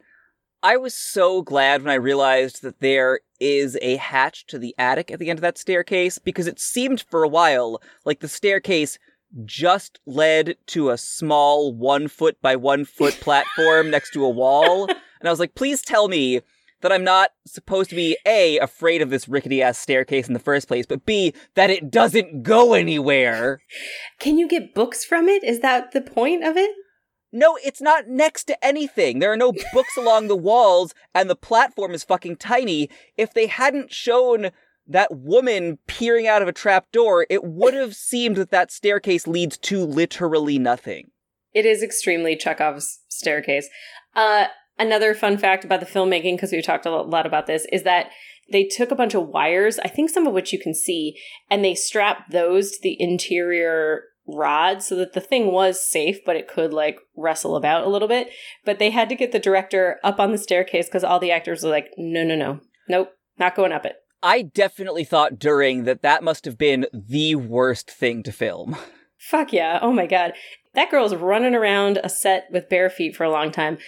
I 0.62 0.76
was 0.76 0.94
so 0.94 1.40
glad 1.40 1.82
when 1.82 1.90
I 1.90 1.94
realized 1.94 2.62
that 2.62 2.80
there 2.80 3.20
is 3.40 3.78
a 3.80 3.96
hatch 3.96 4.46
to 4.48 4.58
the 4.58 4.74
attic 4.76 5.10
at 5.10 5.18
the 5.18 5.30
end 5.30 5.38
of 5.38 5.42
that 5.42 5.56
staircase 5.56 6.18
because 6.18 6.46
it 6.46 6.60
seemed 6.60 7.04
for 7.08 7.22
a 7.22 7.28
while 7.28 7.80
like 8.04 8.20
the 8.20 8.28
staircase 8.28 8.98
just 9.44 10.00
led 10.06 10.56
to 10.66 10.90
a 10.90 10.98
small 10.98 11.72
one 11.72 12.08
foot 12.08 12.36
by 12.42 12.56
one 12.56 12.84
foot 12.84 13.14
platform 13.20 13.90
next 13.90 14.10
to 14.12 14.24
a 14.24 14.28
wall. 14.28 14.86
And 14.88 15.28
I 15.28 15.30
was 15.30 15.40
like, 15.40 15.54
please 15.54 15.80
tell 15.80 16.08
me 16.08 16.40
that 16.82 16.92
I'm 16.92 17.04
not 17.04 17.30
supposed 17.46 17.90
to 17.90 17.96
be 17.96 18.18
A, 18.26 18.58
afraid 18.58 19.00
of 19.00 19.10
this 19.10 19.28
rickety 19.28 19.62
ass 19.62 19.78
staircase 19.78 20.28
in 20.28 20.34
the 20.34 20.40
first 20.40 20.68
place, 20.68 20.86
but 20.86 21.06
B, 21.06 21.34
that 21.54 21.70
it 21.70 21.90
doesn't 21.90 22.42
go 22.42 22.74
anywhere. 22.74 23.60
Can 24.18 24.38
you 24.38 24.48
get 24.48 24.74
books 24.74 25.04
from 25.04 25.28
it? 25.28 25.44
Is 25.44 25.60
that 25.60 25.92
the 25.92 26.00
point 26.00 26.44
of 26.44 26.56
it? 26.56 26.70
No, 27.32 27.56
it's 27.64 27.80
not 27.80 28.08
next 28.08 28.44
to 28.44 28.64
anything. 28.64 29.18
There 29.18 29.32
are 29.32 29.36
no 29.36 29.52
books 29.72 29.96
along 29.96 30.26
the 30.26 30.36
walls, 30.36 30.94
and 31.14 31.30
the 31.30 31.36
platform 31.36 31.92
is 31.92 32.02
fucking 32.02 32.36
tiny. 32.36 32.90
If 33.16 33.32
they 33.32 33.46
hadn't 33.46 33.92
shown 33.92 34.50
that 34.86 35.14
woman 35.16 35.78
peering 35.86 36.26
out 36.26 36.42
of 36.42 36.48
a 36.48 36.52
trap 36.52 36.90
door, 36.90 37.26
it 37.30 37.44
would 37.44 37.74
have 37.74 37.94
seemed 38.10 38.36
that 38.36 38.50
that 38.50 38.72
staircase 38.72 39.26
leads 39.26 39.56
to 39.58 39.84
literally 39.84 40.58
nothing. 40.58 41.10
It 41.52 41.66
is 41.66 41.82
extremely 41.82 42.36
Chekhov's 42.36 43.00
staircase. 43.08 43.68
Uh, 44.14 44.46
another 44.78 45.14
fun 45.14 45.38
fact 45.38 45.64
about 45.64 45.80
the 45.80 45.86
filmmaking, 45.86 46.36
because 46.36 46.52
we 46.52 46.62
talked 46.62 46.86
a 46.86 46.90
lot 46.90 47.26
about 47.26 47.46
this, 47.46 47.66
is 47.72 47.84
that 47.84 48.10
they 48.50 48.64
took 48.64 48.90
a 48.90 48.96
bunch 48.96 49.14
of 49.14 49.28
wires, 49.28 49.78
I 49.78 49.88
think 49.88 50.10
some 50.10 50.26
of 50.26 50.32
which 50.32 50.52
you 50.52 50.58
can 50.58 50.74
see, 50.74 51.16
and 51.48 51.64
they 51.64 51.74
strapped 51.74 52.32
those 52.32 52.72
to 52.72 52.78
the 52.82 52.96
interior 53.00 54.02
rod 54.34 54.82
so 54.82 54.96
that 54.96 55.12
the 55.12 55.20
thing 55.20 55.52
was 55.52 55.86
safe, 55.86 56.18
but 56.24 56.36
it 56.36 56.48
could 56.48 56.72
like 56.72 56.98
wrestle 57.16 57.56
about 57.56 57.86
a 57.86 57.90
little 57.90 58.08
bit. 58.08 58.30
But 58.64 58.78
they 58.78 58.90
had 58.90 59.08
to 59.08 59.14
get 59.14 59.32
the 59.32 59.38
director 59.38 59.98
up 60.02 60.20
on 60.20 60.32
the 60.32 60.38
staircase 60.38 60.86
because 60.86 61.04
all 61.04 61.18
the 61.18 61.30
actors 61.30 61.62
were 61.62 61.70
like, 61.70 61.90
no, 61.96 62.24
no, 62.24 62.36
no, 62.36 62.60
nope, 62.88 63.12
not 63.38 63.54
going 63.54 63.72
up 63.72 63.84
it. 63.84 63.96
I 64.22 64.42
definitely 64.42 65.04
thought 65.04 65.38
during 65.38 65.84
that 65.84 66.02
that 66.02 66.22
must 66.22 66.44
have 66.44 66.58
been 66.58 66.86
the 66.92 67.36
worst 67.36 67.90
thing 67.90 68.22
to 68.24 68.32
film. 68.32 68.76
Fuck 69.18 69.52
yeah. 69.52 69.78
Oh 69.80 69.92
my 69.92 70.06
God. 70.06 70.32
That 70.74 70.90
girl's 70.90 71.14
running 71.14 71.54
around 71.54 71.98
a 72.02 72.08
set 72.08 72.46
with 72.50 72.68
bare 72.68 72.90
feet 72.90 73.16
for 73.16 73.24
a 73.24 73.30
long 73.30 73.50
time. 73.50 73.78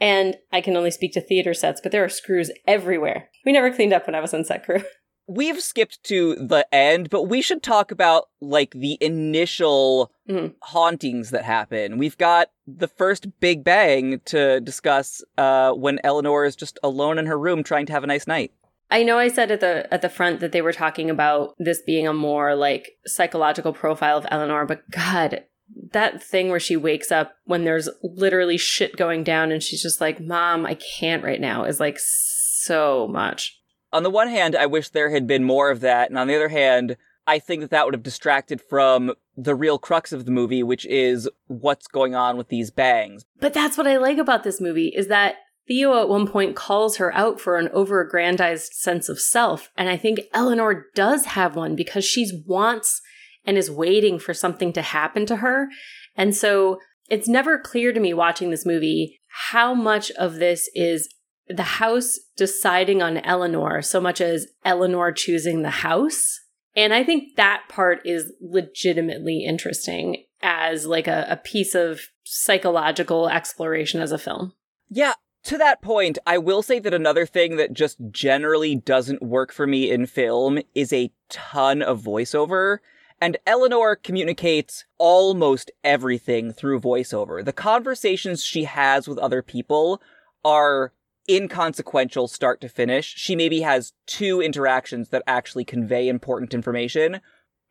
And 0.00 0.36
I 0.50 0.62
can 0.62 0.76
only 0.76 0.90
speak 0.90 1.12
to 1.12 1.20
theater 1.20 1.52
sets, 1.52 1.80
but 1.80 1.92
there 1.92 2.04
are 2.04 2.08
screws 2.08 2.50
everywhere. 2.66 3.28
We 3.44 3.52
never 3.52 3.70
cleaned 3.70 3.92
up 3.92 4.06
when 4.06 4.14
I 4.14 4.20
was 4.20 4.32
on 4.32 4.44
set 4.44 4.64
crew. 4.64 4.82
We've 5.32 5.60
skipped 5.60 6.02
to 6.04 6.34
the 6.34 6.66
end, 6.74 7.08
but 7.08 7.28
we 7.28 7.40
should 7.40 7.62
talk 7.62 7.92
about 7.92 8.28
like 8.40 8.72
the 8.72 8.98
initial 9.00 10.10
Mhm. 10.28 10.54
hauntings 10.62 11.30
that 11.30 11.44
happen. 11.44 11.98
We've 11.98 12.18
got 12.18 12.50
the 12.66 12.88
first 12.88 13.38
big 13.38 13.62
bang 13.62 14.20
to 14.26 14.60
discuss 14.60 15.22
uh, 15.38 15.72
when 15.72 16.00
Eleanor 16.02 16.44
is 16.44 16.56
just 16.56 16.80
alone 16.82 17.16
in 17.16 17.26
her 17.26 17.38
room 17.38 17.62
trying 17.62 17.86
to 17.86 17.92
have 17.92 18.02
a 18.02 18.08
nice 18.08 18.26
night. 18.26 18.50
I 18.90 19.04
know 19.04 19.18
I 19.18 19.28
said 19.28 19.52
at 19.52 19.60
the 19.60 19.86
at 19.94 20.02
the 20.02 20.08
front 20.08 20.40
that 20.40 20.50
they 20.50 20.62
were 20.62 20.72
talking 20.72 21.08
about 21.10 21.54
this 21.60 21.80
being 21.80 22.08
a 22.08 22.12
more 22.12 22.56
like 22.56 22.98
psychological 23.06 23.72
profile 23.72 24.18
of 24.18 24.26
Eleanor, 24.32 24.66
but 24.66 24.82
God, 24.90 25.44
that 25.92 26.20
thing 26.20 26.48
where 26.48 26.58
she 26.58 26.76
wakes 26.76 27.12
up 27.12 27.36
when 27.44 27.62
there's 27.62 27.88
literally 28.02 28.58
shit 28.58 28.96
going 28.96 29.22
down 29.22 29.52
and 29.52 29.62
she's 29.62 29.80
just 29.82 30.00
like, 30.00 30.18
"Mom, 30.20 30.66
I 30.66 30.74
can't 30.74 31.22
right 31.22 31.40
now," 31.40 31.62
is 31.64 31.78
like 31.78 31.98
so 32.00 33.06
much. 33.06 33.59
On 33.92 34.02
the 34.02 34.10
one 34.10 34.28
hand, 34.28 34.54
I 34.54 34.66
wish 34.66 34.88
there 34.90 35.10
had 35.10 35.26
been 35.26 35.44
more 35.44 35.70
of 35.70 35.80
that, 35.80 36.10
and 36.10 36.18
on 36.18 36.26
the 36.26 36.36
other 36.36 36.48
hand, 36.48 36.96
I 37.26 37.38
think 37.38 37.60
that 37.60 37.70
that 37.70 37.84
would 37.84 37.94
have 37.94 38.02
distracted 38.02 38.60
from 38.60 39.12
the 39.36 39.54
real 39.54 39.78
crux 39.78 40.12
of 40.12 40.24
the 40.24 40.30
movie, 40.30 40.62
which 40.62 40.86
is 40.86 41.28
what's 41.46 41.86
going 41.86 42.14
on 42.14 42.36
with 42.36 42.48
these 42.48 42.70
bangs. 42.70 43.24
But 43.38 43.54
that's 43.54 43.76
what 43.78 43.86
I 43.86 43.96
like 43.96 44.18
about 44.18 44.42
this 44.44 44.60
movie 44.60 44.92
is 44.96 45.08
that 45.08 45.36
Theo 45.68 46.00
at 46.00 46.08
one 46.08 46.26
point 46.26 46.56
calls 46.56 46.96
her 46.96 47.14
out 47.14 47.40
for 47.40 47.56
an 47.56 47.68
over-aggrandized 47.72 48.72
sense 48.72 49.08
of 49.08 49.20
self, 49.20 49.70
and 49.76 49.88
I 49.88 49.96
think 49.96 50.20
Eleanor 50.34 50.86
does 50.94 51.26
have 51.26 51.56
one 51.56 51.76
because 51.76 52.04
she's 52.04 52.32
wants 52.46 53.00
and 53.44 53.56
is 53.56 53.70
waiting 53.70 54.18
for 54.18 54.34
something 54.34 54.72
to 54.72 54.82
happen 54.82 55.26
to 55.26 55.36
her. 55.36 55.68
And 56.16 56.34
so 56.34 56.78
it's 57.08 57.28
never 57.28 57.58
clear 57.58 57.92
to 57.92 58.00
me 58.00 58.12
watching 58.12 58.50
this 58.50 58.66
movie 58.66 59.20
how 59.50 59.74
much 59.74 60.10
of 60.12 60.34
this 60.34 60.68
is 60.74 61.08
the 61.54 61.62
house 61.62 62.18
deciding 62.36 63.02
on 63.02 63.18
Eleanor 63.18 63.82
so 63.82 64.00
much 64.00 64.20
as 64.20 64.46
Eleanor 64.64 65.12
choosing 65.12 65.62
the 65.62 65.70
house. 65.70 66.40
And 66.76 66.94
I 66.94 67.02
think 67.02 67.36
that 67.36 67.64
part 67.68 68.00
is 68.04 68.32
legitimately 68.40 69.44
interesting 69.44 70.24
as 70.42 70.86
like 70.86 71.08
a, 71.08 71.26
a 71.28 71.36
piece 71.36 71.74
of 71.74 72.00
psychological 72.24 73.28
exploration 73.28 74.00
as 74.00 74.12
a 74.12 74.18
film. 74.18 74.52
Yeah, 74.88 75.14
to 75.44 75.58
that 75.58 75.82
point, 75.82 76.18
I 76.26 76.38
will 76.38 76.62
say 76.62 76.78
that 76.78 76.94
another 76.94 77.26
thing 77.26 77.56
that 77.56 77.72
just 77.72 77.98
generally 78.10 78.74
doesn't 78.76 79.22
work 79.22 79.52
for 79.52 79.66
me 79.66 79.90
in 79.90 80.06
film 80.06 80.60
is 80.74 80.92
a 80.92 81.10
ton 81.28 81.82
of 81.82 82.02
voiceover. 82.02 82.78
And 83.20 83.36
Eleanor 83.46 83.96
communicates 83.96 84.84
almost 84.96 85.70
everything 85.84 86.52
through 86.52 86.80
voiceover. 86.80 87.44
The 87.44 87.52
conversations 87.52 88.42
she 88.42 88.64
has 88.64 89.06
with 89.06 89.18
other 89.18 89.42
people 89.42 90.00
are 90.44 90.92
inconsequential 91.36 92.28
start 92.28 92.60
to 92.60 92.68
finish. 92.68 93.14
She 93.16 93.36
maybe 93.36 93.60
has 93.60 93.92
two 94.06 94.40
interactions 94.40 95.08
that 95.10 95.22
actually 95.26 95.64
convey 95.64 96.08
important 96.08 96.54
information. 96.54 97.20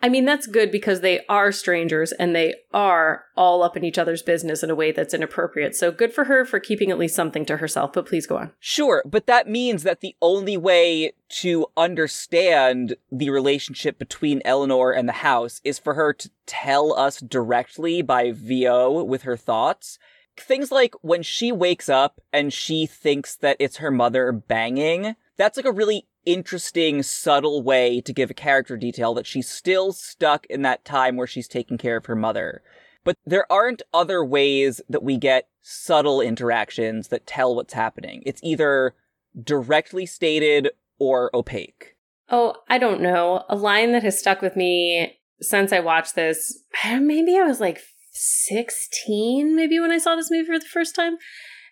I 0.02 0.08
mean, 0.08 0.24
that's 0.24 0.48
good 0.48 0.72
because 0.72 1.02
they 1.02 1.26
are 1.28 1.52
strangers 1.52 2.14
and 2.14 2.34
they 2.34 2.56
are 2.74 3.26
all 3.36 3.64
up 3.64 3.76
in 3.76 3.84
each 3.84 3.98
other's 3.98 4.22
business 4.22 4.64
in 4.64 4.70
a 4.70 4.76
way 4.76 4.94
that's 4.94 5.14
inappropriate. 5.14 5.76
So 5.76 5.92
good 5.92 6.14
for 6.14 6.24
her 6.24 6.46
for 6.46 6.60
keeping 6.60 6.90
at 6.90 6.98
least 6.98 7.16
something 7.16 7.46
to 7.48 7.58
herself, 7.58 7.92
but 7.92 8.06
please 8.06 8.26
go 8.26 8.38
on. 8.38 8.52
Sure, 8.60 9.04
but 9.06 9.28
that 9.28 9.50
means 9.50 9.84
that 9.84 10.00
the 10.00 10.16
only 10.22 10.56
way 10.56 11.12
to 11.30 11.68
understand 11.76 12.96
the 13.12 13.30
relationship 13.30 14.00
between 14.00 14.42
Eleanor 14.46 14.94
and 14.94 15.10
the 15.10 15.14
house 15.14 15.60
is 15.66 15.80
for 15.80 15.96
her 15.96 16.14
to 16.14 16.32
tell 16.46 16.94
us 16.94 17.20
directly 17.20 18.02
by 18.02 18.32
VO 18.32 19.04
with 19.04 19.24
her 19.24 19.36
thoughts. 19.36 20.00
Things 20.40 20.72
like 20.72 20.96
when 21.02 21.24
she 21.24 21.52
wakes 21.52 21.90
up 21.90 22.22
and 22.32 22.52
she 22.54 22.86
thinks 22.86 23.36
that 23.36 23.58
it's 23.60 23.78
her 23.78 23.92
mother 23.92 24.32
banging, 24.32 25.16
that's 25.38 25.58
like 25.58 25.66
a 25.66 25.72
really 25.72 26.08
interesting, 26.26 27.02
subtle 27.04 27.62
way 27.62 28.02
to 28.02 28.14
give 28.14 28.30
a 28.30 28.36
character 28.36 28.78
detail 28.78 29.14
that 29.16 29.26
she's 29.26 29.50
still 29.50 29.92
stuck 29.94 30.46
in 30.48 30.62
that 30.64 30.86
time 30.86 31.16
where 31.16 31.28
she's 31.28 31.48
taking 31.48 31.78
care 31.78 31.98
of 31.98 32.06
her 32.06 32.16
mother. 32.16 32.62
But 33.04 33.18
there 33.26 33.52
aren't 33.52 33.82
other 33.94 34.24
ways 34.24 34.82
that 34.90 35.04
we 35.04 35.18
get 35.18 35.48
subtle 35.62 36.22
interactions 36.22 37.08
that 37.08 37.26
tell 37.26 37.56
what's 37.56 37.74
happening. 37.74 38.22
It's 38.26 38.42
either 38.44 38.96
directly 39.42 40.06
stated 40.06 40.70
or 41.00 41.30
opaque. 41.34 41.96
Oh, 42.30 42.56
I 42.68 42.78
don't 42.78 43.02
know. 43.02 43.46
A 43.50 43.56
line 43.56 43.92
that 43.94 44.04
has 44.04 44.20
stuck 44.20 44.42
with 44.42 44.56
me 44.56 45.20
since 45.42 45.72
I 45.72 45.80
watched 45.80 46.16
this, 46.16 46.64
maybe 46.86 47.38
I 47.38 47.44
was 47.44 47.60
like 47.60 47.82
16, 48.20 49.56
maybe 49.56 49.80
when 49.80 49.92
I 49.92 49.98
saw 49.98 50.16
this 50.16 50.32
movie 50.32 50.46
for 50.46 50.60
the 50.60 50.66
first 50.66 50.96
time. 50.96 51.18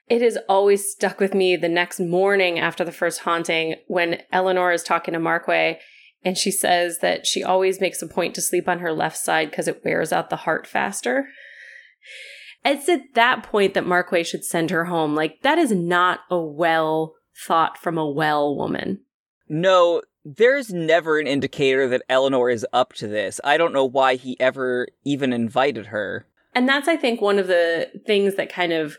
It 0.08 0.22
has 0.22 0.38
always 0.48 0.90
stuck 0.90 1.20
with 1.20 1.34
me 1.34 1.58
the 1.58 1.68
next 1.68 2.00
morning 2.00 2.60
after 2.60 2.86
the 2.86 2.94
first 2.94 3.20
haunting 3.22 3.76
when 3.88 4.22
Eleanor 4.32 4.72
is 4.72 4.82
talking 4.84 5.14
to 5.14 5.20
Markway 5.20 5.78
and 6.24 6.38
she 6.38 6.52
says 6.52 7.00
that 7.00 7.26
she 7.26 7.44
always 7.44 7.80
makes 7.80 8.02
a 8.02 8.08
point 8.08 8.36
to 8.36 8.42
sleep 8.42 8.68
on 8.68 8.80
her 8.80 8.92
left 8.92 9.18
side 9.18 9.50
because 9.50 9.68
it 9.68 9.84
wears 9.86 10.12
out 10.12 10.30
the 10.30 10.36
heart 10.36 10.68
faster. 10.68 11.28
It's 12.66 12.90
at 12.90 13.14
that 13.14 13.44
point 13.44 13.74
that 13.76 13.86
Markway 13.86 14.26
should 14.26 14.44
send 14.44 14.70
her 14.72 14.86
home. 14.86 15.16
Like, 15.16 15.42
that 15.44 15.58
is 15.58 15.72
not 15.72 16.22
a 16.30 16.38
well 16.38 17.16
thought 17.46 17.78
from 17.78 17.98
a 17.98 18.10
well 18.10 18.56
woman. 18.56 19.02
No, 19.48 20.02
there's 20.26 20.74
never 20.74 21.20
an 21.20 21.28
indicator 21.28 21.88
that 21.88 22.04
Eleanor 22.10 22.50
is 22.50 22.66
up 22.74 22.92
to 22.94 23.08
this. 23.08 23.40
I 23.44 23.56
don't 23.56 23.72
know 23.72 23.86
why 23.86 24.16
he 24.16 24.38
ever 24.40 24.88
even 25.06 25.32
invited 25.32 25.88
her. 25.88 26.28
And 26.58 26.68
that's, 26.68 26.88
I 26.88 26.98
think, 26.98 27.22
one 27.22 27.38
of 27.38 27.46
the 27.46 27.88
things 28.08 28.34
that 28.34 28.52
kind 28.52 28.74
of 28.74 28.98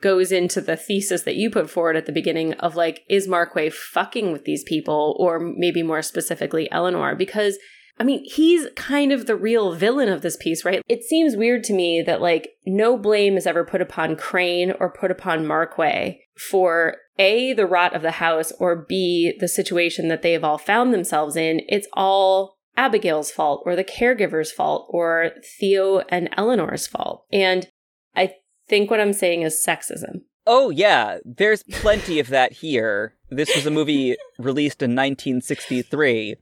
goes 0.00 0.32
into 0.32 0.62
the 0.62 0.74
thesis 0.74 1.24
that 1.24 1.36
you 1.36 1.50
put 1.50 1.68
forward 1.68 1.96
at 1.96 2.06
the 2.06 2.12
beginning 2.12 2.54
of 2.54 2.76
like, 2.76 3.02
is 3.10 3.28
Markway 3.28 3.70
fucking 3.70 4.32
with 4.32 4.46
these 4.46 4.64
people, 4.64 5.14
or 5.20 5.38
maybe 5.38 5.82
more 5.82 6.00
specifically, 6.00 6.66
Eleanor? 6.72 7.14
Because 7.14 7.58
I 8.00 8.04
mean, 8.04 8.24
he's 8.24 8.66
kind 8.74 9.12
of 9.12 9.26
the 9.26 9.36
real 9.36 9.74
villain 9.74 10.08
of 10.08 10.22
this 10.22 10.38
piece, 10.38 10.64
right? 10.64 10.80
It 10.88 11.04
seems 11.04 11.36
weird 11.36 11.62
to 11.64 11.74
me 11.74 12.02
that 12.06 12.22
like 12.22 12.48
no 12.64 12.96
blame 12.96 13.36
is 13.36 13.46
ever 13.46 13.66
put 13.66 13.82
upon 13.82 14.16
Crane 14.16 14.72
or 14.80 14.90
put 14.90 15.10
upon 15.10 15.44
Markway 15.44 16.20
for 16.50 16.96
A, 17.18 17.52
the 17.52 17.66
rot 17.66 17.94
of 17.94 18.00
the 18.00 18.12
house, 18.12 18.50
or 18.58 18.86
B, 18.88 19.36
the 19.38 19.46
situation 19.46 20.08
that 20.08 20.22
they 20.22 20.32
have 20.32 20.42
all 20.42 20.58
found 20.58 20.94
themselves 20.94 21.36
in. 21.36 21.60
It's 21.68 21.86
all 21.92 22.53
Abigail's 22.76 23.30
fault 23.30 23.62
or 23.64 23.76
the 23.76 23.84
caregiver's 23.84 24.52
fault 24.52 24.86
or 24.90 25.30
Theo 25.58 26.00
and 26.08 26.28
Eleanor's 26.36 26.86
fault. 26.86 27.24
And 27.32 27.68
I 28.16 28.34
think 28.68 28.90
what 28.90 29.00
I'm 29.00 29.12
saying 29.12 29.42
is 29.42 29.62
sexism. 29.64 30.22
Oh, 30.46 30.70
yeah, 30.70 31.18
there's 31.24 31.62
plenty 31.62 32.18
of 32.18 32.28
that 32.28 32.52
here. 32.52 33.14
This 33.30 33.54
was 33.54 33.66
a 33.66 33.70
movie 33.70 34.16
released 34.38 34.82
in 34.82 34.90
1963. 34.90 36.36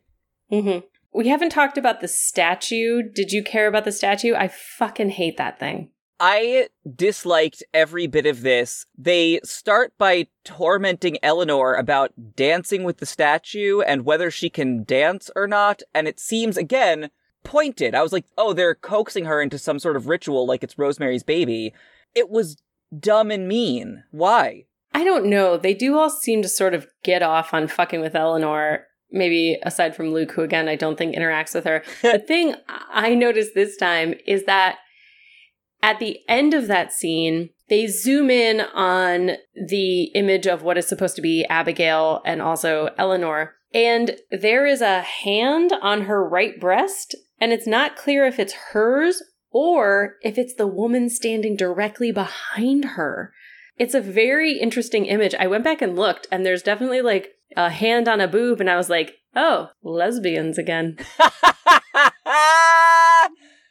hmm 0.51 0.79
We 1.15 1.29
haven't 1.29 1.51
talked 1.51 1.79
about 1.79 2.01
the 2.01 2.09
statue. 2.09 3.03
Did 3.03 3.31
you 3.31 3.45
care 3.45 3.69
about 3.69 3.85
the 3.85 3.93
statue? 3.93 4.35
I 4.35 4.49
fucking 4.49 5.11
hate 5.11 5.37
that 5.37 5.61
thing. 5.61 5.91
I 6.25 6.69
disliked 6.95 7.65
every 7.75 8.07
bit 8.07 8.27
of 8.27 8.43
this. 8.43 8.87
They 8.97 9.41
start 9.43 9.93
by 9.99 10.29
tormenting 10.45 11.19
Eleanor 11.21 11.75
about 11.75 12.13
dancing 12.37 12.85
with 12.85 12.99
the 12.99 13.07
statue 13.07 13.81
and 13.81 14.05
whether 14.05 14.31
she 14.31 14.49
can 14.49 14.85
dance 14.85 15.33
or 15.35 15.49
not, 15.49 15.83
and 15.93 16.07
it 16.07 16.21
seems, 16.21 16.57
again, 16.57 17.11
pointed. 17.43 17.97
I 17.97 18.05
was 18.05 18.13
like, 18.13 18.27
oh, 18.39 18.53
they're 18.53 18.77
coaxing 18.77 19.25
her 19.25 19.43
into 19.43 19.59
some 19.59 19.81
sort 19.81 19.97
of 19.97 20.07
ritual 20.07 20.47
like 20.47 20.63
it's 20.63 20.79
Rosemary's 20.79 21.25
Baby. 21.25 21.75
It 22.15 22.31
was 22.31 22.63
dumb 22.97 23.33
and 23.33 23.49
mean. 23.49 24.05
Why? 24.13 24.67
I 24.95 25.03
don't 25.03 25.27
know. 25.27 25.57
They 25.57 25.75
do 25.75 25.99
all 25.99 26.09
seem 26.09 26.41
to 26.43 26.49
sort 26.49 26.73
of 26.73 26.87
get 27.03 27.25
off 27.25 27.53
on 27.53 27.67
fucking 27.67 28.01
with 28.01 28.15
Eleanor. 28.15 28.87
Maybe 29.11 29.59
aside 29.65 29.97
from 29.97 30.13
Luke, 30.13 30.31
who 30.31 30.43
again 30.43 30.69
I 30.69 30.77
don't 30.77 30.97
think 30.97 31.17
interacts 31.17 31.53
with 31.53 31.65
her. 31.65 31.83
the 32.03 32.21
thing 32.21 32.55
I 32.69 33.17
noticed 33.17 33.57
this 33.57 33.77
time 33.77 34.15
is 34.25 34.45
that 34.45 34.79
at 35.83 35.99
the 35.99 36.21
end 36.29 36.55
of 36.55 36.69
that 36.69 36.93
scene, 36.93 37.51
they 37.69 37.87
zoom 37.87 38.31
in 38.31 38.61
on 38.61 39.33
the 39.55 40.05
image 40.15 40.47
of 40.47 40.63
what 40.63 40.79
is 40.79 40.87
supposed 40.87 41.17
to 41.17 41.23
be 41.23 41.45
Abigail 41.51 42.23
and 42.25 42.41
also 42.41 42.91
Eleanor. 42.97 43.55
And 43.75 44.19
there 44.31 44.67
is 44.67 44.81
a 44.81 45.01
hand 45.01 45.73
on 45.83 46.03
her 46.03 46.27
right 46.27 46.61
breast, 46.61 47.17
and 47.41 47.53
it's 47.53 47.67
not 47.67 47.97
clear 47.97 48.27
if 48.27 48.39
it's 48.39 48.53
hers 48.73 49.23
or 49.51 50.17
if 50.23 50.39
it's 50.39 50.55
the 50.55 50.67
woman 50.67 51.09
standing 51.11 51.57
directly 51.57 52.13
behind 52.13 52.85
her. 52.85 53.33
It's 53.79 53.95
a 53.95 54.01
very 54.01 54.59
interesting 54.59 55.07
image. 55.07 55.35
I 55.35 55.47
went 55.47 55.65
back 55.65 55.83
and 55.83 55.97
looked, 55.97 56.27
and 56.31 56.45
there's 56.45 56.63
definitely 56.63 57.03
like 57.03 57.33
a 57.57 57.71
hand 57.71 58.07
on 58.07 58.21
a 58.21 58.29
boob, 58.29 58.61
and 58.61 58.71
I 58.71 58.77
was 58.77 58.91
like, 58.91 59.15
oh, 59.35 59.71
lesbians 59.83 60.59
again. 60.59 60.99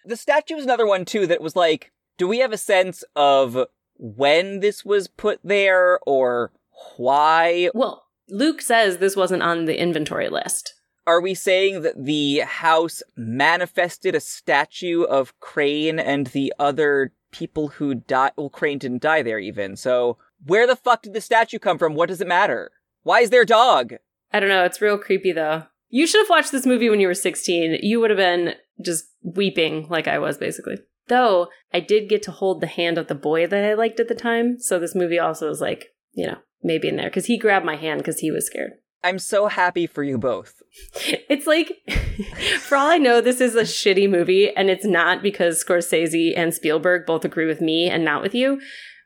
the 0.05 0.15
statue 0.15 0.55
is 0.55 0.63
another 0.63 0.87
one, 0.87 1.05
too, 1.05 1.27
that 1.27 1.41
was 1.41 1.55
like, 1.55 1.91
do 2.17 2.27
we 2.27 2.39
have 2.39 2.51
a 2.51 2.57
sense 2.57 3.03
of 3.15 3.57
when 3.97 4.59
this 4.59 4.83
was 4.83 5.07
put 5.07 5.39
there 5.43 5.99
or 6.05 6.51
why? 6.97 7.69
Well, 7.73 8.05
Luke 8.29 8.61
says 8.61 8.97
this 8.97 9.15
wasn't 9.15 9.43
on 9.43 9.65
the 9.65 9.79
inventory 9.79 10.29
list. 10.29 10.75
Are 11.07 11.21
we 11.21 11.33
saying 11.33 11.81
that 11.81 12.05
the 12.05 12.39
house 12.39 13.01
manifested 13.17 14.15
a 14.15 14.19
statue 14.19 15.03
of 15.03 15.39
Crane 15.39 15.99
and 15.99 16.27
the 16.27 16.53
other 16.59 17.11
people 17.31 17.69
who 17.69 17.95
died? 17.95 18.31
Well, 18.37 18.49
Crane 18.49 18.77
didn't 18.77 19.01
die 19.01 19.23
there 19.23 19.39
even. 19.39 19.75
So 19.75 20.17
Where 20.45 20.65
the 20.65 20.75
fuck 20.75 21.03
did 21.03 21.13
the 21.13 21.21
statue 21.21 21.59
come 21.59 21.77
from? 21.77 21.93
What 21.93 22.09
does 22.09 22.21
it 22.21 22.27
matter? 22.27 22.71
Why 23.03 23.21
is 23.21 23.29
there 23.29 23.41
a 23.41 23.45
dog? 23.45 23.93
I 24.31 24.39
don't 24.39 24.49
know. 24.49 24.63
It's 24.63 24.81
real 24.81 24.97
creepy 24.97 25.31
though. 25.31 25.63
You 25.89 26.07
should 26.07 26.21
have 26.21 26.29
watched 26.29 26.51
this 26.51 26.65
movie 26.65 26.89
when 26.89 26.99
you 26.99 27.07
were 27.07 27.13
16. 27.13 27.79
You 27.81 27.99
would 27.99 28.09
have 28.09 28.17
been 28.17 28.55
just 28.83 29.05
weeping 29.21 29.87
like 29.89 30.07
I 30.07 30.19
was, 30.19 30.37
basically. 30.37 30.77
Though 31.07 31.49
I 31.73 31.79
did 31.79 32.09
get 32.09 32.21
to 32.23 32.31
hold 32.31 32.61
the 32.61 32.67
hand 32.67 32.97
of 32.97 33.07
the 33.07 33.15
boy 33.15 33.47
that 33.47 33.63
I 33.63 33.73
liked 33.73 33.99
at 33.99 34.07
the 34.07 34.15
time. 34.15 34.59
So 34.59 34.79
this 34.79 34.95
movie 34.95 35.19
also 35.19 35.47
was 35.47 35.61
like, 35.61 35.87
you 36.13 36.27
know, 36.27 36.37
maybe 36.63 36.87
in 36.87 36.95
there 36.95 37.09
because 37.09 37.25
he 37.25 37.37
grabbed 37.37 37.65
my 37.65 37.75
hand 37.75 37.99
because 37.99 38.19
he 38.19 38.31
was 38.31 38.45
scared. 38.45 38.73
I'm 39.03 39.19
so 39.19 39.47
happy 39.47 39.87
for 39.87 40.03
you 40.03 40.17
both. 40.17 40.61
It's 41.29 41.47
like, 41.47 41.71
for 42.59 42.75
all 42.75 42.91
I 42.91 42.97
know, 42.97 43.21
this 43.21 43.39
is 43.39 43.55
a 43.55 43.61
shitty 43.61 44.09
movie, 44.09 44.53
and 44.53 44.69
it's 44.69 44.85
not 44.85 45.23
because 45.23 45.63
Scorsese 45.63 46.33
and 46.37 46.53
Spielberg 46.53 47.05
both 47.05 47.23
agree 47.23 47.45
with 47.45 47.61
me 47.61 47.89
and 47.89 48.03
not 48.03 48.21
with 48.21 48.35
you. 48.35 48.59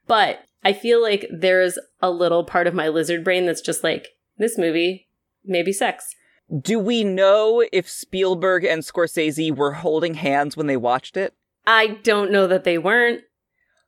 But 0.07 0.39
I 0.63 0.73
feel 0.73 1.01
like 1.03 1.27
there's 1.31 1.77
a 2.01 2.09
little 2.09 2.43
part 2.43 2.65
of 2.65 2.73
my 2.73 2.87
lizard 2.87 3.23
brain 3.23 3.45
that's 3.45 3.61
just 3.61 3.83
like, 3.83 4.07
this 4.37 4.57
movie, 4.57 5.07
maybe 5.45 5.71
sex. 5.71 6.15
Do 6.61 6.79
we 6.79 7.03
know 7.03 7.63
if 7.71 7.87
Spielberg 7.87 8.65
and 8.65 8.81
Scorsese 8.81 9.55
were 9.55 9.73
holding 9.73 10.15
hands 10.15 10.57
when 10.57 10.67
they 10.67 10.77
watched 10.77 11.17
it? 11.17 11.35
I 11.67 11.87
don't 11.87 12.31
know 12.31 12.47
that 12.47 12.63
they 12.63 12.77
weren't. 12.77 13.21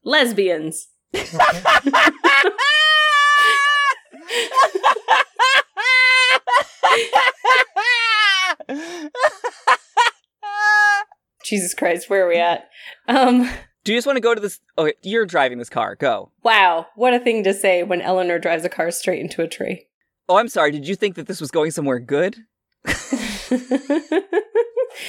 Lesbians. 0.03 0.88
Jesus 11.43 11.73
Christ, 11.73 12.09
where 12.09 12.25
are 12.25 12.30
we 12.30 12.38
at? 12.38 12.67
Um, 13.07 13.49
Do 13.84 13.93
you 13.93 13.97
just 13.97 14.05
want 14.07 14.17
to 14.17 14.21
go 14.21 14.36
to 14.36 14.41
this? 14.41 14.59
Okay, 14.78 14.93
you're 15.01 15.25
driving 15.25 15.57
this 15.59 15.69
car. 15.69 15.95
Go. 15.95 16.32
wow, 16.43 16.88
what 16.95 17.13
a 17.13 17.19
thing 17.19 17.43
to 17.45 17.53
say 17.53 17.84
when 17.84 18.01
Eleanor 18.01 18.39
drives 18.39 18.65
a 18.65 18.69
car 18.69 18.91
straight 18.91 19.21
into 19.21 19.41
a 19.41 19.47
tree. 19.47 19.86
Oh, 20.28 20.36
I'm 20.38 20.49
sorry. 20.49 20.71
Did 20.71 20.88
you 20.88 20.95
think 20.95 21.15
that 21.15 21.28
this 21.28 21.39
was 21.39 21.51
going 21.51 21.71
somewhere 21.71 21.99
good? 21.99 22.36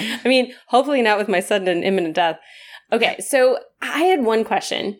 I 0.00 0.28
mean, 0.28 0.52
hopefully 0.68 1.02
not 1.02 1.18
with 1.18 1.28
my 1.28 1.40
sudden 1.40 1.68
and 1.68 1.84
imminent 1.84 2.14
death. 2.14 2.38
Okay, 2.92 3.16
so 3.20 3.58
I 3.82 4.04
had 4.04 4.24
one 4.24 4.44
question. 4.44 4.98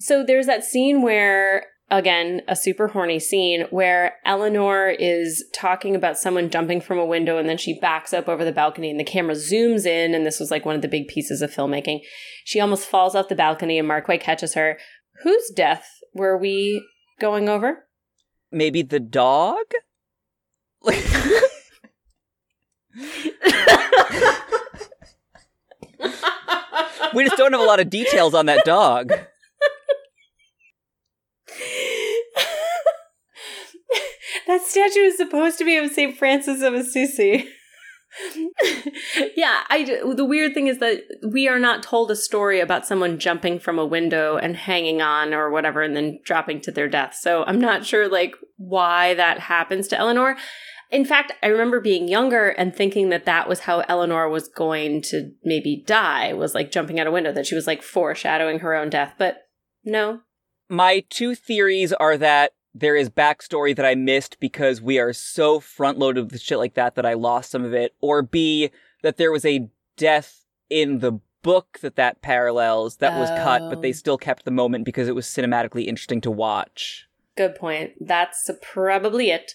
So 0.00 0.24
there's 0.24 0.46
that 0.46 0.64
scene 0.64 1.02
where, 1.02 1.66
again, 1.90 2.42
a 2.48 2.56
super 2.56 2.88
horny 2.88 3.20
scene 3.20 3.66
where 3.70 4.16
Eleanor 4.24 4.88
is 4.88 5.44
talking 5.54 5.94
about 5.94 6.18
someone 6.18 6.50
jumping 6.50 6.80
from 6.80 6.98
a 6.98 7.04
window 7.04 7.38
and 7.38 7.48
then 7.48 7.58
she 7.58 7.78
backs 7.78 8.12
up 8.12 8.28
over 8.28 8.44
the 8.44 8.52
balcony 8.52 8.90
and 8.90 8.98
the 8.98 9.04
camera 9.04 9.34
zooms 9.34 9.86
in. 9.86 10.14
And 10.14 10.26
this 10.26 10.40
was 10.40 10.50
like 10.50 10.64
one 10.64 10.74
of 10.74 10.82
the 10.82 10.88
big 10.88 11.08
pieces 11.08 11.42
of 11.42 11.52
filmmaking. 11.52 12.00
She 12.44 12.60
almost 12.60 12.88
falls 12.88 13.14
off 13.14 13.28
the 13.28 13.34
balcony 13.34 13.78
and 13.78 13.88
Markway 13.88 14.20
catches 14.20 14.54
her. 14.54 14.78
Whose 15.22 15.50
death 15.54 15.86
were 16.14 16.36
we 16.36 16.84
going 17.20 17.48
over? 17.48 17.86
Maybe 18.50 18.82
the 18.82 19.00
dog? 19.00 19.58
we 27.14 27.24
just 27.24 27.36
don't 27.36 27.52
have 27.52 27.60
a 27.60 27.64
lot 27.64 27.80
of 27.80 27.90
details 27.90 28.34
on 28.34 28.46
that 28.46 28.64
dog. 28.64 29.12
that 34.46 34.62
statue 34.62 35.00
is 35.00 35.16
supposed 35.16 35.58
to 35.58 35.64
be 35.64 35.76
of 35.76 35.90
St. 35.90 36.16
Francis 36.16 36.62
of 36.62 36.74
Assisi. 36.74 37.48
yeah, 39.36 39.60
I 39.68 39.84
the 40.14 40.24
weird 40.24 40.52
thing 40.52 40.66
is 40.66 40.78
that 40.78 41.02
we 41.28 41.46
are 41.48 41.60
not 41.60 41.82
told 41.82 42.10
a 42.10 42.16
story 42.16 42.58
about 42.60 42.84
someone 42.84 43.20
jumping 43.20 43.60
from 43.60 43.78
a 43.78 43.86
window 43.86 44.36
and 44.36 44.56
hanging 44.56 45.00
on 45.00 45.32
or 45.32 45.50
whatever 45.50 45.82
and 45.82 45.94
then 45.94 46.18
dropping 46.24 46.60
to 46.62 46.72
their 46.72 46.88
death. 46.88 47.14
So 47.14 47.44
I'm 47.44 47.60
not 47.60 47.86
sure 47.86 48.08
like 48.08 48.34
why 48.56 49.14
that 49.14 49.38
happens 49.38 49.86
to 49.88 49.98
Eleanor. 49.98 50.36
In 50.90 51.04
fact, 51.04 51.32
I 51.42 51.46
remember 51.46 51.80
being 51.80 52.08
younger 52.08 52.48
and 52.48 52.74
thinking 52.74 53.10
that 53.10 53.24
that 53.24 53.48
was 53.48 53.60
how 53.60 53.80
Eleanor 53.88 54.28
was 54.28 54.48
going 54.48 55.02
to 55.02 55.32
maybe 55.44 55.82
die, 55.86 56.32
was 56.32 56.54
like 56.54 56.72
jumping 56.72 56.98
out 56.98 57.06
a 57.06 57.12
window, 57.12 57.32
that 57.32 57.46
she 57.46 57.54
was 57.54 57.66
like 57.66 57.82
foreshadowing 57.82 58.58
her 58.58 58.74
own 58.74 58.90
death. 58.90 59.14
But 59.16 59.48
no. 59.84 60.20
My 60.68 61.04
two 61.08 61.34
theories 61.34 61.92
are 61.92 62.16
that 62.16 62.52
there 62.74 62.96
is 62.96 63.08
backstory 63.10 63.74
that 63.76 63.86
I 63.86 63.94
missed 63.94 64.38
because 64.40 64.80
we 64.80 64.98
are 64.98 65.12
so 65.12 65.60
front 65.60 65.98
loaded 65.98 66.30
with 66.30 66.40
shit 66.40 66.58
like 66.58 66.74
that 66.74 66.94
that 66.96 67.06
I 67.06 67.14
lost 67.14 67.50
some 67.50 67.64
of 67.64 67.72
it, 67.74 67.94
or 68.00 68.22
B, 68.22 68.70
that 69.02 69.16
there 69.16 69.32
was 69.32 69.44
a 69.44 69.68
death 69.96 70.44
in 70.68 70.98
the 70.98 71.20
book 71.42 71.78
that 71.82 71.96
that 71.96 72.20
parallels 72.20 72.96
that 72.98 73.18
was 73.18 73.30
cut, 73.30 73.70
but 73.70 73.80
they 73.80 73.88
Oh. 73.88 73.92
still 73.92 74.18
kept 74.18 74.44
the 74.44 74.50
moment 74.50 74.84
because 74.84 75.08
it 75.08 75.14
was 75.14 75.26
cinematically 75.26 75.86
interesting 75.86 76.20
to 76.22 76.30
watch. 76.30 77.06
Good 77.36 77.54
point. 77.54 77.92
That's 78.00 78.50
probably 78.60 79.30
it. 79.30 79.54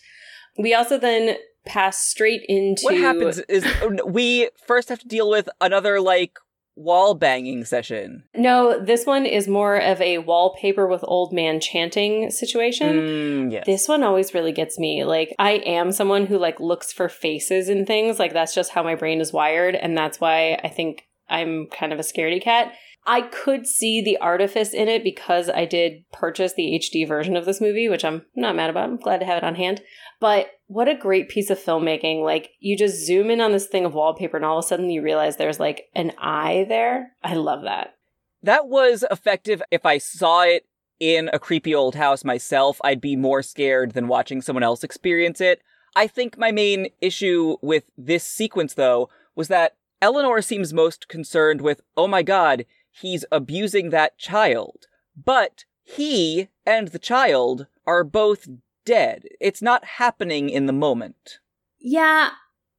We 0.57 0.73
also 0.73 0.97
then 0.97 1.37
pass 1.65 1.99
straight 1.99 2.43
into 2.47 2.83
What 2.83 2.97
happens 2.97 3.39
is 3.39 3.65
we 4.05 4.49
first 4.67 4.89
have 4.89 4.99
to 4.99 5.07
deal 5.07 5.29
with 5.29 5.49
another 5.59 5.99
like 5.99 6.37
wall 6.75 7.13
banging 7.13 7.63
session. 7.63 8.23
No, 8.35 8.83
this 8.83 9.05
one 9.05 9.25
is 9.25 9.47
more 9.47 9.77
of 9.77 10.01
a 10.01 10.17
wallpaper 10.19 10.85
with 10.87 11.03
old 11.03 11.31
man 11.33 11.59
chanting 11.59 12.29
situation. 12.29 12.99
Mm, 12.99 13.51
yes. 13.51 13.65
This 13.65 13.87
one 13.87 14.03
always 14.03 14.33
really 14.33 14.51
gets 14.51 14.77
me. 14.77 15.05
Like 15.05 15.33
I 15.39 15.53
am 15.65 15.91
someone 15.91 16.25
who 16.25 16.37
like 16.37 16.59
looks 16.59 16.91
for 16.91 17.09
faces 17.09 17.69
and 17.69 17.87
things. 17.87 18.19
Like 18.19 18.33
that's 18.33 18.53
just 18.53 18.71
how 18.71 18.83
my 18.83 18.95
brain 18.95 19.21
is 19.21 19.33
wired 19.33 19.75
and 19.75 19.97
that's 19.97 20.19
why 20.19 20.59
I 20.63 20.67
think 20.67 21.07
I'm 21.29 21.67
kind 21.67 21.93
of 21.93 21.99
a 21.99 22.03
scaredy 22.03 22.41
cat. 22.41 22.73
I 23.07 23.21
could 23.21 23.67
see 23.67 24.01
the 24.01 24.17
artifice 24.17 24.73
in 24.73 24.87
it 24.87 25.03
because 25.03 25.49
I 25.49 25.65
did 25.65 26.09
purchase 26.11 26.53
the 26.53 26.79
HD 26.79 27.07
version 27.07 27.35
of 27.35 27.45
this 27.45 27.61
movie, 27.61 27.87
which 27.87 28.03
I'm 28.03 28.25
not 28.35 28.55
mad 28.55 28.69
about. 28.69 28.89
I'm 28.89 28.97
glad 28.97 29.19
to 29.19 29.25
have 29.25 29.37
it 29.37 29.43
on 29.43 29.55
hand. 29.55 29.81
But 30.19 30.47
what 30.67 30.87
a 30.87 30.95
great 30.95 31.29
piece 31.29 31.49
of 31.49 31.59
filmmaking. 31.59 32.23
Like 32.23 32.51
you 32.59 32.75
just 32.75 33.05
zoom 33.05 33.29
in 33.29 33.41
on 33.41 33.51
this 33.51 33.67
thing 33.67 33.85
of 33.85 33.93
wallpaper 33.93 34.37
and 34.37 34.45
all 34.45 34.57
of 34.57 34.65
a 34.65 34.67
sudden 34.67 34.89
you 34.89 35.03
realize 35.03 35.37
there's 35.37 35.59
like 35.59 35.85
an 35.93 36.13
eye 36.17 36.65
there. 36.67 37.11
I 37.23 37.35
love 37.35 37.63
that. 37.63 37.95
That 38.41 38.67
was 38.67 39.05
effective. 39.11 39.61
If 39.69 39.85
I 39.85 39.99
saw 39.99 40.41
it 40.41 40.65
in 40.99 41.29
a 41.33 41.39
creepy 41.39 41.75
old 41.75 41.95
house 41.95 42.23
myself, 42.23 42.79
I'd 42.83 43.01
be 43.01 43.15
more 43.15 43.43
scared 43.43 43.91
than 43.91 44.07
watching 44.07 44.41
someone 44.41 44.63
else 44.63 44.83
experience 44.83 45.41
it. 45.41 45.61
I 45.95 46.07
think 46.07 46.37
my 46.37 46.51
main 46.51 46.89
issue 47.01 47.57
with 47.61 47.85
this 47.97 48.23
sequence, 48.23 48.73
though, 48.73 49.09
was 49.35 49.47
that 49.47 49.75
Eleanor 50.01 50.41
seems 50.41 50.73
most 50.73 51.07
concerned 51.07 51.61
with, 51.61 51.81
oh 51.95 52.07
my 52.07 52.21
god, 52.21 52.65
he's 53.01 53.25
abusing 53.31 53.89
that 53.89 54.17
child. 54.17 54.87
But 55.15 55.65
he 55.83 56.49
and 56.65 56.89
the 56.89 56.99
child 56.99 57.67
are 57.85 58.03
both 58.03 58.47
dead. 58.85 59.23
It's 59.39 59.61
not 59.61 59.85
happening 59.85 60.49
in 60.49 60.65
the 60.65 60.73
moment. 60.73 61.39
Yeah, 61.79 62.29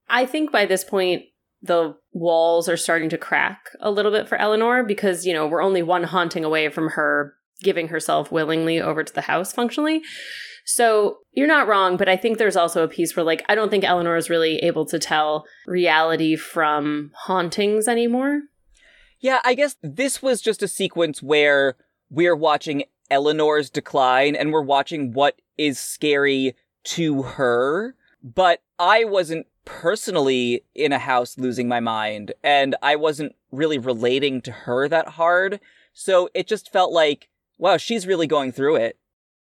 I 0.09 0.27
think 0.27 0.51
by 0.53 0.67
this 0.67 0.85
point, 0.85 1.25
the 1.63 1.97
walls 2.13 2.69
are 2.69 2.77
starting 2.77 3.09
to 3.09 3.19
crack 3.19 3.71
a 3.81 3.91
little 3.91 4.13
bit 4.13 4.29
for 4.29 4.37
Eleanor 4.37 4.85
because, 4.85 5.27
you 5.27 5.33
know, 5.33 5.47
we're 5.47 5.63
only 5.63 5.83
one 5.83 6.05
haunting 6.05 6.45
away 6.45 6.69
from 6.69 6.91
her 6.91 7.35
giving 7.63 7.89
herself 7.89 8.31
willingly 8.31 8.81
over 8.81 9.03
to 9.03 9.13
the 9.13 9.23
house 9.23 9.53
functionally. 9.53 10.03
So 10.65 11.19
you're 11.33 11.47
not 11.47 11.69
wrong, 11.69 11.97
but 11.97 12.09
I 12.09 12.17
think 12.17 12.39
there's 12.39 12.57
also 12.57 12.83
a 12.83 12.89
piece 12.89 13.17
where, 13.17 13.25
like, 13.25 13.45
I 13.49 13.55
don't 13.55 13.71
think 13.71 13.85
Eleanor 13.85 14.17
is 14.17 14.29
really 14.29 14.59
able 14.59 14.85
to 14.87 14.99
tell 14.99 15.47
reality 15.67 16.37
from 16.37 17.13
hauntings 17.15 17.89
anymore. 17.89 18.43
Yeah, 19.21 19.41
I 19.45 19.55
guess 19.55 19.77
this 19.83 20.23
was 20.23 20.41
just 20.41 20.63
a 20.63 20.69
sequence 20.69 21.23
where 21.23 21.77
we're 22.11 22.37
watching 22.37 22.85
Eleanor's 23.11 23.71
decline 23.71 24.37
and 24.37 24.53
we're 24.53 24.63
watching 24.63 25.13
what 25.13 25.41
is 25.57 25.79
scary 25.79 26.55
to 26.85 27.23
her. 27.23 27.95
But 28.23 28.61
I 28.79 29.05
wasn't 29.05 29.47
personally 29.65 30.65
in 30.75 30.93
a 30.93 30.99
house 30.99 31.39
losing 31.39 31.69
my 31.69 31.81
mind 31.81 32.33
and 32.43 32.77
I 32.83 32.97
wasn't 32.97 33.35
really 33.51 33.79
relating 33.79 34.41
to 34.43 34.53
her 34.53 34.89
that 34.89 35.11
hard. 35.11 35.61
So 35.93 36.29
it 36.35 36.47
just 36.47 36.73
felt 36.73 36.93
like, 36.93 37.29
wow, 37.59 37.77
she's 37.77 38.07
really 38.07 38.27
going 38.27 38.53
through 38.53 38.77
it. 38.77 38.99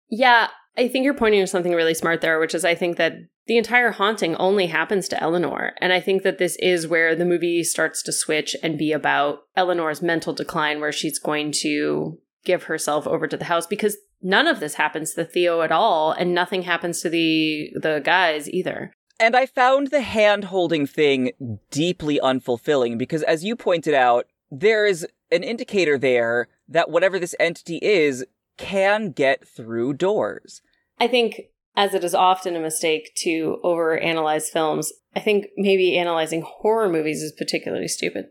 Yeah, 0.09 0.49
I 0.77 0.89
think 0.89 1.05
you're 1.05 1.14
pointing 1.14 1.41
to 1.41 1.47
something 1.47 1.72
really 1.72 1.95
smart 1.95 2.20
there, 2.20 2.39
which 2.39 2.55
is 2.55 2.64
I 2.64 2.74
think 2.74 2.97
that 2.97 3.14
the 3.47 3.57
entire 3.57 3.93
haunting 3.93 4.35
only 4.37 4.66
happens 4.66 5.09
to 5.09 5.22
Eleanor. 5.22 5.72
And 5.81 5.93
I 5.93 6.01
think 6.01 6.22
that 6.22 6.39
this 6.39 6.57
is 6.61 6.87
where 6.87 7.14
the 7.14 7.24
movie 7.24 7.62
starts 7.62 8.03
to 8.03 8.12
switch 8.12 8.57
and 8.62 8.77
be 8.77 8.93
about 8.93 9.41
Eleanor's 9.57 10.03
mental 10.03 10.33
decline, 10.33 10.81
where 10.81 10.93
she's 10.93 11.18
going 11.18 11.53
to 11.61 12.18
give 12.45 12.64
herself 12.64 13.07
over 13.07 13.27
to 13.27 13.37
the 13.37 13.45
house 13.45 13.66
because 13.66 13.97
none 14.22 14.47
of 14.47 14.61
this 14.61 14.74
happens 14.74 15.14
to 15.14 15.24
Theo 15.24 15.62
at 15.62 15.72
all, 15.72 16.12
and 16.12 16.35
nothing 16.35 16.62
happens 16.62 17.01
to 17.03 17.09
the 17.09 17.70
the 17.74 18.01
guys 18.05 18.51
either. 18.51 18.93
And 19.18 19.35
I 19.35 19.47
found 19.47 19.89
the 19.89 20.03
hand 20.03 20.45
holding 20.45 20.87
thing 20.87 21.33
deeply 21.70 22.20
unfulfilling 22.22 22.99
because, 22.99 23.22
as 23.22 23.45
you 23.45 23.57
pointed 23.57 23.95
out, 23.95 24.27
there 24.51 24.85
is 24.87 25.07
an 25.33 25.43
indicator 25.43 25.97
there 25.99 26.49
that 26.68 26.91
whatever 26.91 27.18
this 27.18 27.35
entity 27.41 27.79
is 27.79 28.24
can 28.57 29.11
get 29.11 29.47
through 29.47 29.95
doors. 29.95 30.62
I 30.99 31.09
think, 31.09 31.40
as 31.76 31.94
it 31.94 32.05
is 32.05 32.14
often 32.14 32.57
a 32.57 32.61
mistake 32.61 33.12
to 33.22 33.59
overanalyze 33.64 34.44
films, 34.44 34.92
I 35.14 35.20
think 35.20 35.47
maybe 35.57 35.97
analyzing 35.97 36.42
horror 36.42 36.88
movies 36.88 37.22
is 37.22 37.32
particularly 37.36 37.88
stupid. 37.88 38.26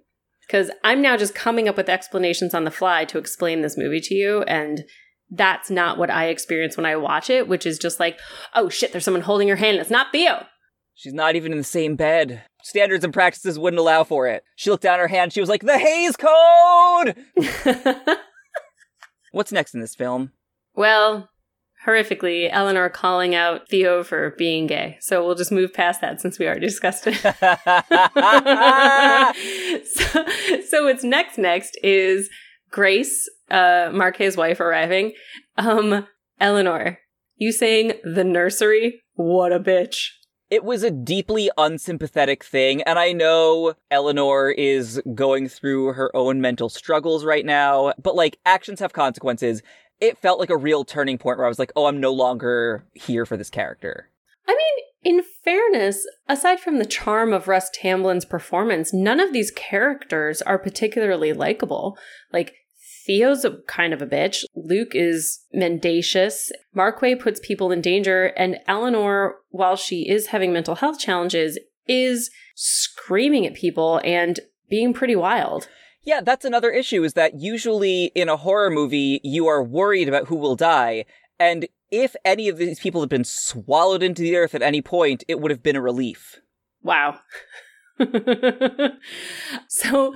Because 0.45 0.70
I'm 0.84 1.01
now 1.01 1.18
just 1.18 1.34
coming 1.34 1.68
up 1.68 1.78
with 1.78 1.89
explanations 1.89 2.53
on 2.53 2.66
the 2.66 2.72
fly 2.72 3.05
to 3.05 3.18
explain 3.18 3.61
this 3.61 3.78
movie 3.78 4.01
to 4.01 4.13
you, 4.13 4.43
and 4.43 4.84
that's 5.32 5.72
not 5.72 5.97
what 5.97 6.11
I 6.11 6.28
experience 6.28 6.78
when 6.78 6.86
I 6.86 6.95
watch 6.95 7.30
it, 7.30 7.47
which 7.47 7.66
is 7.66 7.80
just 7.80 7.99
like, 7.99 8.20
oh 8.53 8.70
shit, 8.70 8.91
there's 8.91 9.03
someone 9.03 9.24
holding 9.24 9.47
her 9.47 9.55
hand. 9.55 9.78
It's 9.78 9.89
not 9.89 10.11
Theo. 10.11 10.45
She's 10.93 11.13
not 11.13 11.36
even 11.36 11.51
in 11.51 11.57
the 11.57 11.63
same 11.63 11.95
bed. 11.95 12.43
Standards 12.63 13.03
and 13.03 13.13
practices 13.13 13.59
wouldn't 13.59 13.80
allow 13.80 14.03
for 14.03 14.28
it. 14.28 14.43
She 14.55 14.70
looked 14.70 14.84
down 14.84 14.99
her 14.99 15.07
hand. 15.07 15.34
She 15.34 15.41
was 15.41 15.49
like, 15.49 15.61
the 15.61 15.78
Hays 15.78 16.16
Code! 16.16 17.16
What's 19.32 19.51
next 19.51 19.74
in 19.74 19.82
this 19.82 19.95
film? 19.95 20.32
well, 20.76 21.30
horrifically, 21.86 22.50
Eleanor 22.52 22.90
calling 22.90 23.36
out 23.36 23.70
Theo 23.70 24.04
for 24.04 24.32
being 24.38 24.68
gay. 24.68 24.98
So 25.02 25.26
we'll 25.26 25.36
just 25.36 25.52
move 25.52 25.74
past 25.74 26.02
that 26.02 26.22
since 26.22 26.40
we 26.40 26.48
already 26.48 26.68
discussed 26.68 27.08
it. 27.08 27.16
so, 29.86 30.26
so 30.68 30.86
what's 30.86 31.04
next 31.04 31.38
next 31.38 31.78
is 31.84 32.30
Grace, 32.72 33.30
uh, 33.50 33.90
Markway's 33.90 34.36
wife, 34.36 34.60
arriving. 34.60 35.14
Um, 35.58 36.08
Eleanor, 36.40 37.00
you 37.38 37.52
saying 37.52 37.94
the 38.04 38.24
nursery? 38.24 39.02
What 39.14 39.54
a 39.54 39.60
bitch. 39.60 40.08
It 40.50 40.64
was 40.64 40.84
a 40.84 40.92
deeply 40.92 41.50
unsympathetic 41.58 42.44
thing, 42.44 42.82
and 42.84 43.00
I 43.00 43.14
know 43.14 43.74
Eleanor 43.90 44.52
is 44.52 45.02
going 45.16 45.48
through 45.48 45.94
her 45.94 46.16
own 46.16 46.40
mental 46.40 46.70
struggles 46.70 47.26
right 47.26 47.46
now, 47.46 47.94
but 48.02 48.16
like, 48.16 48.38
actions 48.46 48.80
have 48.80 48.94
consequences. 48.94 49.64
It 50.00 50.18
felt 50.18 50.39
like 50.39 50.50
a 50.50 50.58
real 50.58 50.84
turning 50.84 51.18
point 51.18 51.38
where 51.38 51.46
I 51.46 51.50
was 51.50 51.60
like, 51.60 51.72
oh, 51.76 51.86
I'm 51.86 52.00
no 52.00 52.12
longer 52.12 52.86
here 52.93 53.26
for 53.26 53.38
this 53.38 53.50
character. 53.50 54.10
I 54.48 54.52
mean, 54.52 55.18
in 55.18 55.24
fairness, 55.43 56.06
aside 56.28 56.60
from 56.60 56.78
the 56.80 56.86
charm 56.86 57.32
of 57.32 57.48
Russ 57.48 57.70
Tamblyn's 57.74 58.26
performance, 58.26 58.93
none 58.93 59.20
of 59.20 59.34
these 59.34 59.52
characters 59.52 60.41
are 60.41 60.60
particularly 60.60 61.32
likable. 61.34 61.98
Like, 62.34 62.56
Theo's 63.06 63.46
a 63.46 63.58
kind 63.68 63.93
of 63.93 64.02
a 64.02 64.08
bitch. 64.08 64.43
Luke 64.56 64.96
is 64.96 65.46
mendacious. 65.54 66.52
Markway 66.76 67.20
puts 67.20 67.39
people 67.39 67.72
in 67.72 67.82
danger. 67.82 68.34
And 68.36 68.58
Eleanor, 68.68 69.36
while 69.50 69.76
she 69.76 70.10
is 70.10 70.28
having 70.28 70.52
mental 70.52 70.76
health 70.76 71.00
challenges, 71.00 71.60
is 71.88 72.32
screaming 72.56 73.46
at 73.46 73.54
people 73.54 74.02
and 74.04 74.39
being 74.70 74.91
pretty 74.91 75.16
wild. 75.16 75.68
Yeah, 76.06 76.22
that's 76.22 76.45
another 76.45 76.70
issue 76.72 77.03
is 77.03 77.14
that 77.14 77.39
usually 77.39 78.06
in 78.16 78.30
a 78.30 78.38
horror 78.38 78.70
movie, 78.70 79.20
you 79.24 79.47
are 79.47 79.64
worried 79.64 80.08
about 80.08 80.28
who 80.28 80.36
will 80.36 80.56
die. 80.56 81.06
And 81.39 81.68
if 81.91 82.16
any 82.24 82.47
of 82.47 82.58
these 82.58 82.80
people 82.80 83.01
had 83.01 83.10
been 83.10 83.24
swallowed 83.24 84.03
into 84.03 84.22
the 84.22 84.36
earth 84.36 84.53
at 84.53 84.62
any 84.62 84.82
point, 84.82 85.24
it 85.28 85.39
would 85.39 85.51
have 85.51 85.64
been 85.64 85.76
a 85.76 85.82
relief. 85.82 86.39
Wow. 86.84 87.20
so 89.68 90.14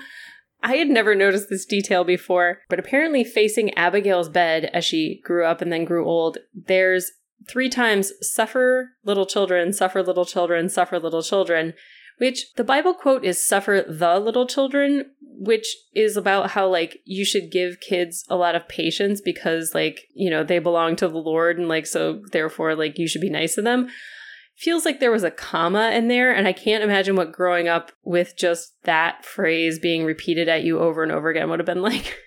I 0.61 0.75
had 0.75 0.89
never 0.89 1.15
noticed 1.15 1.49
this 1.49 1.65
detail 1.65 2.03
before, 2.03 2.59
but 2.69 2.79
apparently, 2.79 3.23
facing 3.23 3.73
Abigail's 3.75 4.29
bed 4.29 4.65
as 4.73 4.85
she 4.85 5.21
grew 5.23 5.45
up 5.45 5.61
and 5.61 5.71
then 5.71 5.85
grew 5.85 6.05
old, 6.05 6.37
there's 6.53 7.11
three 7.47 7.69
times 7.69 8.11
suffer 8.21 8.91
little 9.03 9.25
children, 9.25 9.73
suffer 9.73 10.03
little 10.03 10.25
children, 10.25 10.69
suffer 10.69 10.99
little 10.99 11.23
children, 11.23 11.73
which 12.19 12.53
the 12.55 12.63
Bible 12.63 12.93
quote 12.93 13.23
is 13.23 13.43
suffer 13.43 13.83
the 13.87 14.19
little 14.19 14.45
children, 14.45 15.05
which 15.21 15.65
is 15.95 16.17
about 16.17 16.51
how 16.51 16.67
like 16.67 16.99
you 17.05 17.25
should 17.25 17.51
give 17.51 17.79
kids 17.79 18.25
a 18.29 18.35
lot 18.35 18.55
of 18.55 18.67
patience 18.67 19.21
because 19.21 19.73
like, 19.73 20.01
you 20.13 20.29
know, 20.29 20.43
they 20.43 20.59
belong 20.59 20.95
to 20.97 21.07
the 21.07 21.17
Lord 21.17 21.57
and 21.57 21.69
like 21.69 21.87
so 21.87 22.21
therefore 22.31 22.75
like 22.75 22.99
you 22.99 23.07
should 23.07 23.21
be 23.21 23.29
nice 23.29 23.55
to 23.55 23.61
them. 23.61 23.87
Feels 24.57 24.83
like 24.83 24.99
there 24.99 25.11
was 25.11 25.23
a 25.23 25.31
comma 25.31 25.91
in 25.91 26.09
there, 26.09 26.33
and 26.33 26.45
I 26.45 26.51
can't 26.51 26.83
imagine 26.83 27.15
what 27.15 27.31
growing 27.31 27.69
up 27.69 27.93
with 28.03 28.35
just 28.37 28.73
that 28.83 29.23
phrase 29.23 29.79
being 29.79 30.03
repeated 30.03 30.49
at 30.49 30.63
you 30.63 30.79
over 30.79 31.01
and 31.01 31.13
over 31.13 31.29
again 31.29 31.49
would 31.49 31.59
have 31.59 31.65
been 31.65 31.81
like. 31.81 32.17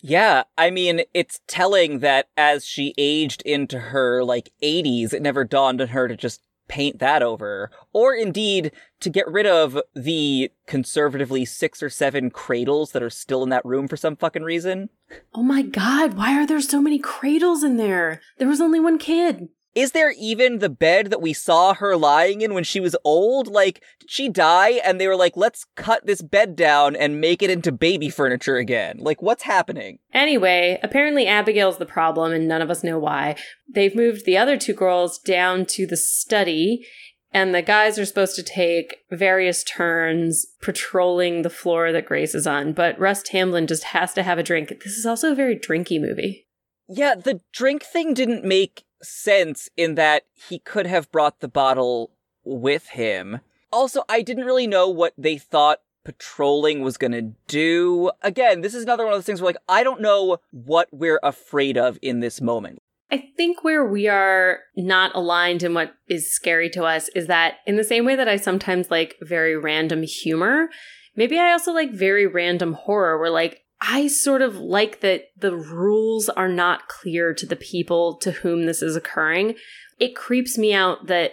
Yeah, 0.00 0.44
I 0.56 0.70
mean, 0.70 1.02
it's 1.12 1.40
telling 1.46 1.98
that 1.98 2.28
as 2.34 2.64
she 2.64 2.94
aged 2.96 3.42
into 3.42 3.78
her 3.78 4.24
like 4.24 4.50
80s, 4.62 5.12
it 5.12 5.20
never 5.20 5.44
dawned 5.44 5.82
on 5.82 5.88
her 5.88 6.08
to 6.08 6.16
just 6.16 6.40
paint 6.70 7.00
that 7.00 7.20
over, 7.20 7.68
or 7.92 8.14
indeed 8.14 8.70
to 9.00 9.10
get 9.10 9.26
rid 9.26 9.44
of 9.44 9.76
the 9.92 10.52
conservatively 10.68 11.44
six 11.44 11.82
or 11.82 11.90
seven 11.90 12.30
cradles 12.30 12.92
that 12.92 13.02
are 13.02 13.10
still 13.10 13.42
in 13.42 13.48
that 13.48 13.64
room 13.64 13.88
for 13.88 13.96
some 13.96 14.14
fucking 14.14 14.44
reason. 14.44 14.88
Oh 15.34 15.42
my 15.42 15.62
god, 15.62 16.14
why 16.14 16.40
are 16.40 16.46
there 16.46 16.60
so 16.60 16.80
many 16.80 17.00
cradles 17.00 17.64
in 17.64 17.76
there? 17.76 18.20
There 18.38 18.46
was 18.46 18.60
only 18.60 18.78
one 18.78 18.98
kid. 18.98 19.48
Is 19.74 19.92
there 19.92 20.12
even 20.18 20.58
the 20.58 20.68
bed 20.68 21.10
that 21.10 21.22
we 21.22 21.32
saw 21.32 21.74
her 21.74 21.96
lying 21.96 22.40
in 22.40 22.54
when 22.54 22.64
she 22.64 22.80
was 22.80 22.96
old? 23.04 23.46
Like, 23.46 23.82
did 24.00 24.10
she 24.10 24.28
die 24.28 24.80
and 24.84 25.00
they 25.00 25.06
were 25.06 25.16
like, 25.16 25.36
let's 25.36 25.64
cut 25.76 26.06
this 26.06 26.22
bed 26.22 26.56
down 26.56 26.96
and 26.96 27.20
make 27.20 27.40
it 27.40 27.50
into 27.50 27.70
baby 27.70 28.08
furniture 28.08 28.56
again? 28.56 28.98
Like, 28.98 29.22
what's 29.22 29.44
happening? 29.44 30.00
Anyway, 30.12 30.80
apparently 30.82 31.26
Abigail's 31.26 31.78
the 31.78 31.86
problem 31.86 32.32
and 32.32 32.48
none 32.48 32.62
of 32.62 32.70
us 32.70 32.82
know 32.82 32.98
why. 32.98 33.36
They've 33.72 33.94
moved 33.94 34.26
the 34.26 34.36
other 34.36 34.56
two 34.56 34.74
girls 34.74 35.18
down 35.18 35.66
to 35.66 35.86
the 35.86 35.96
study 35.96 36.84
and 37.32 37.54
the 37.54 37.62
guys 37.62 37.96
are 37.98 38.04
supposed 38.04 38.34
to 38.36 38.42
take 38.42 38.98
various 39.10 39.62
turns 39.62 40.46
patrolling 40.60 41.42
the 41.42 41.50
floor 41.50 41.92
that 41.92 42.06
Grace 42.06 42.34
is 42.34 42.46
on, 42.46 42.72
but 42.72 42.98
Russ 42.98 43.22
Tamblyn 43.22 43.68
just 43.68 43.84
has 43.84 44.12
to 44.14 44.24
have 44.24 44.38
a 44.38 44.42
drink. 44.42 44.68
This 44.68 44.96
is 44.96 45.06
also 45.06 45.30
a 45.30 45.36
very 45.36 45.56
drinky 45.56 46.00
movie. 46.00 46.48
Yeah, 46.88 47.14
the 47.14 47.40
drink 47.52 47.84
thing 47.84 48.14
didn't 48.14 48.44
make 48.44 48.82
sense 49.02 49.68
in 49.76 49.94
that 49.96 50.24
he 50.48 50.58
could 50.58 50.86
have 50.86 51.10
brought 51.10 51.40
the 51.40 51.48
bottle 51.48 52.12
with 52.44 52.88
him. 52.88 53.40
Also, 53.72 54.02
I 54.08 54.22
didn't 54.22 54.44
really 54.44 54.66
know 54.66 54.88
what 54.88 55.14
they 55.16 55.38
thought 55.38 55.78
patrolling 56.04 56.80
was 56.80 56.96
going 56.96 57.12
to 57.12 57.32
do. 57.46 58.10
Again, 58.22 58.62
this 58.62 58.74
is 58.74 58.84
another 58.84 59.04
one 59.04 59.12
of 59.12 59.18
those 59.18 59.26
things 59.26 59.40
where, 59.40 59.48
like, 59.48 59.62
I 59.68 59.82
don't 59.82 60.00
know 60.00 60.38
what 60.50 60.88
we're 60.90 61.20
afraid 61.22 61.76
of 61.76 61.98
in 62.02 62.20
this 62.20 62.40
moment. 62.40 62.78
I 63.12 63.30
think 63.36 63.64
where 63.64 63.84
we 63.84 64.06
are 64.08 64.60
not 64.76 65.14
aligned 65.14 65.62
in 65.62 65.74
what 65.74 65.94
is 66.08 66.32
scary 66.32 66.70
to 66.70 66.84
us 66.84 67.08
is 67.14 67.26
that 67.26 67.54
in 67.66 67.76
the 67.76 67.84
same 67.84 68.04
way 68.04 68.14
that 68.14 68.28
I 68.28 68.36
sometimes 68.36 68.90
like 68.90 69.16
very 69.20 69.56
random 69.56 70.04
humor, 70.04 70.68
maybe 71.16 71.38
I 71.38 71.50
also 71.50 71.72
like 71.72 71.92
very 71.92 72.26
random 72.26 72.74
horror 72.74 73.18
where 73.18 73.30
like 73.30 73.64
I 73.80 74.08
sort 74.08 74.42
of 74.42 74.56
like 74.56 75.00
that 75.00 75.28
the 75.36 75.56
rules 75.56 76.28
are 76.28 76.48
not 76.48 76.88
clear 76.88 77.32
to 77.34 77.46
the 77.46 77.56
people 77.56 78.16
to 78.18 78.32
whom 78.32 78.66
this 78.66 78.82
is 78.82 78.94
occurring. 78.94 79.54
It 79.98 80.14
creeps 80.14 80.58
me 80.58 80.74
out 80.74 81.06
that 81.06 81.32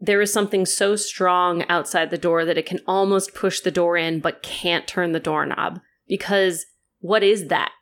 there 0.00 0.20
is 0.20 0.32
something 0.32 0.66
so 0.66 0.96
strong 0.96 1.64
outside 1.68 2.10
the 2.10 2.18
door 2.18 2.44
that 2.44 2.58
it 2.58 2.66
can 2.66 2.80
almost 2.86 3.34
push 3.34 3.60
the 3.60 3.70
door 3.70 3.96
in 3.96 4.20
but 4.20 4.42
can't 4.42 4.86
turn 4.86 5.12
the 5.12 5.20
doorknob. 5.20 5.80
Because 6.08 6.66
what 7.00 7.22
is 7.22 7.48
that? 7.48 7.72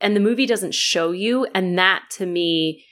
And 0.00 0.16
the 0.16 0.20
movie 0.20 0.46
doesn't 0.46 0.74
show 0.74 1.12
you. 1.12 1.46
And 1.54 1.78
that 1.78 2.04
to 2.12 2.26
me, 2.26 2.84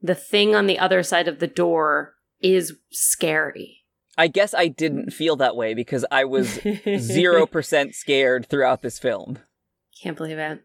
the 0.00 0.14
thing 0.14 0.54
on 0.54 0.66
the 0.66 0.78
other 0.78 1.02
side 1.02 1.28
of 1.28 1.40
the 1.40 1.46
door 1.46 2.14
is 2.40 2.74
scary. 2.90 3.78
I 4.16 4.28
guess 4.28 4.54
I 4.54 4.68
didn't 4.68 5.10
feel 5.10 5.36
that 5.36 5.56
way 5.56 5.74
because 5.74 6.04
I 6.10 6.24
was 6.24 6.48
0% 6.58 7.94
scared 7.94 8.46
throughout 8.46 8.82
this 8.82 8.98
film. 8.98 9.38
Can't 10.02 10.16
believe 10.16 10.38
it. 10.38 10.60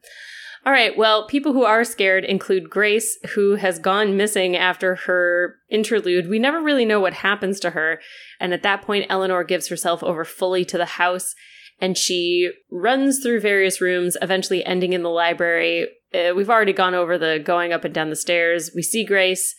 All 0.65 0.73
right. 0.73 0.97
Well, 0.97 1.27
people 1.27 1.53
who 1.53 1.63
are 1.63 1.83
scared 1.83 2.25
include 2.25 2.69
Grace, 2.69 3.17
who 3.35 3.55
has 3.55 3.79
gone 3.79 4.17
missing 4.17 4.55
after 4.55 4.95
her 4.95 5.55
interlude. 5.69 6.27
We 6.27 6.39
never 6.39 6.61
really 6.61 6.83
know 6.83 6.99
what 6.99 7.13
happens 7.13 7.59
to 7.61 7.69
her. 7.69 8.01
And 8.39 8.53
at 8.53 8.63
that 8.63 8.81
point, 8.81 9.05
Eleanor 9.09 9.43
gives 9.43 9.67
herself 9.67 10.03
over 10.03 10.25
fully 10.25 10.65
to 10.65 10.77
the 10.77 10.85
house 10.85 11.35
and 11.79 11.97
she 11.97 12.51
runs 12.71 13.19
through 13.19 13.39
various 13.39 13.79
rooms, 13.79 14.17
eventually 14.21 14.65
ending 14.65 14.93
in 14.93 15.03
the 15.03 15.09
library. 15.09 15.87
Uh, 16.13 16.33
we've 16.35 16.49
already 16.49 16.73
gone 16.73 16.95
over 16.95 17.17
the 17.17 17.39
going 17.43 17.71
up 17.71 17.83
and 17.83 17.93
down 17.93 18.09
the 18.09 18.15
stairs. 18.15 18.71
We 18.73 18.81
see 18.81 19.05
Grace. 19.05 19.55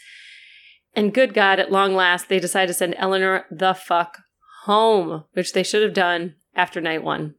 And 0.97 1.15
good 1.15 1.33
God, 1.33 1.61
at 1.61 1.71
long 1.71 1.95
last, 1.95 2.29
they 2.29 2.41
decide 2.41 2.67
to 2.67 2.75
send 2.75 2.95
Eleanor 2.99 3.45
the 3.51 3.75
fuck 3.75 4.19
home, 4.65 5.25
which 5.35 5.53
they 5.53 5.63
should 5.63 5.83
have 5.83 5.95
done 5.95 6.35
after 6.57 6.81
night 6.81 7.05
one. 7.05 7.35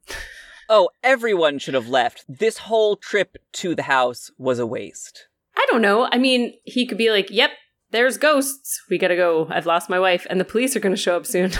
Oh, 0.69 0.89
everyone 1.03 1.59
should 1.59 1.73
have 1.73 1.89
left. 1.89 2.23
This 2.29 2.59
whole 2.59 2.95
trip 2.95 3.37
to 3.53 3.75
the 3.75 3.83
house 3.83 4.31
was 4.37 4.59
a 4.59 4.67
waste. 4.67 5.27
I 5.57 5.65
don't 5.69 5.81
know. 5.81 6.07
I 6.11 6.17
mean, 6.17 6.53
he 6.63 6.85
could 6.85 6.97
be 6.97 7.09
like, 7.09 7.29
yep, 7.29 7.51
there's 7.91 8.17
ghosts. 8.17 8.81
We 8.89 8.97
gotta 8.97 9.15
go. 9.15 9.47
I've 9.49 9.65
lost 9.65 9.89
my 9.89 9.99
wife, 9.99 10.25
and 10.29 10.39
the 10.39 10.45
police 10.45 10.75
are 10.75 10.79
gonna 10.79 10.95
show 10.95 11.17
up 11.17 11.25
soon. 11.25 11.51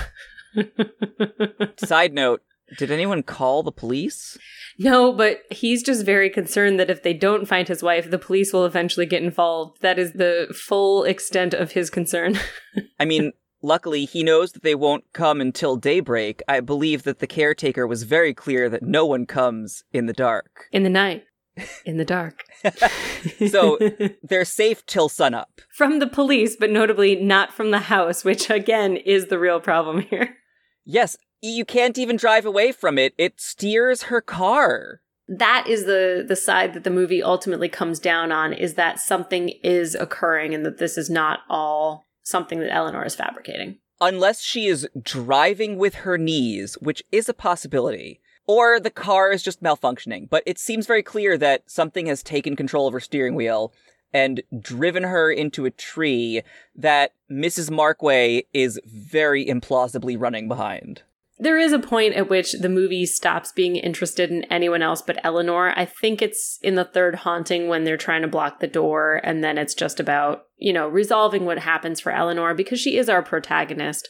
Side 1.77 2.13
note 2.13 2.41
Did 2.77 2.91
anyone 2.91 3.23
call 3.23 3.63
the 3.63 3.71
police? 3.71 4.37
No, 4.77 5.11
but 5.11 5.41
he's 5.51 5.83
just 5.83 6.05
very 6.05 6.29
concerned 6.29 6.79
that 6.79 6.89
if 6.89 7.03
they 7.03 7.13
don't 7.13 7.47
find 7.47 7.67
his 7.67 7.83
wife, 7.83 8.09
the 8.09 8.17
police 8.17 8.53
will 8.53 8.65
eventually 8.65 9.05
get 9.05 9.21
involved. 9.21 9.81
That 9.81 9.99
is 9.99 10.13
the 10.13 10.55
full 10.55 11.03
extent 11.03 11.53
of 11.53 11.73
his 11.73 11.89
concern. 11.89 12.39
I 12.99 13.03
mean, 13.03 13.33
Luckily, 13.61 14.05
he 14.05 14.23
knows 14.23 14.53
that 14.53 14.63
they 14.63 14.75
won't 14.75 15.03
come 15.13 15.41
until 15.41 15.75
daybreak. 15.75 16.41
I 16.47 16.61
believe 16.61 17.03
that 17.03 17.19
the 17.19 17.27
caretaker 17.27 17.85
was 17.85 18.03
very 18.03 18.33
clear 18.33 18.69
that 18.69 18.83
no 18.83 19.05
one 19.05 19.25
comes 19.25 19.83
in 19.91 20.05
the 20.05 20.13
dark. 20.13 20.67
In 20.71 20.83
the 20.83 20.89
night. 20.89 21.25
In 21.85 21.97
the 21.97 22.05
dark. 22.05 22.43
so 23.49 23.77
they're 24.23 24.45
safe 24.45 24.85
till 24.85 25.09
sunup. 25.09 25.59
From 25.73 25.99
the 25.99 26.07
police, 26.07 26.55
but 26.55 26.71
notably 26.71 27.15
not 27.15 27.53
from 27.53 27.71
the 27.71 27.79
house, 27.79 28.23
which 28.23 28.49
again 28.49 28.95
is 28.95 29.27
the 29.27 29.39
real 29.39 29.59
problem 29.59 30.01
here. 30.01 30.37
Yes, 30.85 31.17
you 31.41 31.65
can't 31.65 31.97
even 31.97 32.15
drive 32.15 32.45
away 32.45 32.71
from 32.71 32.97
it. 32.97 33.13
It 33.17 33.41
steers 33.41 34.03
her 34.03 34.21
car. 34.21 35.01
that 35.27 35.65
is 35.67 35.85
the 35.85 36.25
the 36.27 36.35
side 36.35 36.73
that 36.73 36.83
the 36.83 36.89
movie 36.89 37.21
ultimately 37.21 37.69
comes 37.69 37.99
down 37.99 38.31
on 38.31 38.51
is 38.51 38.73
that 38.73 38.99
something 38.99 39.49
is 39.63 39.93
occurring 39.95 40.55
and 40.55 40.65
that 40.65 40.79
this 40.79 40.97
is 40.97 41.09
not 41.09 41.41
all 41.49 42.08
something 42.29 42.59
that 42.59 42.73
Eleanor 42.73 43.05
is 43.05 43.15
fabricating. 43.15 43.77
Unless 44.01 44.41
she 44.41 44.67
is 44.67 44.87
driving 45.01 45.77
with 45.77 45.95
her 45.95 46.17
knees, 46.17 46.75
which 46.81 47.03
is 47.11 47.27
a 47.27 47.33
possibility, 47.33 48.21
or 48.47 48.79
the 48.79 48.89
car 48.89 49.31
is 49.31 49.43
just 49.43 49.61
malfunctioning. 49.61 50.29
But 50.29 50.43
it 50.45 50.57
seems 50.57 50.87
very 50.87 51.03
clear 51.03 51.37
that 51.37 51.69
something 51.69 52.05
has 52.05 52.23
taken 52.23 52.55
control 52.55 52.87
of 52.87 52.93
her 52.93 52.99
steering 52.99 53.35
wheel 53.35 53.73
and 54.13 54.41
driven 54.59 55.03
her 55.03 55.31
into 55.31 55.65
a 55.65 55.71
tree 55.71 56.41
that 56.75 57.13
Mrs. 57.31 57.69
Markway 57.69 58.45
is 58.53 58.79
very 58.85 59.45
implausibly 59.45 60.19
running 60.19 60.47
behind. 60.47 61.03
There 61.41 61.57
is 61.57 61.71
a 61.71 61.79
point 61.79 62.15
at 62.15 62.29
which 62.29 62.51
the 62.51 62.67
movie 62.67 63.05
stops 63.05 63.53
being 63.53 63.77
interested 63.77 64.29
in 64.29 64.43
anyone 64.45 64.81
else 64.81 65.01
but 65.01 65.23
Eleanor. 65.23 65.73
I 65.75 65.85
think 65.85 66.21
it's 66.21 66.59
in 66.61 66.75
the 66.75 66.83
third 66.83 67.15
haunting 67.15 67.69
when 67.69 67.85
they're 67.85 67.95
trying 67.95 68.23
to 68.23 68.27
block 68.27 68.59
the 68.59 68.67
door, 68.67 69.21
and 69.23 69.41
then 69.41 69.57
it's 69.57 69.73
just 69.73 70.01
about, 70.01 70.47
you 70.57 70.73
know, 70.73 70.87
resolving 70.87 71.45
what 71.45 71.59
happens 71.59 72.01
for 72.01 72.11
Eleanor 72.11 72.53
because 72.53 72.81
she 72.81 72.97
is 72.97 73.07
our 73.07 73.23
protagonist. 73.23 74.09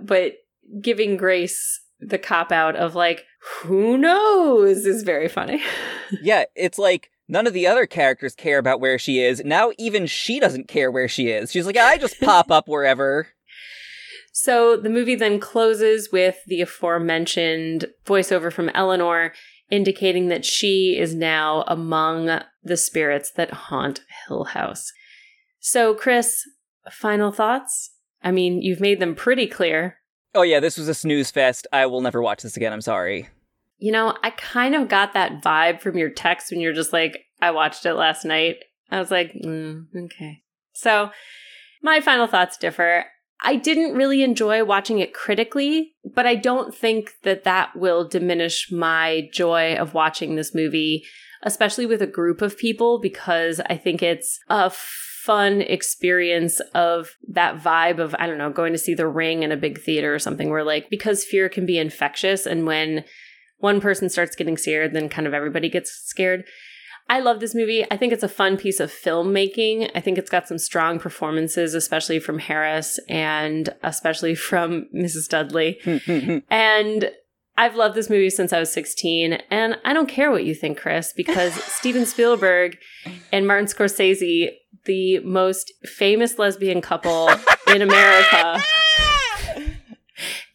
But 0.00 0.38
giving 0.80 1.16
Grace 1.16 1.80
the 2.00 2.18
cop 2.18 2.50
out 2.50 2.74
of 2.74 2.96
like, 2.96 3.24
who 3.62 3.96
knows 3.96 4.86
is 4.86 5.04
very 5.04 5.28
funny. 5.28 5.62
yeah, 6.22 6.44
it's 6.56 6.78
like 6.78 7.10
none 7.28 7.46
of 7.46 7.52
the 7.52 7.66
other 7.66 7.86
characters 7.86 8.34
care 8.34 8.58
about 8.58 8.80
where 8.80 8.98
she 8.98 9.20
is. 9.20 9.42
Now 9.44 9.70
even 9.78 10.06
she 10.06 10.40
doesn't 10.40 10.68
care 10.68 10.90
where 10.90 11.08
she 11.08 11.28
is. 11.28 11.52
She's 11.52 11.66
like, 11.66 11.76
I 11.76 11.96
just 11.96 12.20
pop 12.20 12.50
up 12.50 12.68
wherever. 12.68 13.28
So 14.38 14.76
the 14.76 14.90
movie 14.90 15.14
then 15.14 15.40
closes 15.40 16.12
with 16.12 16.44
the 16.46 16.60
aforementioned 16.60 17.86
voiceover 18.04 18.52
from 18.52 18.68
Eleanor 18.74 19.32
indicating 19.70 20.28
that 20.28 20.44
she 20.44 20.94
is 20.98 21.14
now 21.14 21.64
among 21.66 22.42
the 22.62 22.76
spirits 22.76 23.30
that 23.30 23.50
haunt 23.50 24.02
Hill 24.28 24.44
House. 24.44 24.92
So, 25.58 25.94
Chris, 25.94 26.42
final 26.90 27.32
thoughts? 27.32 27.92
I 28.22 28.30
mean, 28.30 28.60
you've 28.60 28.78
made 28.78 29.00
them 29.00 29.14
pretty 29.14 29.46
clear. 29.46 29.96
Oh, 30.34 30.42
yeah, 30.42 30.60
this 30.60 30.76
was 30.76 30.88
a 30.88 30.94
snooze 30.94 31.30
fest. 31.30 31.66
I 31.72 31.86
will 31.86 32.02
never 32.02 32.20
watch 32.20 32.42
this 32.42 32.58
again. 32.58 32.74
I'm 32.74 32.82
sorry. 32.82 33.30
You 33.78 33.90
know, 33.90 34.18
I 34.22 34.28
kind 34.32 34.74
of 34.74 34.90
got 34.90 35.14
that 35.14 35.42
vibe 35.42 35.80
from 35.80 35.96
your 35.96 36.10
text 36.10 36.50
when 36.50 36.60
you're 36.60 36.74
just 36.74 36.92
like, 36.92 37.24
I 37.40 37.52
watched 37.52 37.86
it 37.86 37.94
last 37.94 38.26
night. 38.26 38.56
I 38.90 38.98
was 38.98 39.10
like, 39.10 39.32
mm, 39.32 39.86
okay. 39.96 40.42
So, 40.74 41.08
my 41.82 42.02
final 42.02 42.26
thoughts 42.26 42.58
differ. 42.58 43.06
I 43.42 43.56
didn't 43.56 43.94
really 43.94 44.22
enjoy 44.22 44.64
watching 44.64 44.98
it 44.98 45.14
critically, 45.14 45.94
but 46.14 46.26
I 46.26 46.34
don't 46.34 46.74
think 46.74 47.12
that 47.22 47.44
that 47.44 47.76
will 47.76 48.08
diminish 48.08 48.72
my 48.72 49.28
joy 49.32 49.76
of 49.76 49.94
watching 49.94 50.36
this 50.36 50.54
movie, 50.54 51.04
especially 51.42 51.86
with 51.86 52.00
a 52.00 52.06
group 52.06 52.40
of 52.40 52.56
people, 52.56 52.98
because 52.98 53.60
I 53.68 53.76
think 53.76 54.02
it's 54.02 54.40
a 54.48 54.70
fun 54.70 55.60
experience 55.60 56.60
of 56.74 57.10
that 57.28 57.60
vibe 57.60 57.98
of, 57.98 58.14
I 58.18 58.26
don't 58.26 58.38
know, 58.38 58.50
going 58.50 58.72
to 58.72 58.78
see 58.78 58.94
the 58.94 59.08
ring 59.08 59.42
in 59.42 59.52
a 59.52 59.56
big 59.56 59.80
theater 59.80 60.14
or 60.14 60.18
something 60.18 60.50
where, 60.50 60.64
like, 60.64 60.88
because 60.88 61.24
fear 61.24 61.48
can 61.48 61.66
be 61.66 61.78
infectious, 61.78 62.46
and 62.46 62.66
when 62.66 63.04
one 63.58 63.80
person 63.80 64.08
starts 64.08 64.36
getting 64.36 64.56
scared, 64.56 64.92
then 64.92 65.08
kind 65.08 65.26
of 65.26 65.34
everybody 65.34 65.68
gets 65.68 65.90
scared. 65.90 66.44
I 67.08 67.20
love 67.20 67.40
this 67.40 67.54
movie. 67.54 67.84
I 67.90 67.96
think 67.96 68.12
it's 68.12 68.22
a 68.22 68.28
fun 68.28 68.56
piece 68.56 68.80
of 68.80 68.90
filmmaking. 68.90 69.90
I 69.94 70.00
think 70.00 70.18
it's 70.18 70.30
got 70.30 70.48
some 70.48 70.58
strong 70.58 70.98
performances, 70.98 71.74
especially 71.74 72.18
from 72.18 72.38
Harris 72.38 72.98
and 73.08 73.72
especially 73.82 74.34
from 74.34 74.86
Mrs. 74.94 75.28
Dudley. 75.28 75.78
and 76.50 77.10
I've 77.58 77.76
loved 77.76 77.94
this 77.94 78.10
movie 78.10 78.30
since 78.30 78.52
I 78.52 78.58
was 78.58 78.72
16. 78.72 79.34
And 79.50 79.78
I 79.84 79.92
don't 79.92 80.08
care 80.08 80.30
what 80.30 80.44
you 80.44 80.54
think, 80.54 80.78
Chris, 80.78 81.12
because 81.12 81.54
Steven 81.64 82.06
Spielberg 82.06 82.76
and 83.32 83.46
Martin 83.46 83.66
Scorsese, 83.66 84.50
the 84.84 85.20
most 85.20 85.72
famous 85.84 86.38
lesbian 86.38 86.80
couple 86.80 87.30
in 87.68 87.82
America, 87.82 88.62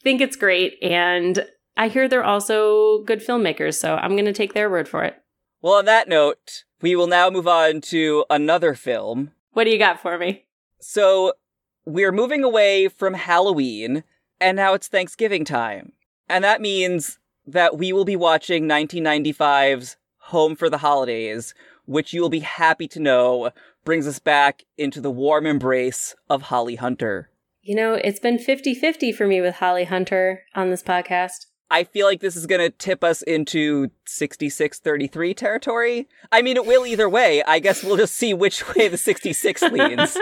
think 0.04 0.22
it's 0.22 0.36
great. 0.36 0.78
And 0.82 1.46
I 1.78 1.88
hear 1.88 2.08
they're 2.08 2.24
also 2.24 3.04
good 3.04 3.20
filmmakers. 3.20 3.76
So 3.76 3.96
I'm 3.96 4.12
going 4.12 4.26
to 4.26 4.34
take 4.34 4.54
their 4.54 4.70
word 4.70 4.88
for 4.88 5.04
it. 5.04 5.16
Well, 5.62 5.74
on 5.74 5.86
that 5.86 6.10
note, 6.10 6.64
we 6.82 6.96
will 6.96 7.08
now 7.08 7.30
move 7.30 7.48
on 7.48 7.82
to 7.82 8.26
another 8.30 8.74
film. 8.74 9.32
What 9.54 9.66
do 9.66 9.70
you 9.70 9.78
got 9.78 10.02
for 10.02 10.18
me? 10.18 10.46
So, 10.80 11.34
we're 11.86 12.12
moving 12.12 12.44
away 12.44 12.88
from 12.88 13.14
Halloween, 13.14 14.04
and 14.40 14.56
now 14.56 14.74
it's 14.74 14.88
Thanksgiving 14.88 15.46
time. 15.46 15.92
And 16.28 16.44
that 16.44 16.62
means 16.62 17.20
that 17.46 17.78
we 17.78 17.94
will 17.94 18.06
be 18.06 18.16
watching 18.16 18.68
1995's 18.68 19.98
Home 20.26 20.56
for 20.56 20.70
the 20.70 20.80
Holidays, 20.80 21.54
which 21.86 22.14
you 22.14 22.22
will 22.22 22.30
be 22.30 22.40
happy 22.40 22.88
to 22.88 23.00
know 23.00 23.52
brings 23.84 24.08
us 24.08 24.20
back 24.20 24.64
into 24.78 25.02
the 25.02 25.12
warm 25.12 25.46
embrace 25.46 26.16
of 26.30 26.44
Holly 26.44 26.76
Hunter. 26.76 27.30
You 27.62 27.76
know, 27.76 27.94
it's 27.94 28.20
been 28.20 28.40
50 28.40 28.74
50 28.74 29.12
for 29.12 29.28
me 29.28 29.42
with 29.42 29.56
Holly 29.56 29.86
Hunter 29.86 30.44
on 30.56 30.70
this 30.70 30.82
podcast. 30.82 31.48
I 31.72 31.86
feel 31.86 32.06
like 32.06 32.20
this 32.20 32.36
is 32.36 32.46
going 32.46 32.60
to 32.60 32.70
tip 32.70 33.02
us 33.02 33.22
into 33.22 33.90
66-33 34.06 35.36
territory. 35.36 36.10
I 36.30 36.42
mean, 36.42 36.58
it 36.58 36.66
will 36.66 36.86
either 36.86 37.08
way. 37.08 37.42
I 37.44 37.60
guess 37.60 37.82
we'll 37.82 37.96
just 37.96 38.14
see 38.14 38.34
which 38.34 38.68
way 38.76 38.90
the 38.90 38.98
66 38.98 39.62
leans. 39.72 40.18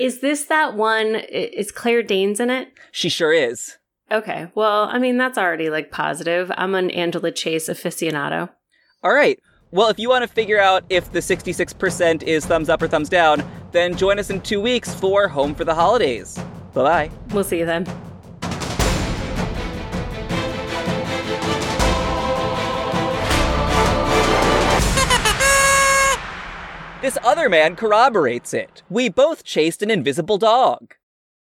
is 0.00 0.20
this 0.20 0.44
that 0.46 0.74
one? 0.74 1.14
Is 1.14 1.70
Claire 1.70 2.02
Danes 2.02 2.40
in 2.40 2.50
it? 2.50 2.68
She 2.90 3.08
sure 3.08 3.32
is. 3.32 3.78
Okay. 4.10 4.48
Well, 4.56 4.88
I 4.90 4.98
mean, 4.98 5.18
that's 5.18 5.38
already 5.38 5.70
like 5.70 5.92
positive. 5.92 6.50
I'm 6.56 6.74
an 6.74 6.90
Angela 6.90 7.30
Chase 7.30 7.68
aficionado. 7.68 8.50
All 9.04 9.14
right. 9.14 9.38
Well, 9.70 9.88
if 9.88 10.00
you 10.00 10.08
want 10.08 10.22
to 10.22 10.28
figure 10.28 10.58
out 10.60 10.82
if 10.90 11.12
the 11.12 11.20
66% 11.20 12.24
is 12.24 12.44
thumbs 12.44 12.68
up 12.68 12.82
or 12.82 12.88
thumbs 12.88 13.08
down, 13.08 13.48
then 13.70 13.96
join 13.96 14.18
us 14.18 14.30
in 14.30 14.40
two 14.40 14.60
weeks 14.60 14.92
for 14.92 15.28
Home 15.28 15.54
for 15.54 15.64
the 15.64 15.76
Holidays. 15.76 16.36
Bye 16.74 16.82
bye. 16.82 17.10
We'll 17.32 17.44
see 17.44 17.60
you 17.60 17.66
then. 17.66 17.86
This 27.00 27.16
other 27.24 27.48
man 27.48 27.76
corroborates 27.76 28.52
it. 28.52 28.82
We 28.90 29.08
both 29.08 29.42
chased 29.42 29.80
an 29.80 29.90
invisible 29.90 30.36
dog. 30.36 30.96